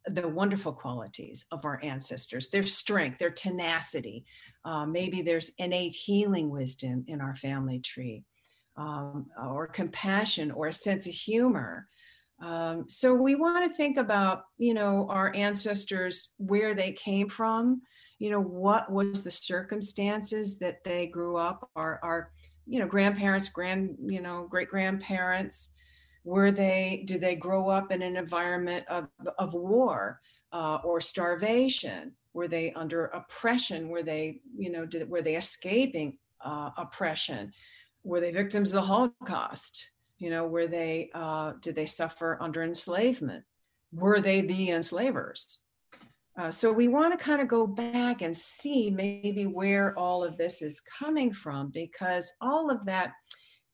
the 0.08 0.26
wonderful 0.26 0.72
qualities 0.72 1.44
of 1.50 1.64
our 1.64 1.80
ancestors 1.82 2.48
their 2.48 2.62
strength 2.62 3.18
their 3.18 3.30
tenacity. 3.30 4.24
Uh, 4.64 4.86
maybe 4.86 5.22
there's 5.22 5.50
innate 5.58 5.94
healing 5.94 6.50
wisdom 6.50 7.04
in 7.08 7.20
our 7.20 7.34
family 7.34 7.80
tree 7.80 8.24
um, 8.76 9.26
or 9.42 9.66
compassion 9.66 10.50
or 10.50 10.68
a 10.68 10.72
sense 10.72 11.06
of 11.06 11.12
humor. 11.12 11.88
Um, 12.42 12.84
so 12.88 13.14
we 13.14 13.34
want 13.34 13.70
to 13.70 13.76
think 13.76 13.96
about 13.96 14.44
you 14.58 14.74
know 14.74 15.06
our 15.10 15.34
ancestors 15.34 16.30
where 16.36 16.74
they 16.74 16.92
came 16.92 17.28
from 17.28 17.82
you 18.18 18.30
know 18.30 18.40
what 18.40 18.90
was 18.90 19.22
the 19.22 19.30
circumstances 19.30 20.58
that 20.58 20.84
they 20.84 21.06
grew 21.06 21.36
up 21.36 21.68
our 21.76 21.98
our 22.02 22.32
you 22.66 22.80
know 22.80 22.86
grandparents 22.86 23.48
grand 23.48 23.96
you 24.06 24.20
know 24.20 24.46
great 24.50 24.68
grandparents 24.68 25.70
were 26.26 26.50
they 26.50 27.04
did 27.06 27.20
they 27.20 27.36
grow 27.36 27.68
up 27.68 27.92
in 27.92 28.02
an 28.02 28.16
environment 28.16 28.84
of, 28.88 29.08
of 29.38 29.54
war 29.54 30.20
uh, 30.52 30.78
or 30.82 31.00
starvation? 31.00 32.12
Were 32.34 32.48
they 32.48 32.72
under 32.72 33.06
oppression? 33.06 33.88
Were 33.88 34.02
they 34.02 34.40
you 34.58 34.70
know 34.70 34.84
did, 34.84 35.08
were 35.08 35.22
they 35.22 35.36
escaping 35.36 36.18
uh, 36.44 36.70
oppression? 36.76 37.52
Were 38.02 38.20
they 38.20 38.32
victims 38.32 38.70
of 38.70 38.74
the 38.74 38.88
holocaust? 38.88 39.90
You 40.18 40.30
know 40.30 40.46
were 40.46 40.66
they 40.66 41.10
uh, 41.14 41.52
did 41.60 41.76
they 41.76 41.86
suffer 41.86 42.36
under 42.40 42.64
enslavement? 42.64 43.44
Were 43.92 44.20
they 44.20 44.40
the 44.40 44.70
enslavers 44.70 45.58
uh, 46.38 46.50
so 46.50 46.70
we 46.70 46.88
want 46.88 47.18
to 47.18 47.24
kind 47.24 47.40
of 47.40 47.48
go 47.48 47.66
back 47.66 48.20
and 48.20 48.36
see 48.36 48.90
maybe 48.90 49.46
where 49.46 49.98
all 49.98 50.22
of 50.22 50.36
this 50.36 50.60
is 50.60 50.80
coming 50.80 51.32
from 51.32 51.70
because 51.70 52.30
all 52.42 52.70
of 52.70 52.84
that, 52.84 53.12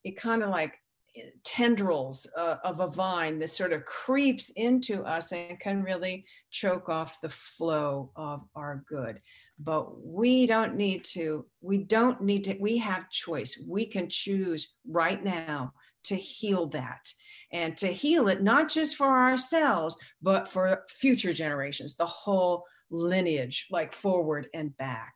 it 0.05 0.15
kind 0.15 0.41
of 0.41 0.49
like 0.49 0.75
eh, 1.17 1.23
tendrils 1.43 2.25
uh, 2.37 2.55
of 2.63 2.79
a 2.79 2.87
vine 2.87 3.37
that 3.39 3.49
sort 3.49 3.73
of 3.73 3.83
creeps 3.83 4.49
into 4.55 5.03
us 5.03 5.33
and 5.33 5.59
can 5.59 5.83
really 5.83 6.25
choke 6.51 6.87
off 6.87 7.19
the 7.19 7.29
flow 7.29 8.11
of 8.15 8.41
our 8.55 8.83
good. 8.87 9.19
But 9.59 10.01
we 10.01 10.45
don't 10.45 10.75
need 10.75 11.03
to 11.05 11.45
we 11.61 11.79
don't 11.79 12.21
need 12.21 12.45
to 12.45 12.57
we 12.61 12.77
have 12.77 13.09
choice. 13.09 13.61
We 13.67 13.85
can 13.85 14.09
choose 14.09 14.69
right 14.87 15.21
now 15.21 15.73
to 16.03 16.15
heal 16.15 16.67
that 16.67 17.07
and 17.51 17.77
to 17.77 17.87
heal 17.87 18.27
it 18.27 18.41
not 18.41 18.69
just 18.69 18.95
for 18.95 19.07
ourselves 19.07 19.95
but 20.21 20.47
for 20.47 20.83
future 20.89 21.33
generations 21.33 21.95
the 21.95 22.05
whole 22.05 22.65
lineage 22.93 23.67
like 23.71 23.93
forward 23.93 24.47
and 24.53 24.75
back. 24.77 25.13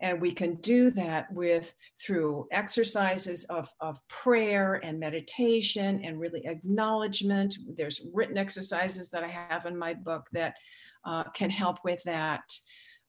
And 0.00 0.20
we 0.20 0.32
can 0.32 0.56
do 0.56 0.90
that 0.90 1.32
with 1.32 1.72
through 2.04 2.48
exercises 2.50 3.44
of, 3.44 3.68
of 3.80 3.98
prayer 4.08 4.80
and 4.82 5.00
meditation 5.00 6.02
and 6.04 6.20
really 6.20 6.44
acknowledgement. 6.44 7.56
There's 7.76 8.02
written 8.12 8.36
exercises 8.36 9.08
that 9.10 9.24
i 9.24 9.28
have 9.28 9.64
in 9.64 9.76
my 9.76 9.94
book 9.94 10.26
that 10.32 10.54
uh, 11.04 11.24
can 11.30 11.48
help 11.48 11.78
with 11.82 12.02
that. 12.02 12.42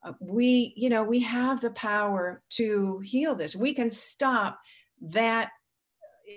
Uh, 0.05 0.13
we 0.21 0.73
you 0.77 0.89
know 0.89 1.03
we 1.03 1.19
have 1.19 1.59
the 1.59 1.71
power 1.71 2.41
to 2.51 2.99
heal 2.99 3.35
this. 3.35 3.55
We 3.55 3.73
can 3.73 3.89
stop 3.89 4.59
that 5.01 5.49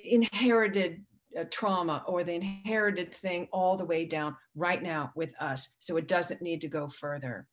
inherited 0.04 1.04
uh, 1.38 1.44
trauma 1.50 2.02
or 2.06 2.24
the 2.24 2.34
inherited 2.34 3.14
thing 3.14 3.48
all 3.52 3.76
the 3.76 3.84
way 3.84 4.04
down 4.04 4.36
right 4.54 4.82
now 4.82 5.12
with 5.14 5.32
us. 5.40 5.68
So 5.78 5.96
it 5.96 6.08
doesn't 6.08 6.42
need 6.42 6.60
to 6.62 6.68
go 6.68 6.88
further. 6.88 7.46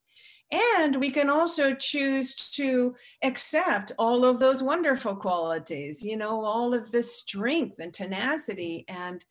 And 0.51 0.95
we 0.95 1.11
can 1.11 1.29
also 1.29 1.73
choose 1.73 2.33
to 2.51 2.95
accept 3.21 3.91
all 3.99 4.23
of 4.23 4.39
those 4.39 4.63
wonderful 4.63 5.15
qualities, 5.15 6.01
you 6.01 6.15
know, 6.15 6.43
all 6.43 6.73
of 6.73 6.89
the 6.91 7.03
strength 7.03 7.79
and 7.79 7.93
tenacity 7.93 8.85
and 8.87 9.23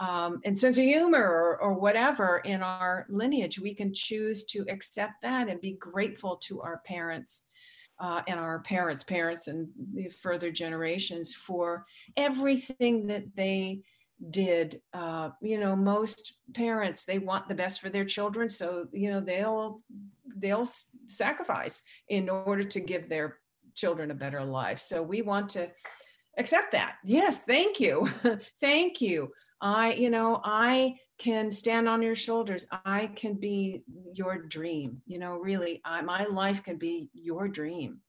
um, 0.00 0.40
and 0.44 0.58
sense 0.58 0.76
of 0.76 0.82
humor 0.82 1.22
or, 1.22 1.56
or 1.62 1.74
whatever 1.74 2.38
in 2.44 2.62
our 2.62 3.06
lineage. 3.08 3.60
We 3.60 3.74
can 3.74 3.94
choose 3.94 4.42
to 4.46 4.66
accept 4.68 5.22
that 5.22 5.48
and 5.48 5.60
be 5.60 5.74
grateful 5.74 6.36
to 6.48 6.60
our 6.62 6.82
parents 6.84 7.44
uh, 7.98 8.22
and 8.26 8.40
our 8.40 8.60
parents' 8.60 9.04
parents 9.04 9.48
and 9.48 9.68
the 9.94 10.08
further 10.08 10.50
generations 10.50 11.32
for 11.32 11.86
everything 12.16 13.06
that 13.06 13.24
they 13.36 13.80
did. 14.30 14.80
Uh, 14.92 15.30
you 15.40 15.58
know 15.58 15.76
most 15.76 16.34
parents 16.54 17.04
they 17.04 17.18
want 17.18 17.48
the 17.48 17.54
best 17.54 17.80
for 17.80 17.90
their 17.90 18.04
children 18.04 18.48
so 18.48 18.86
you 18.92 19.10
know 19.10 19.20
they'll 19.20 19.82
they'll 20.36 20.66
sacrifice 21.06 21.82
in 22.08 22.28
order 22.28 22.64
to 22.64 22.80
give 22.80 23.08
their 23.08 23.38
children 23.74 24.10
a 24.10 24.14
better 24.14 24.44
life. 24.44 24.78
So 24.78 25.02
we 25.02 25.22
want 25.22 25.48
to 25.50 25.68
accept 26.38 26.72
that. 26.72 26.96
Yes 27.04 27.44
thank 27.44 27.80
you. 27.80 28.10
Thank 28.60 29.00
you. 29.00 29.32
I 29.60 29.94
you 29.94 30.10
know 30.10 30.40
i 30.44 30.94
can 31.24 31.50
stand 31.50 31.88
on 31.88 32.02
your 32.02 32.14
shoulders 32.14 32.66
i 32.84 33.06
can 33.16 33.32
be 33.32 33.82
your 34.12 34.36
dream 34.36 35.00
you 35.06 35.18
know 35.18 35.38
really 35.38 35.80
I, 35.82 36.02
my 36.02 36.24
life 36.24 36.62
can 36.62 36.76
be 36.76 37.08
your 37.14 37.48
dream 37.48 38.00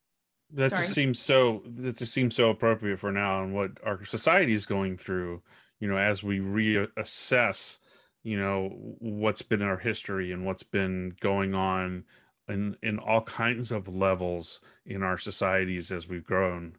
that 0.51 0.71
Sorry. 0.71 0.81
just 0.81 0.93
seems 0.93 1.19
so 1.19 1.63
that 1.65 1.97
just 1.97 2.11
seems 2.11 2.35
so 2.35 2.49
appropriate 2.49 2.99
for 2.99 3.13
now 3.13 3.41
and 3.41 3.53
what 3.53 3.71
our 3.85 4.03
society 4.03 4.53
is 4.53 4.65
going 4.65 4.97
through 4.97 5.41
you 5.79 5.87
know 5.87 5.97
as 5.97 6.23
we 6.23 6.39
reassess 6.39 7.77
you 8.23 8.37
know 8.37 8.69
what's 8.99 9.41
been 9.41 9.61
in 9.61 9.67
our 9.67 9.77
history 9.77 10.33
and 10.33 10.45
what's 10.45 10.63
been 10.63 11.15
going 11.21 11.55
on 11.55 12.03
in 12.49 12.75
in 12.83 12.99
all 12.99 13.21
kinds 13.21 13.71
of 13.71 13.87
levels 13.87 14.59
in 14.85 15.03
our 15.03 15.17
societies 15.17 15.89
as 15.89 16.09
we've 16.09 16.25
grown 16.25 16.75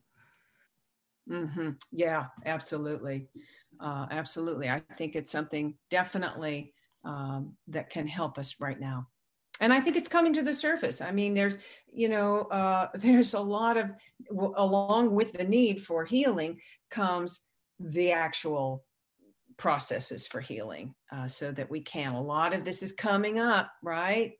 mm-hmm. 1.30 1.70
yeah 1.92 2.26
absolutely 2.44 3.26
uh, 3.80 4.06
absolutely 4.10 4.68
i 4.68 4.80
think 4.96 5.16
it's 5.16 5.30
something 5.30 5.74
definitely 5.90 6.72
um, 7.04 7.52
that 7.68 7.90
can 7.90 8.06
help 8.06 8.38
us 8.38 8.56
right 8.60 8.80
now 8.80 9.06
and 9.60 9.72
i 9.72 9.80
think 9.80 9.96
it's 9.96 10.08
coming 10.08 10.32
to 10.32 10.42
the 10.42 10.52
surface 10.52 11.00
i 11.00 11.10
mean 11.10 11.34
there's 11.34 11.58
you 11.92 12.08
know 12.08 12.40
uh, 12.50 12.88
there's 12.94 13.34
a 13.34 13.40
lot 13.40 13.76
of 13.76 13.90
along 14.56 15.10
with 15.12 15.32
the 15.32 15.44
need 15.44 15.82
for 15.82 16.04
healing 16.04 16.58
comes 16.90 17.40
the 17.78 18.12
actual 18.12 18.84
processes 19.56 20.26
for 20.26 20.40
healing 20.40 20.94
uh, 21.12 21.28
so 21.28 21.50
that 21.52 21.70
we 21.70 21.80
can. 21.80 22.12
A 22.12 22.20
lot 22.20 22.54
of 22.54 22.64
this 22.64 22.82
is 22.82 22.92
coming 22.92 23.38
up, 23.38 23.70
right? 23.82 24.32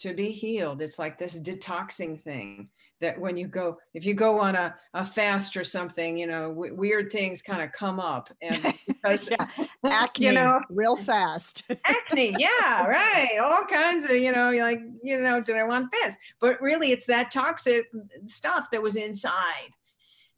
To 0.00 0.12
be 0.12 0.30
healed. 0.30 0.82
It's 0.82 0.98
like 0.98 1.16
this 1.16 1.38
detoxing 1.40 2.20
thing 2.20 2.68
that 3.00 3.18
when 3.18 3.36
you 3.36 3.46
go, 3.46 3.78
if 3.94 4.06
you 4.06 4.14
go 4.14 4.40
on 4.40 4.54
a, 4.54 4.74
a 4.94 5.04
fast 5.04 5.56
or 5.56 5.64
something, 5.64 6.16
you 6.16 6.26
know, 6.26 6.48
w- 6.48 6.74
weird 6.74 7.12
things 7.12 7.42
kind 7.42 7.62
of 7.62 7.72
come 7.72 8.00
up. 8.00 8.30
And 8.40 8.74
because, 8.86 9.28
yeah, 9.30 9.46
acne, 9.84 10.26
you 10.26 10.32
know, 10.32 10.60
real 10.70 10.96
fast. 10.96 11.64
acne, 11.84 12.34
yeah, 12.38 12.86
right. 12.86 13.38
All 13.42 13.64
kinds 13.64 14.04
of, 14.04 14.12
you 14.12 14.32
know, 14.32 14.50
like, 14.50 14.80
you 15.02 15.20
know, 15.20 15.40
do 15.40 15.54
I 15.54 15.64
want 15.64 15.92
this? 15.92 16.16
But 16.40 16.60
really, 16.60 16.90
it's 16.92 17.06
that 17.06 17.30
toxic 17.30 17.86
stuff 18.26 18.68
that 18.72 18.82
was 18.82 18.96
inside 18.96 19.70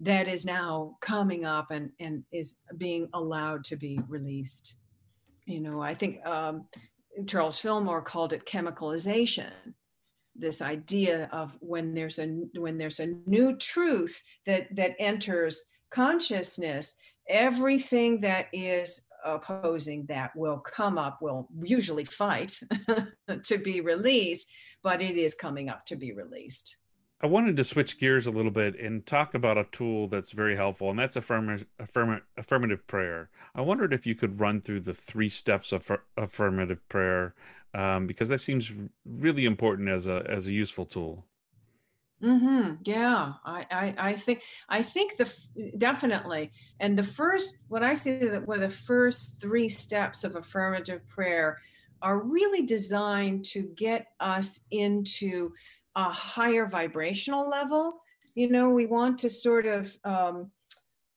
that 0.00 0.28
is 0.28 0.44
now 0.44 0.96
coming 1.00 1.44
up 1.44 1.70
and, 1.70 1.90
and 2.00 2.24
is 2.32 2.56
being 2.76 3.09
allowed 3.14 3.64
to 3.64 3.76
be 3.76 4.00
released. 4.09 4.74
You 5.46 5.61
know, 5.61 5.80
I 5.80 5.94
think 5.94 6.24
um, 6.26 6.66
Charles 7.26 7.58
Fillmore 7.58 8.02
called 8.02 8.32
it 8.32 8.46
chemicalization. 8.46 9.50
This 10.36 10.62
idea 10.62 11.28
of 11.32 11.56
when 11.60 11.94
there's 11.94 12.18
a 12.18 12.26
when 12.54 12.78
there's 12.78 13.00
a 13.00 13.14
new 13.26 13.56
truth 13.56 14.22
that 14.46 14.74
that 14.76 14.94
enters 14.98 15.62
consciousness, 15.90 16.94
everything 17.28 18.20
that 18.20 18.46
is 18.52 19.02
opposing 19.24 20.06
that 20.06 20.34
will 20.36 20.58
come 20.58 20.96
up, 20.96 21.20
will 21.20 21.48
usually 21.62 22.04
fight 22.04 22.58
to 23.42 23.58
be 23.58 23.80
released, 23.80 24.46
but 24.82 25.02
it 25.02 25.16
is 25.16 25.34
coming 25.34 25.68
up 25.68 25.84
to 25.86 25.96
be 25.96 26.12
released. 26.12 26.76
I 27.20 27.26
wanted 27.26 27.56
to 27.56 27.64
switch 27.64 27.98
gears 27.98 28.26
a 28.26 28.30
little 28.30 28.52
bit 28.52 28.78
and 28.78 29.04
talk 29.04 29.34
about 29.34 29.58
a 29.58 29.66
tool 29.72 30.06
that's 30.06 30.30
very 30.30 30.54
helpful, 30.54 30.90
and 30.90 30.98
that's 30.98 31.16
affirmative, 31.16 31.66
affirmative, 31.80 32.24
affirmative 32.36 32.86
prayer. 32.86 33.28
I 33.56 33.60
wondered 33.62 33.92
if 33.92 34.06
you 34.06 34.14
could 34.14 34.38
run 34.38 34.60
through 34.60 34.80
the 34.80 34.94
three 34.94 35.28
steps 35.28 35.72
of 35.72 35.90
affirmative 36.16 36.88
prayer, 36.88 37.34
um, 37.74 38.06
because 38.06 38.28
that 38.28 38.40
seems 38.40 38.70
really 39.04 39.46
important 39.46 39.88
as 39.88 40.06
a 40.06 40.24
as 40.28 40.46
a 40.46 40.52
useful 40.52 40.86
tool. 40.86 41.24
Hmm. 42.22 42.74
Yeah. 42.84 43.34
I, 43.44 43.66
I 43.70 43.94
I 44.10 44.16
think 44.16 44.42
I 44.68 44.82
think 44.82 45.16
the 45.16 45.32
definitely, 45.76 46.52
and 46.80 46.96
the 46.96 47.04
first 47.04 47.58
what 47.68 47.82
I 47.82 47.94
see 47.94 48.18
that 48.18 48.46
were 48.46 48.58
the 48.58 48.70
first 48.70 49.40
three 49.40 49.68
steps 49.68 50.24
of 50.24 50.36
affirmative 50.36 51.06
prayer 51.08 51.58
are 52.00 52.20
really 52.20 52.64
designed 52.64 53.44
to 53.44 53.62
get 53.74 54.06
us 54.20 54.60
into 54.70 55.52
a 55.95 56.11
higher 56.11 56.66
vibrational 56.66 57.49
level. 57.49 58.01
You 58.34 58.49
know, 58.51 58.70
we 58.70 58.86
want 58.86 59.18
to 59.18 59.30
sort 59.30 59.66
of 59.66 59.97
um, 60.05 60.51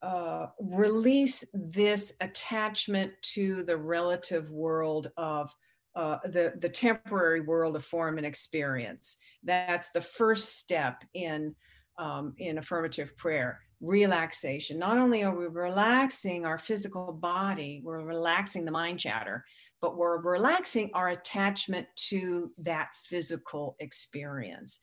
uh, 0.01 0.47
release 0.59 1.45
this 1.53 2.13
attachment 2.21 3.11
to 3.21 3.63
the 3.63 3.77
relative 3.77 4.49
world 4.49 5.11
of 5.17 5.53
uh, 5.95 6.17
the, 6.23 6.53
the 6.59 6.69
temporary 6.69 7.41
world 7.41 7.75
of 7.75 7.83
form 7.83 8.17
and 8.17 8.25
experience. 8.25 9.17
That's 9.43 9.91
the 9.91 10.01
first 10.01 10.57
step 10.57 11.03
in, 11.13 11.53
um, 11.99 12.33
in 12.37 12.57
affirmative 12.57 13.15
prayer 13.17 13.59
relaxation. 13.81 14.77
Not 14.77 14.97
only 14.97 15.23
are 15.23 15.35
we 15.35 15.47
relaxing 15.47 16.45
our 16.45 16.57
physical 16.57 17.11
body, 17.11 17.81
we're 17.83 18.03
relaxing 18.03 18.63
the 18.63 18.71
mind 18.71 18.99
chatter, 18.99 19.43
but 19.81 19.97
we're 19.97 20.21
relaxing 20.21 20.91
our 20.93 21.09
attachment 21.09 21.87
to 21.95 22.51
that 22.59 22.89
physical 23.09 23.75
experience 23.79 24.79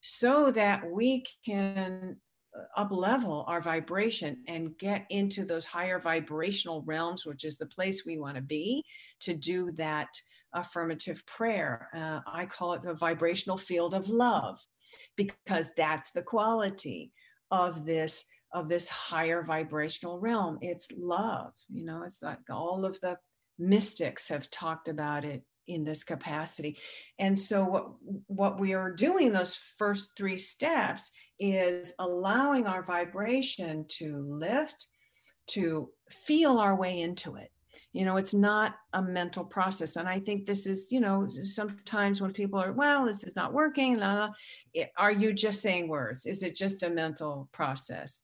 so 0.00 0.50
that 0.50 0.82
we 0.90 1.24
can 1.44 2.16
uh, 2.56 2.80
up 2.80 2.90
level 2.90 3.44
our 3.46 3.60
vibration 3.60 4.42
and 4.48 4.76
get 4.78 5.06
into 5.10 5.44
those 5.44 5.64
higher 5.64 6.00
vibrational 6.00 6.82
realms 6.82 7.24
which 7.24 7.44
is 7.44 7.56
the 7.56 7.66
place 7.66 8.04
we 8.04 8.18
want 8.18 8.34
to 8.34 8.42
be 8.42 8.82
to 9.20 9.34
do 9.34 9.70
that 9.72 10.08
affirmative 10.54 11.24
prayer. 11.26 11.88
Uh, 11.94 12.20
i 12.26 12.44
call 12.44 12.72
it 12.72 12.82
the 12.82 12.94
vibrational 12.94 13.56
field 13.56 13.94
of 13.94 14.08
love 14.08 14.58
because 15.16 15.70
that's 15.76 16.10
the 16.10 16.22
quality 16.22 17.12
of 17.50 17.84
this 17.84 18.24
of 18.52 18.68
this 18.68 18.88
higher 18.88 19.44
vibrational 19.44 20.18
realm. 20.18 20.58
It's 20.60 20.88
love 20.96 21.52
you 21.68 21.84
know 21.84 22.02
it's 22.02 22.22
like 22.22 22.38
all 22.50 22.84
of 22.84 23.00
the 23.00 23.16
mystics 23.60 24.28
have 24.28 24.50
talked 24.50 24.88
about 24.88 25.24
it 25.24 25.42
in 25.68 25.84
this 25.84 26.02
capacity. 26.04 26.78
And 27.18 27.38
so 27.38 27.64
what 27.64 27.92
what 28.26 28.60
we 28.60 28.74
are 28.74 28.92
doing 28.92 29.32
those 29.32 29.54
first 29.54 30.16
three 30.16 30.36
steps 30.36 31.10
is 31.38 31.92
allowing 31.98 32.66
our 32.66 32.82
vibration 32.82 33.84
to 33.88 34.24
lift, 34.28 34.86
to 35.48 35.90
feel 36.10 36.58
our 36.58 36.74
way 36.74 37.00
into 37.00 37.36
it. 37.36 37.50
You 37.92 38.04
know, 38.04 38.16
it's 38.16 38.34
not 38.34 38.76
a 38.92 39.02
mental 39.02 39.44
process. 39.44 39.96
And 39.96 40.08
I 40.08 40.20
think 40.20 40.46
this 40.46 40.66
is, 40.66 40.90
you 40.90 41.00
know, 41.00 41.26
sometimes 41.28 42.20
when 42.20 42.32
people 42.32 42.58
are, 42.58 42.72
well, 42.72 43.06
this 43.06 43.24
is 43.24 43.36
not 43.36 43.52
working, 43.52 43.96
blah, 43.96 44.30
blah, 44.74 44.84
are 44.96 45.12
you 45.12 45.32
just 45.32 45.60
saying 45.60 45.88
words? 45.88 46.26
Is 46.26 46.42
it 46.42 46.54
just 46.56 46.82
a 46.82 46.90
mental 46.90 47.48
process? 47.52 48.22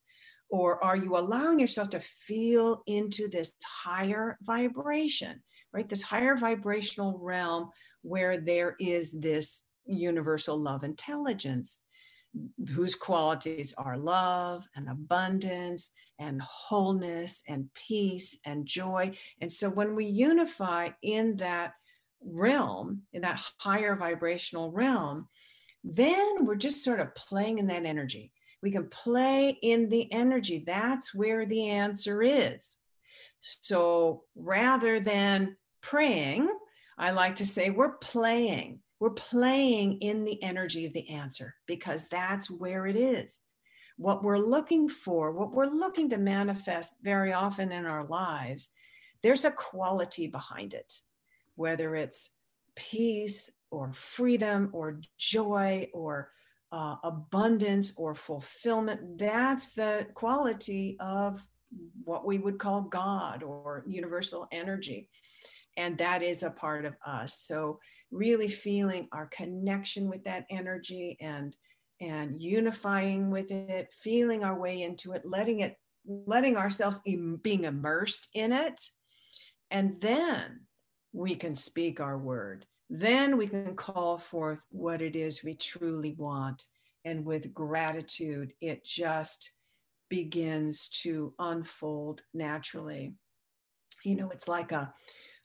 Or 0.49 0.83
are 0.83 0.97
you 0.97 1.17
allowing 1.17 1.59
yourself 1.59 1.91
to 1.91 2.01
feel 2.01 2.83
into 2.87 3.29
this 3.29 3.55
higher 3.65 4.39
vibration, 4.43 5.43
right? 5.73 5.89
This 5.89 6.03
higher 6.03 6.37
vibrational 6.37 7.19
realm 7.19 7.71
where 8.03 8.39
there 8.39 8.77
is 8.79 9.13
this 9.13 9.63
universal 9.87 10.59
love 10.59 10.85
intelligence 10.85 11.81
whose 12.75 12.95
qualities 12.95 13.73
are 13.79 13.97
love 13.97 14.67
and 14.77 14.89
abundance 14.89 15.91
and 16.19 16.41
wholeness 16.43 17.43
and 17.49 17.69
peace 17.75 18.37
and 18.45 18.67
joy. 18.67 19.13
And 19.41 19.53
so 19.53 19.69
when 19.69 19.95
we 19.95 20.07
unify 20.07 20.91
in 21.03 21.37
that 21.39 21.73
realm, 22.23 23.03
in 23.13 23.23
that 23.23 23.43
higher 23.59 23.97
vibrational 23.97 24.71
realm, 24.71 25.29
then 25.85 26.45
we're 26.45 26.57
just 26.57 26.85
sort 26.85 27.01
of 27.01 27.15
playing 27.15 27.59
in 27.59 27.67
that 27.69 27.87
energy. 27.87 28.33
We 28.63 28.71
can 28.71 28.89
play 28.89 29.59
in 29.63 29.89
the 29.89 30.11
energy. 30.13 30.65
That's 30.67 31.15
where 31.15 31.47
the 31.47 31.69
answer 31.69 32.23
is. 32.23 32.79
So 33.41 34.25
rather 34.35 34.99
than 34.99 35.57
praying, 35.83 36.49
I 36.99 37.11
like 37.11 37.37
to 37.37 37.47
say 37.47 37.71
we're 37.71 37.99
playing. 37.99 38.81
We're 38.99 39.11
playing 39.11 39.99
in 40.01 40.25
the 40.25 40.43
energy 40.43 40.87
of 40.87 40.95
the 40.95 41.09
answer 41.11 41.55
because 41.67 42.07
that's 42.11 42.51
where 42.51 42.87
it 42.87 42.97
is. 42.97 43.41
What 43.99 44.25
we're 44.25 44.39
looking 44.39 44.89
for, 44.89 45.33
what 45.33 45.53
we're 45.53 45.67
looking 45.67 46.11
to 46.11 46.19
manifest 46.19 46.95
very 47.03 47.33
often 47.33 47.73
in 47.73 47.85
our 47.85 48.07
lives, 48.07 48.71
there's 49.23 49.45
a 49.45 49.51
quality 49.51 50.27
behind 50.27 50.75
it, 50.75 51.01
whether 51.57 51.95
it's 51.95 52.31
peace 52.75 53.51
or 53.71 53.93
freedom 53.93 54.71
or 54.73 55.01
joy 55.19 55.89
or 55.93 56.31
uh, 56.73 56.97
abundance 57.05 57.93
or 57.97 58.15
fulfillment. 58.15 59.19
That's 59.19 59.69
the 59.69 60.07
quality 60.15 60.97
of 61.01 61.41
what 62.05 62.27
we 62.27 62.39
would 62.39 62.59
call 62.59 62.83
God 62.83 63.43
or 63.43 63.85
universal 63.87 64.47
energy. 64.53 65.09
And 65.77 65.99
that 65.99 66.23
is 66.23 66.43
a 66.43 66.51
part 66.51 66.87
of 66.87 66.97
us. 67.07 67.41
So, 67.41 67.81
really 68.11 68.49
feeling 68.49 69.09
our 69.13 69.27
connection 69.27 70.09
with 70.09 70.25
that 70.25 70.47
energy 70.51 71.17
and 71.21 71.57
and 72.01 72.39
unifying 72.41 73.31
with 73.31 73.51
it, 73.51 73.93
feeling 73.93 74.45
our 74.45 74.59
way 74.59 74.83
into 74.83 75.13
it, 75.13 75.23
letting 75.25 75.61
it, 75.61 75.77
letting 76.07 76.57
ourselves 76.57 77.01
Im- 77.07 77.41
being 77.43 77.65
immersed 77.65 78.29
in 78.35 78.53
it. 78.53 78.81
And 79.71 80.01
then 80.01 80.61
we 81.13 81.35
can 81.35 81.55
speak 81.55 82.01
our 82.01 82.19
word. 82.19 82.67
Then 82.89 83.37
we 83.37 83.49
can 83.49 83.75
call 83.75 84.19
forth 84.19 84.61
what 84.71 85.03
it 85.03 85.17
is 85.17 85.43
we 85.43 85.55
truly 85.55 86.15
want. 86.17 86.67
And 87.05 87.25
with 87.25 87.53
gratitude, 87.53 88.53
it 88.61 88.85
just 88.85 89.51
begins 90.09 90.89
to 91.03 91.35
unfold 91.39 92.23
naturally. 92.33 93.15
You 94.05 94.17
know, 94.17 94.31
it's 94.31 94.49
like 94.49 94.73
a 94.73 94.93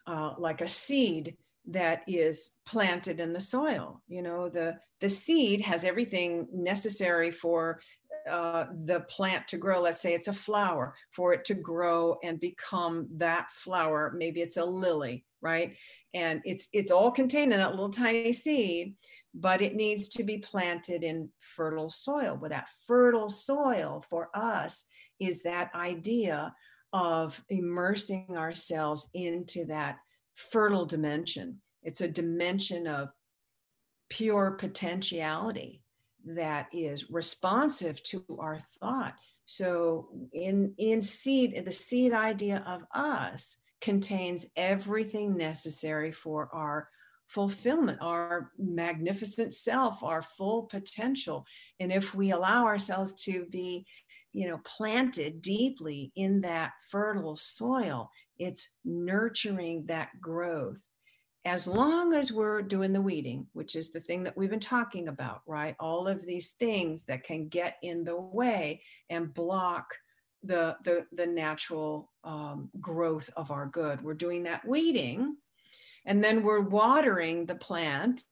uh, 0.07 0.33
like 0.37 0.61
a 0.61 0.67
seed 0.67 1.37
that 1.67 2.01
is 2.07 2.51
planted 2.65 3.19
in 3.19 3.33
the 3.33 3.41
soil. 3.41 4.01
You 4.07 4.21
know, 4.21 4.49
the 4.49 4.77
the 4.99 5.09
seed 5.09 5.61
has 5.61 5.85
everything 5.85 6.47
necessary 6.51 7.31
for 7.31 7.81
uh, 8.29 8.65
the 8.85 9.01
plant 9.01 9.47
to 9.47 9.57
grow. 9.57 9.81
Let's 9.81 10.01
say 10.01 10.13
it's 10.13 10.27
a 10.27 10.33
flower, 10.33 10.95
for 11.11 11.33
it 11.33 11.45
to 11.45 11.53
grow 11.53 12.17
and 12.23 12.39
become 12.39 13.07
that 13.17 13.51
flower. 13.51 14.13
Maybe 14.15 14.41
it's 14.41 14.57
a 14.57 14.65
lily, 14.65 15.25
right? 15.41 15.75
And 16.13 16.41
it's 16.43 16.67
it's 16.73 16.91
all 16.91 17.11
contained 17.11 17.53
in 17.53 17.59
that 17.59 17.71
little 17.71 17.89
tiny 17.89 18.33
seed, 18.33 18.95
but 19.33 19.61
it 19.61 19.75
needs 19.75 20.07
to 20.09 20.23
be 20.23 20.37
planted 20.37 21.03
in 21.03 21.29
fertile 21.39 21.89
soil. 21.89 22.37
But 22.39 22.51
that 22.51 22.69
fertile 22.87 23.29
soil 23.29 24.03
for 24.09 24.29
us 24.33 24.85
is 25.19 25.43
that 25.43 25.73
idea 25.75 26.53
of 26.93 27.41
immersing 27.49 28.35
ourselves 28.37 29.07
into 29.13 29.65
that 29.65 29.97
fertile 30.33 30.85
dimension. 30.85 31.61
It's 31.83 32.01
a 32.01 32.07
dimension 32.07 32.87
of 32.87 33.09
pure 34.09 34.51
potentiality 34.51 35.81
that 36.25 36.67
is 36.73 37.09
responsive 37.09 38.01
to 38.03 38.23
our 38.39 38.61
thought. 38.79 39.15
So 39.45 40.09
in 40.33 40.73
in 40.77 41.01
seed, 41.01 41.61
the 41.65 41.71
seed 41.71 42.13
idea 42.13 42.63
of 42.65 42.83
us 42.93 43.57
contains 43.81 44.45
everything 44.55 45.35
necessary 45.35 46.11
for 46.11 46.49
our 46.53 46.87
fulfillment, 47.27 47.97
our 48.01 48.51
magnificent 48.57 49.53
self, 49.53 50.03
our 50.03 50.21
full 50.21 50.63
potential. 50.63 51.45
And 51.79 51.91
if 51.91 52.13
we 52.13 52.31
allow 52.31 52.65
ourselves 52.65 53.13
to 53.23 53.45
be, 53.49 53.85
you 54.33 54.47
know, 54.47 54.59
planted 54.65 55.41
deeply 55.41 56.11
in 56.15 56.41
that 56.41 56.73
fertile 56.89 57.37
soil, 57.37 58.09
it's 58.37 58.67
nurturing 58.83 59.85
that 59.87 60.09
growth 60.19 60.81
as 61.43 61.67
long 61.67 62.13
as 62.13 62.31
we're 62.31 62.61
doing 62.61 62.93
the 62.93 63.01
weeding, 63.01 63.47
which 63.53 63.75
is 63.75 63.89
the 63.89 63.99
thing 63.99 64.23
that 64.23 64.37
we've 64.37 64.49
been 64.49 64.59
talking 64.59 65.07
about, 65.07 65.41
right? 65.47 65.75
All 65.79 66.07
of 66.07 66.25
these 66.25 66.51
things 66.51 67.03
that 67.05 67.23
can 67.23 67.47
get 67.47 67.77
in 67.81 68.03
the 68.03 68.19
way 68.19 68.83
and 69.09 69.33
block 69.33 69.95
the 70.43 70.75
the, 70.83 71.05
the 71.11 71.25
natural 71.25 72.11
um, 72.23 72.69
growth 72.79 73.29
of 73.35 73.51
our 73.51 73.67
good. 73.67 74.01
We're 74.01 74.13
doing 74.13 74.43
that 74.43 74.67
weeding, 74.67 75.35
and 76.05 76.23
then 76.23 76.43
we're 76.43 76.61
watering 76.61 77.45
the 77.45 77.55
plant 77.55 78.23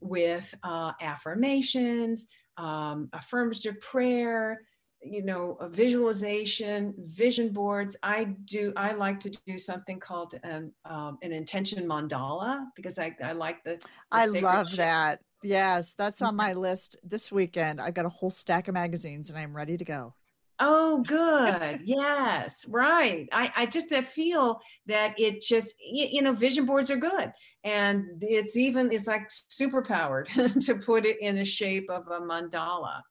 with 0.00 0.52
uh, 0.62 0.92
affirmations, 1.00 2.26
um, 2.56 3.08
affirmative 3.12 3.80
prayer, 3.80 4.62
you 5.02 5.22
know 5.22 5.56
a 5.60 5.68
visualization 5.68 6.94
vision 6.98 7.50
boards. 7.50 7.96
I 8.02 8.24
do 8.44 8.72
i 8.76 8.92
like 8.92 9.20
to 9.20 9.30
do 9.46 9.58
something 9.58 10.00
called 10.00 10.34
an 10.42 10.72
um, 10.84 11.18
an 11.22 11.32
intention 11.32 11.86
mandala 11.86 12.66
because 12.76 12.98
i, 12.98 13.14
I 13.22 13.32
like 13.32 13.62
the, 13.64 13.76
the 13.76 13.88
i 14.12 14.26
love 14.26 14.76
that. 14.76 15.20
Yes 15.42 15.94
that's 15.96 16.20
on 16.20 16.34
my 16.34 16.52
list 16.52 16.96
this 17.04 17.30
weekend. 17.30 17.80
I've 17.80 17.94
got 17.94 18.06
a 18.06 18.10
whole 18.10 18.30
stack 18.30 18.68
of 18.68 18.74
magazines 18.74 19.30
and 19.30 19.38
i'm 19.38 19.54
ready 19.54 19.76
to 19.76 19.84
go. 19.84 20.14
Oh 20.60 21.04
good. 21.06 21.80
Yes 21.84 22.64
right. 22.68 23.28
I, 23.32 23.52
I 23.56 23.66
just 23.66 23.92
I 23.92 24.02
feel 24.02 24.60
that 24.86 25.14
it 25.18 25.40
just 25.40 25.74
you 25.80 26.22
know 26.22 26.32
vision 26.32 26.66
boards 26.66 26.90
are 26.90 26.96
good. 26.96 27.32
And 27.62 28.04
it's 28.20 28.56
even 28.56 28.90
it's 28.90 29.06
like 29.06 29.26
super 29.28 29.82
powered 29.82 30.28
to 30.62 30.74
put 30.74 31.06
it 31.06 31.18
in 31.20 31.38
a 31.38 31.44
shape 31.44 31.88
of 31.88 32.08
a 32.08 32.20
mandala 32.20 33.02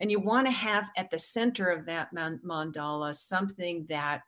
and 0.00 0.10
you 0.10 0.20
want 0.20 0.46
to 0.46 0.50
have 0.50 0.90
at 0.96 1.10
the 1.10 1.18
center 1.18 1.68
of 1.68 1.86
that 1.86 2.14
mandala 2.14 3.14
something 3.14 3.86
that 3.88 4.22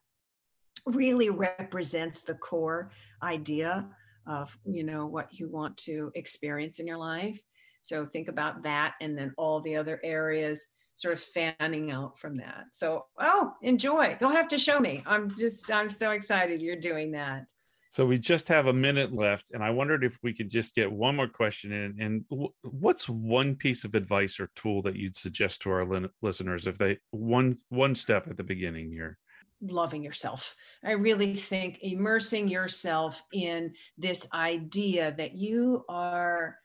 really 0.87 1.31
represents 1.31 2.23
the 2.23 2.35
core 2.35 2.91
idea 3.23 3.89
of 4.27 4.57
you 4.65 4.85
know 4.85 5.07
what 5.07 5.39
you 5.39 5.49
want 5.49 5.77
to 5.77 6.11
experience 6.15 6.79
in 6.79 6.87
your 6.87 6.99
life. 6.99 7.41
So 7.83 8.05
think 8.05 8.29
about 8.29 8.63
that 8.65 8.95
and 9.01 9.17
then 9.17 9.33
all 9.37 9.61
the 9.61 9.77
other 9.77 10.01
areas 10.03 10.67
sort 10.97 11.15
of 11.15 11.21
fanning 11.21 11.91
out 11.91 12.19
from 12.19 12.37
that. 12.39 12.65
So 12.73 13.07
oh 13.21 13.53
enjoy. 13.63 14.17
You'll 14.21 14.31
have 14.31 14.49
to 14.49 14.59
show 14.59 14.81
me. 14.81 15.03
I'm 15.07 15.37
just 15.37 15.71
i'm 15.71 15.91
so 15.91 16.11
excited 16.11 16.63
you're 16.63 16.77
doing 16.77 17.13
that 17.13 17.51
so 17.97 18.05
we 18.05 18.19
just 18.19 18.47
have 18.49 18.67
a 18.67 18.75
minute 18.75 19.15
left, 19.15 19.53
and 19.53 19.65
I 19.65 19.71
wondered 19.71 20.05
if 20.05 20.19
we 20.23 20.35
could 20.35 20.51
just 20.51 20.75
get 20.75 20.93
one 20.93 21.17
more 21.17 21.29
question 21.29 21.73
in. 21.73 21.97
And 21.99 22.53
what's 22.61 23.09
one 23.09 23.55
piece 23.55 23.85
of 23.85 23.95
advice 23.95 24.39
or 24.39 24.51
tool 24.55 24.83
that 24.83 24.97
you'd 24.97 25.17
suggest 25.17 25.63
to 25.63 25.71
our 25.71 25.87
li- 25.87 26.11
listeners 26.21 26.67
if 26.67 26.77
they 26.77 26.99
one 27.13 27.57
one 27.71 27.95
step 27.95 28.29
at 28.29 28.37
the 28.37 28.45
beginning 28.45 28.93
here? 28.93 29.17
loving 29.63 30.03
yourself. 30.03 30.55
I 30.85 30.91
really 30.91 31.37
think 31.37 31.79
immersing 31.81 32.49
yourself 32.49 33.23
in 33.33 33.73
this 33.97 34.27
idea 34.35 35.15
that 35.17 35.35
you 35.35 35.83
are 35.89 36.59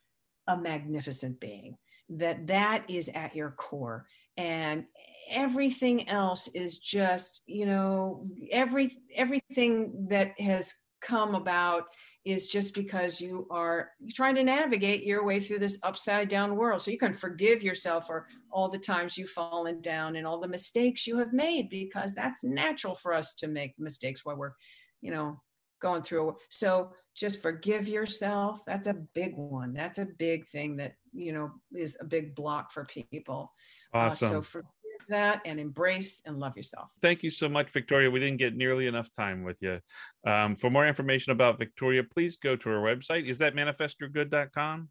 a 0.48 0.58
magnificent 0.58 1.40
being, 1.40 1.78
that 2.10 2.46
that 2.48 2.84
is 2.90 3.10
at 3.16 3.38
your 3.38 3.52
core. 3.52 4.06
And 4.36 4.84
everything 5.30 6.10
else 6.10 6.50
is 6.50 6.78
just, 6.78 7.42
you 7.46 7.66
know, 7.66 8.28
every 8.52 8.98
everything 9.16 10.08
that 10.10 10.38
has 10.38 10.74
come 11.02 11.36
about 11.36 11.86
is 12.24 12.47
just 12.47 12.74
because 12.74 13.20
you 13.20 13.47
are 13.49 13.89
trying 14.14 14.36
to 14.36 14.43
navigate 14.43 15.04
your 15.04 15.26
way 15.26 15.39
through 15.39 15.60
this 15.60 15.80
upside 15.84 16.28
down 16.28 16.56
world. 16.56 16.82
So 16.82 16.91
you 16.91 16.97
can 16.97 17.14
forgive 17.14 17.64
yourself 17.64 18.08
for 18.08 18.28
all 18.52 18.70
the 18.70 18.78
times 18.78 19.18
you've 19.18 19.30
fallen 19.30 19.82
down 19.82 20.16
and 20.16 20.28
all 20.28 20.39
the 20.39 20.47
mistakes 20.47 21.08
you 21.08 21.18
have 21.18 21.34
made 21.34 21.70
because 21.70 22.14
that's 22.14 22.43
natural 22.43 22.93
for 22.93 23.14
us 23.14 23.34
to 23.36 23.47
make 23.47 23.74
mistakes 23.80 24.24
while 24.24 24.36
we're, 24.36 24.54
you 25.02 25.12
know, 25.12 25.41
going 25.82 26.04
through. 26.04 26.36
So 26.49 26.91
just 27.16 27.41
forgive 27.41 27.88
yourself. 27.88 28.62
That's 28.66 28.88
a 28.88 28.93
big 28.93 29.36
one. 29.36 29.74
That's 29.74 29.97
a 29.97 30.06
big 30.06 30.47
thing 30.47 30.78
that, 30.78 30.93
you 31.12 31.34
know, 31.34 31.52
is 31.74 31.97
a 31.99 32.06
big 32.06 32.36
block 32.36 32.72
for 32.72 32.86
people. 32.86 33.52
Awesome. 33.93 34.28
Uh, 34.28 34.30
so 34.30 34.41
for 34.41 34.64
that 35.10 35.41
and 35.45 35.60
embrace 35.60 36.22
and 36.26 36.39
love 36.39 36.56
yourself. 36.58 36.91
Thank 37.02 37.24
you 37.24 37.30
so 37.30 37.49
much, 37.49 37.70
Victoria. 37.70 38.10
We 38.10 38.20
didn't 38.20 38.38
get 38.38 38.56
nearly 38.56 38.88
enough 38.88 39.12
time 39.12 39.43
with 39.43 39.58
you. 39.62 39.80
Um, 40.26 40.56
for 40.56 40.70
more 40.70 40.88
information 40.88 41.32
about 41.32 41.60
Victoria, 41.60 42.04
please 42.04 42.38
go 42.38 42.56
to 42.56 42.70
her 42.70 42.82
website. 42.82 43.28
Is 43.28 43.38
that 43.39 43.56
manifestyourgood.com? 43.56 44.89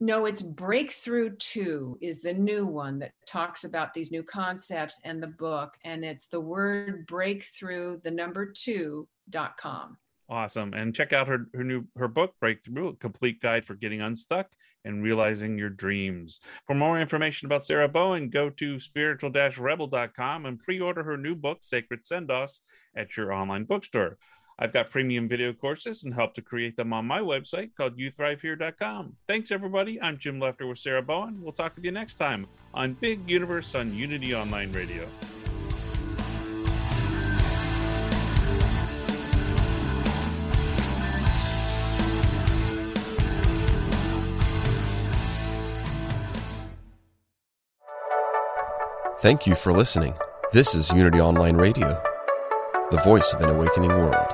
No, 0.00 0.24
it's 0.26 0.42
Breakthrough 0.42 1.36
2 1.36 1.98
is 2.00 2.22
the 2.22 2.32
new 2.32 2.66
one 2.66 2.98
that 3.00 3.12
talks 3.26 3.64
about 3.64 3.94
these 3.94 4.10
new 4.10 4.22
concepts 4.22 4.98
and 5.04 5.22
the 5.22 5.28
book. 5.28 5.74
And 5.84 6.04
it's 6.04 6.26
the 6.26 6.40
word 6.40 7.06
breakthrough, 7.06 8.00
the 8.02 8.10
number 8.10 8.46
two 8.46 9.06
dot 9.28 9.56
com. 9.58 9.96
Awesome. 10.28 10.72
And 10.74 10.94
check 10.94 11.12
out 11.12 11.28
her, 11.28 11.46
her 11.54 11.64
new 11.64 11.84
her 11.96 12.08
book, 12.08 12.34
Breakthrough, 12.40 12.88
a 12.88 12.96
complete 12.96 13.40
guide 13.40 13.64
for 13.64 13.74
getting 13.74 14.00
unstuck 14.00 14.48
and 14.84 15.02
realizing 15.02 15.58
your 15.58 15.70
dreams. 15.70 16.40
For 16.66 16.74
more 16.74 17.00
information 17.00 17.46
about 17.46 17.64
Sarah 17.64 17.88
Bowen, 17.88 18.30
go 18.30 18.50
to 18.50 18.80
spiritual-rebel.com 18.80 20.46
and 20.46 20.58
pre-order 20.58 21.02
her 21.02 21.16
new 21.16 21.34
book, 21.34 21.58
Sacred 21.62 22.06
Send-Offs, 22.06 22.62
at 22.96 23.16
your 23.16 23.32
online 23.32 23.64
bookstore. 23.64 24.18
I've 24.58 24.74
got 24.74 24.90
premium 24.90 25.26
video 25.26 25.54
courses 25.54 26.04
and 26.04 26.12
help 26.12 26.34
to 26.34 26.42
create 26.42 26.76
them 26.76 26.92
on 26.92 27.06
my 27.06 27.20
website 27.20 27.70
called 27.74 27.96
youthrivehere.com. 27.96 29.16
Thanks, 29.26 29.50
everybody. 29.50 30.00
I'm 30.02 30.18
Jim 30.18 30.38
Lefter 30.38 30.68
with 30.68 30.78
Sarah 30.78 31.02
Bowen. 31.02 31.40
We'll 31.42 31.52
talk 31.52 31.76
with 31.76 31.84
you 31.84 31.92
next 31.92 32.16
time 32.16 32.46
on 32.74 32.92
Big 32.92 33.28
Universe 33.28 33.74
on 33.74 33.94
Unity 33.94 34.34
Online 34.34 34.70
Radio. 34.72 35.08
Thank 49.22 49.46
you 49.46 49.54
for 49.54 49.70
listening. 49.70 50.14
This 50.54 50.74
is 50.74 50.90
Unity 50.92 51.20
Online 51.20 51.58
Radio, 51.58 51.88
the 52.90 53.02
voice 53.04 53.34
of 53.34 53.42
an 53.42 53.50
awakening 53.50 53.90
world. 53.90 54.26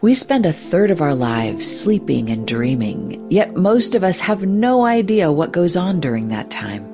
We 0.00 0.14
spend 0.14 0.46
a 0.46 0.54
third 0.54 0.90
of 0.90 1.02
our 1.02 1.14
lives 1.14 1.70
sleeping 1.70 2.30
and 2.30 2.48
dreaming, 2.48 3.30
yet 3.30 3.54
most 3.54 3.94
of 3.94 4.02
us 4.02 4.20
have 4.20 4.46
no 4.46 4.86
idea 4.86 5.30
what 5.30 5.52
goes 5.52 5.76
on 5.76 6.00
during 6.00 6.28
that 6.28 6.50
time. 6.50 6.93